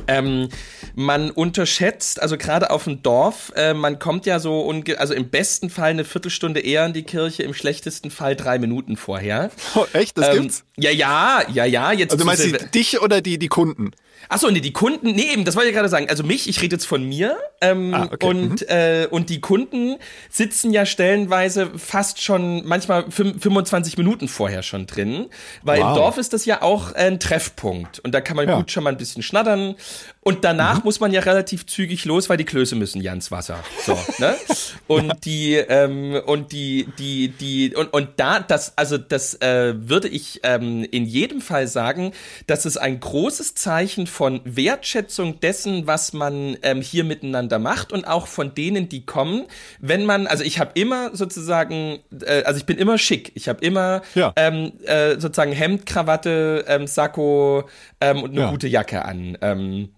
ähm, 0.07 0.49
man 0.95 1.31
unterschätzt, 1.31 2.21
also 2.21 2.37
gerade 2.37 2.69
auf 2.71 2.85
dem 2.85 3.03
Dorf, 3.03 3.51
äh, 3.55 3.73
man 3.73 3.99
kommt 3.99 4.25
ja 4.25 4.39
so, 4.39 4.61
unge 4.61 4.99
also 4.99 5.13
im 5.13 5.29
besten 5.29 5.69
Fall 5.69 5.91
eine 5.91 6.05
Viertelstunde 6.05 6.59
eher 6.59 6.85
in 6.85 6.93
die 6.93 7.03
Kirche, 7.03 7.43
im 7.43 7.53
schlechtesten 7.53 8.11
Fall 8.11 8.35
drei 8.35 8.59
Minuten 8.59 8.97
vorher. 8.97 9.51
Oh, 9.75 9.85
echt? 9.93 10.17
Das 10.17 10.35
Ähm, 10.35 10.43
gibt's? 10.43 10.63
ja, 10.77 10.91
ja, 10.91 11.43
ja, 11.53 11.65
ja. 11.65 11.91
Jetzt 11.91 12.11
Also 12.11 12.23
du 12.23 12.25
meinst 12.25 12.43
die, 12.45 12.71
dich 12.71 13.01
oder 13.01 13.21
die, 13.21 13.37
die 13.37 13.47
Kunden? 13.47 13.91
Achso, 14.30 14.49
nee, 14.49 14.61
die 14.61 14.72
Kunden, 14.74 15.11
nee, 15.11 15.32
eben, 15.34 15.43
das 15.45 15.55
wollte 15.55 15.69
ich 15.69 15.76
gerade 15.76 15.89
sagen. 15.89 16.07
Also 16.09 16.24
mich, 16.24 16.47
ich 16.47 16.61
rede 16.61 16.76
jetzt 16.76 16.86
von 16.86 17.03
mir. 17.03 17.38
Ähm, 17.59 17.93
Ah, 17.93 18.09
okay, 18.11 18.26
und, 18.28 18.69
äh, 18.69 19.07
und 19.11 19.30
die 19.30 19.41
Kunden 19.41 19.97
sitzen 20.30 20.72
ja 20.72 20.86
stellenweise 20.86 21.69
fast 21.78 22.22
schon, 22.22 22.65
manchmal 22.65 23.03
fün- 23.05 23.39
25 23.39 23.97
Minuten 23.97 24.28
vorher 24.28 24.63
schon 24.63 24.88
drin. 24.88 25.28
Weil 25.63 25.80
im 25.82 25.88
Wow. 25.88 25.95
Dorf 25.97 26.17
ist 26.17 26.34
das 26.34 26.45
ja 26.45 26.61
auch 26.61 26.93
ein 26.93 27.19
Treffpunkt. 27.19 27.99
Und 27.99 28.13
da 28.13 28.22
kann 28.22 28.36
man 28.38 28.47
Ja. 28.47 28.57
gut 28.57 28.72
schon 28.72 28.84
mal 28.84 28.91
ein 28.91 28.97
bisschen 28.97 29.22
schnattern. 29.24 29.76
Und 30.24 30.43
danach 30.43 30.84
muss 30.84 30.99
man 30.99 31.11
ja 31.11 31.22
relativ 31.22 31.65
zügig 31.65 32.05
los, 32.05 32.30
weil 32.30 32.38
die 32.38 32.45
Klöße 32.45 32.76
müssen 32.76 33.01
ja 33.01 33.11
ins 33.11 33.32
Wasser. 33.32 33.57
So, 33.84 33.97
ne? 34.19 34.36
Und 34.88 35.26
die, 35.26 35.55
ähm, 35.55 36.19
und 36.28 36.51
die, 36.51 36.88
die, 36.99 37.30
die, 37.30 37.74
und, 37.76 37.93
und 37.93 38.09
da, 38.17 38.39
das, 38.39 38.78
also 38.78 38.97
das 38.97 39.36
äh, 39.41 39.74
würde 39.78 40.09
ich 40.09 40.41
ähm, 40.43 40.84
in 40.91 41.05
jedem 41.05 41.39
Fall 41.41 41.67
sagen, 41.67 42.11
dass 42.45 42.65
es 42.65 42.76
ein 42.78 42.99
großes 42.99 43.55
Zeichen 43.55 44.05
von 44.05 44.41
Wertschätzung 44.43 45.39
dessen, 45.39 45.88
was 45.88 46.11
man 46.13 46.57
ähm, 46.61 46.82
hier 46.82 47.03
miteinander 47.05 47.57
macht 47.57 47.91
und 47.93 48.05
auch 48.05 48.28
von 48.28 48.53
denen, 48.53 48.89
die 48.89 49.05
kommen, 49.05 49.45
wenn 49.80 50.05
man, 50.05 50.28
also 50.28 50.43
ich 50.43 50.59
habe 50.59 50.72
immer 50.76 51.15
sozusagen, 51.15 51.99
äh, 52.22 52.43
also 52.43 52.57
ich 52.59 52.65
bin 52.65 52.78
immer 52.78 52.97
schick, 52.97 53.32
ich 53.36 53.47
habe 53.47 53.63
immer 53.65 54.01
Ja. 54.13 54.34
ähm, 54.36 54.74
äh, 54.86 55.13
sozusagen 55.19 55.53
Hemd, 55.53 55.86
Krawatte, 55.86 56.65
ähm, 56.67 56.86
Sakko 56.86 57.63
ähm, 58.01 58.22
und 58.24 58.32
eine 58.32 58.41
Ja. 58.41 58.49
gute 58.51 58.67
Jacke 58.67 59.05
an. 59.05 59.38
Ähm, 59.41 59.89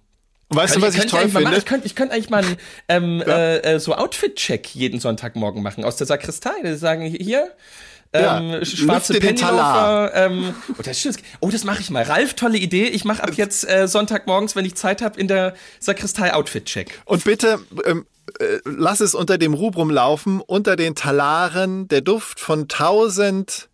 Weißt 0.55 0.75
du, 0.75 0.81
was 0.81 0.93
ich 0.93 1.01
könnte 1.01 1.15
toll 1.15 1.27
machen, 1.27 1.43
finde? 1.43 1.57
ich 1.57 1.65
könnte 1.65 1.87
ich 1.87 1.95
könnte 1.95 2.13
eigentlich 2.13 2.29
mal 2.29 2.43
einen 2.43 2.57
ähm, 2.89 3.21
äh, 3.21 3.57
äh, 3.57 3.79
so 3.79 3.95
Outfit-Check 3.95 4.73
jeden 4.75 4.99
Sonntagmorgen 4.99 5.61
machen 5.63 5.83
aus 5.83 5.95
der 5.95 6.07
Sakristei. 6.07 6.51
Die 6.63 6.75
sagen 6.75 7.03
hier. 7.03 7.51
Ja, 8.15 8.37
Ähm, 8.37 8.63
schwarze 8.63 9.19
den 9.19 9.35
Talar. 9.35 10.11
Pennyloafer. 10.11 10.47
Ähm, 10.47 10.55
oh, 10.77 10.81
das, 10.83 10.99
stimmt. 10.99 11.17
oh, 11.39 11.49
das 11.49 11.63
mache 11.63 11.81
ich 11.81 11.89
mal. 11.89 12.03
Ralf, 12.03 12.35
tolle 12.35 12.59
Idee. 12.59 12.85
Ich 12.85 13.05
mache 13.05 13.23
ab 13.23 13.31
jetzt 13.33 13.67
äh, 13.67 13.87
Sonntagmorgens, 13.87 14.55
wenn 14.55 14.65
ich 14.65 14.75
Zeit 14.75 15.01
habe, 15.01 15.19
in 15.19 15.27
der 15.27 15.55
Sakristei 15.79 16.31
Outfit-Check. 16.31 17.01
Und 17.05 17.23
bitte 17.23 17.59
ähm, 17.85 18.05
äh, 18.39 18.59
lass 18.65 18.99
es 18.99 19.15
unter 19.15 19.37
dem 19.37 19.53
Rubrum 19.53 19.89
laufen, 19.89 20.41
unter 20.41 20.75
den 20.75 20.95
Talaren, 20.95 21.87
der 21.87 22.01
Duft 22.01 22.39
von 22.39 22.67
tausend 22.67 23.69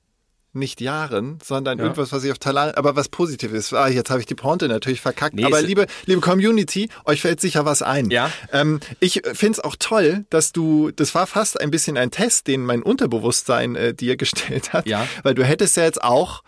nicht 0.53 0.81
Jahren, 0.81 1.37
sondern 1.43 1.77
Ja. 1.77 1.83
irgendwas, 1.85 2.11
was 2.11 2.23
ich 2.23 2.31
auf 2.31 2.39
Talaren, 2.39 2.73
aber 2.75 2.95
was 2.95 3.07
positiv 3.09 3.53
ist. 3.53 3.73
Ah, 3.73 3.87
jetzt 3.87 4.09
habe 4.09 4.19
ich 4.19 4.25
die 4.25 4.35
Pointe 4.35 4.67
natürlich 4.67 4.99
verkackt. 5.01 5.35
Nee, 5.35 5.45
aber 5.45 5.61
liebe, 5.61 5.85
liebe 6.05 6.21
Community, 6.21 6.89
euch 7.05 7.21
fällt 7.21 7.39
sicher 7.39 7.65
was 7.65 7.81
ein. 7.81 8.09
Ja. 8.09 8.31
Ähm, 8.51 8.79
ich 8.99 9.21
finde 9.33 9.53
es 9.53 9.63
auch 9.63 9.75
toll, 9.77 10.25
dass 10.29 10.51
du, 10.51 10.91
das 10.91 11.13
war 11.13 11.27
fast 11.27 11.61
ein 11.61 11.69
bisschen 11.71 11.97
ein 11.97 12.09
Test, 12.11 12.47
den 12.47 12.65
mein 12.65 12.81
Unterbewusstsein 12.81 13.75
äh, 13.75 13.93
dir 13.93 14.17
gestellt 14.17 14.73
hat. 14.73 14.87
Ja. 14.87 15.07
Weil 15.23 15.35
du 15.35 15.43
hättest 15.43 15.77
ja 15.77 15.83
jetzt 15.83 16.03
auch 16.03 16.43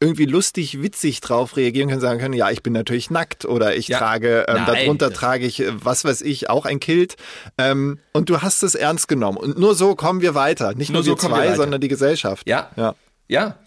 irgendwie 0.00 0.26
lustig, 0.26 0.82
witzig 0.82 1.20
drauf 1.20 1.56
reagieren 1.56 1.88
können, 1.88 2.00
sagen 2.00 2.18
können, 2.20 2.34
ja, 2.34 2.50
ich 2.50 2.62
bin 2.62 2.72
natürlich 2.74 3.10
nackt 3.10 3.44
oder 3.46 3.74
ich 3.76 3.88
Ja. 3.88 3.98
trage, 3.98 4.44
ähm, 4.48 4.56
Nein. 4.56 4.66
darunter 4.66 5.12
trage 5.12 5.46
ich, 5.46 5.60
äh, 5.60 5.72
was 5.82 6.04
weiß 6.04 6.20
ich, 6.22 6.50
auch 6.50 6.66
ein 6.66 6.80
Kilt. 6.80 7.14
Ähm, 7.56 8.00
und 8.12 8.28
du 8.28 8.42
hast 8.42 8.62
es 8.64 8.74
ernst 8.74 9.08
genommen. 9.08 9.38
Und 9.38 9.58
nur 9.58 9.74
so 9.74 9.94
kommen 9.94 10.20
wir 10.20 10.34
weiter. 10.34 10.74
Nicht 10.74 10.90
nur, 10.90 10.96
Nur 10.98 11.04
so 11.04 11.10
wir 11.12 11.22
wir 11.22 11.28
zwei, 11.28 11.38
weiter. 11.46 11.56
sondern 11.56 11.80
die 11.80 11.88
Gesellschaft. 11.88 12.46
Ja. 12.48 12.70
Ja. 12.76 12.96
Ja. 13.28 13.58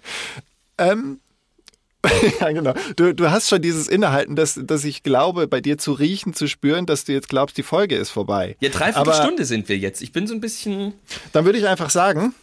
Ähm, 0.77 1.19
ja, 2.39 2.51
genau. 2.51 2.73
Du, 2.95 3.13
du 3.13 3.31
hast 3.31 3.49
schon 3.49 3.61
dieses 3.61 3.87
Innehalten, 3.87 4.35
dass, 4.35 4.59
dass 4.61 4.85
ich 4.85 5.03
glaube, 5.03 5.47
bei 5.47 5.61
dir 5.61 5.77
zu 5.77 5.93
riechen, 5.93 6.33
zu 6.33 6.47
spüren, 6.47 6.85
dass 6.85 7.05
du 7.05 7.13
jetzt 7.13 7.29
glaubst, 7.29 7.57
die 7.57 7.63
Folge 7.63 7.95
ist 7.95 8.09
vorbei. 8.09 8.55
Ja, 8.59 8.69
dreiviertel 8.69 9.13
Stunde 9.13 9.45
sind 9.45 9.67
wir 9.69 9.77
jetzt. 9.77 10.01
Ich 10.01 10.11
bin 10.11 10.27
so 10.27 10.33
ein 10.33 10.41
bisschen. 10.41 10.93
Dann 11.31 11.45
würde 11.45 11.57
ich 11.57 11.67
einfach 11.67 11.89
sagen, 11.89 12.33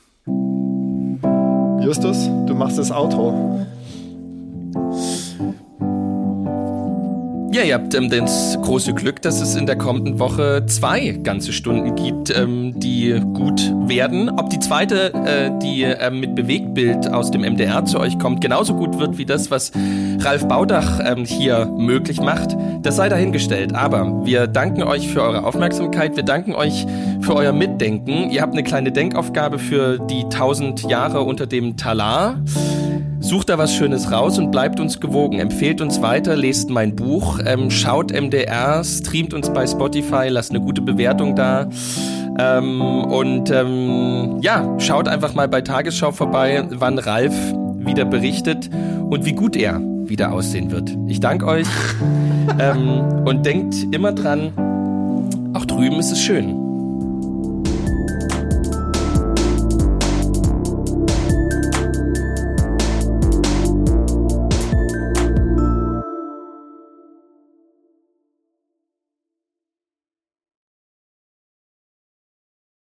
Justus, 1.85 2.25
du 2.47 2.55
machst 2.55 2.79
das 2.79 2.91
Outro. 2.91 3.67
Ja, 7.55 7.63
ihr 7.63 7.75
habt 7.75 7.95
ähm, 7.95 8.11
das 8.11 8.59
große 8.63 8.95
Glück, 8.95 9.23
dass 9.23 9.41
es 9.41 9.55
in 9.55 9.65
der 9.65 9.79
kommenden 9.79 10.19
Woche 10.19 10.67
zwei 10.67 11.11
ganze 11.23 11.53
Stunden 11.53 11.95
gibt, 11.95 12.37
ähm, 12.37 12.81
die 12.81 13.13
gut 13.33 13.73
werden. 13.87 14.29
Ob 14.29 14.51
die 14.51 14.59
zweite, 14.59 15.15
äh, 15.15 15.57
die 15.63 15.85
ähm, 15.85 16.19
mit 16.19 16.35
Bewegtbild 16.35 17.13
aus 17.13 17.31
dem 17.31 17.43
MDR 17.43 17.85
zu 17.85 18.01
euch 18.01 18.19
kommt, 18.19 18.41
genauso 18.41 18.75
gut 18.75 18.99
wird 18.99 19.19
wie 19.19 19.25
das, 19.25 19.53
was 19.53 19.71
Ralf 20.19 20.49
Baudach 20.49 20.99
ähm, 21.05 21.25
hier 21.25 21.67
möglich 21.67 22.21
macht, 22.21 22.57
das 22.83 22.97
sei 22.97 23.09
dahingestellt. 23.09 23.73
Aber 23.73 24.27
wir 24.27 24.49
danken 24.49 24.83
euch 24.83 25.07
für 25.07 25.23
eure 25.23 25.45
Aufmerksamkeit. 25.45 26.17
Wir 26.17 26.25
danken 26.25 26.57
euch 26.57 26.87
für 27.21 27.37
euer 27.37 27.53
Mitdenken. 27.53 28.31
Ihr 28.31 28.43
habt 28.43 28.55
eine 28.55 28.65
kleine 28.65 28.91
Denkaufgabe 28.91 29.61
für 29.61 29.99
die 29.99 30.25
1000 30.25 30.91
Jahre 30.91 31.21
unter 31.21 31.47
dem 31.47 31.77
Talar. 31.77 32.35
Sucht 33.25 33.49
da 33.49 33.57
was 33.57 33.75
Schönes 33.75 34.13
raus 34.13 34.39
und 34.39 34.51
bleibt 34.51 34.79
uns 34.81 35.01
gewogen. 35.01 35.39
Empfehlt 35.39 35.81
uns 35.81 36.03
weiter, 36.03 36.37
lest 36.37 36.69
mein 36.69 36.95
Buch, 36.95 37.41
ähm, 37.47 37.71
schaut 37.71 38.13
MDR, 38.13 38.85
streamt 38.85 39.33
uns 39.33 39.51
bei 39.51 39.67
Spotify, 39.67 40.29
lasst 40.29 40.51
eine 40.51 40.61
gute 40.61 40.83
Bewertung 40.83 41.35
da. 41.35 41.67
Ähm, 42.39 42.83
und 42.83 43.51
ähm, 43.51 44.41
ja, 44.43 44.79
schaut 44.79 45.09
einfach 45.09 45.33
mal 45.33 45.49
bei 45.49 45.63
Tagesschau 45.63 46.13
vorbei, 46.13 46.67
wann 46.69 46.99
Ralf 46.99 47.35
wieder 47.79 48.05
berichtet 48.05 48.69
und 49.09 49.25
wie 49.25 49.33
gut 49.33 49.57
er 49.57 49.81
wieder 49.81 50.31
aussehen 50.31 50.71
wird. 50.71 50.95
Ich 51.07 51.21
danke 51.21 51.47
euch 51.47 51.67
ähm, 52.59 53.25
und 53.25 53.47
denkt 53.47 53.75
immer 53.91 54.13
dran, 54.13 54.53
auch 55.55 55.65
drüben 55.65 55.99
ist 55.99 56.13
es 56.13 56.21
schön. 56.21 56.64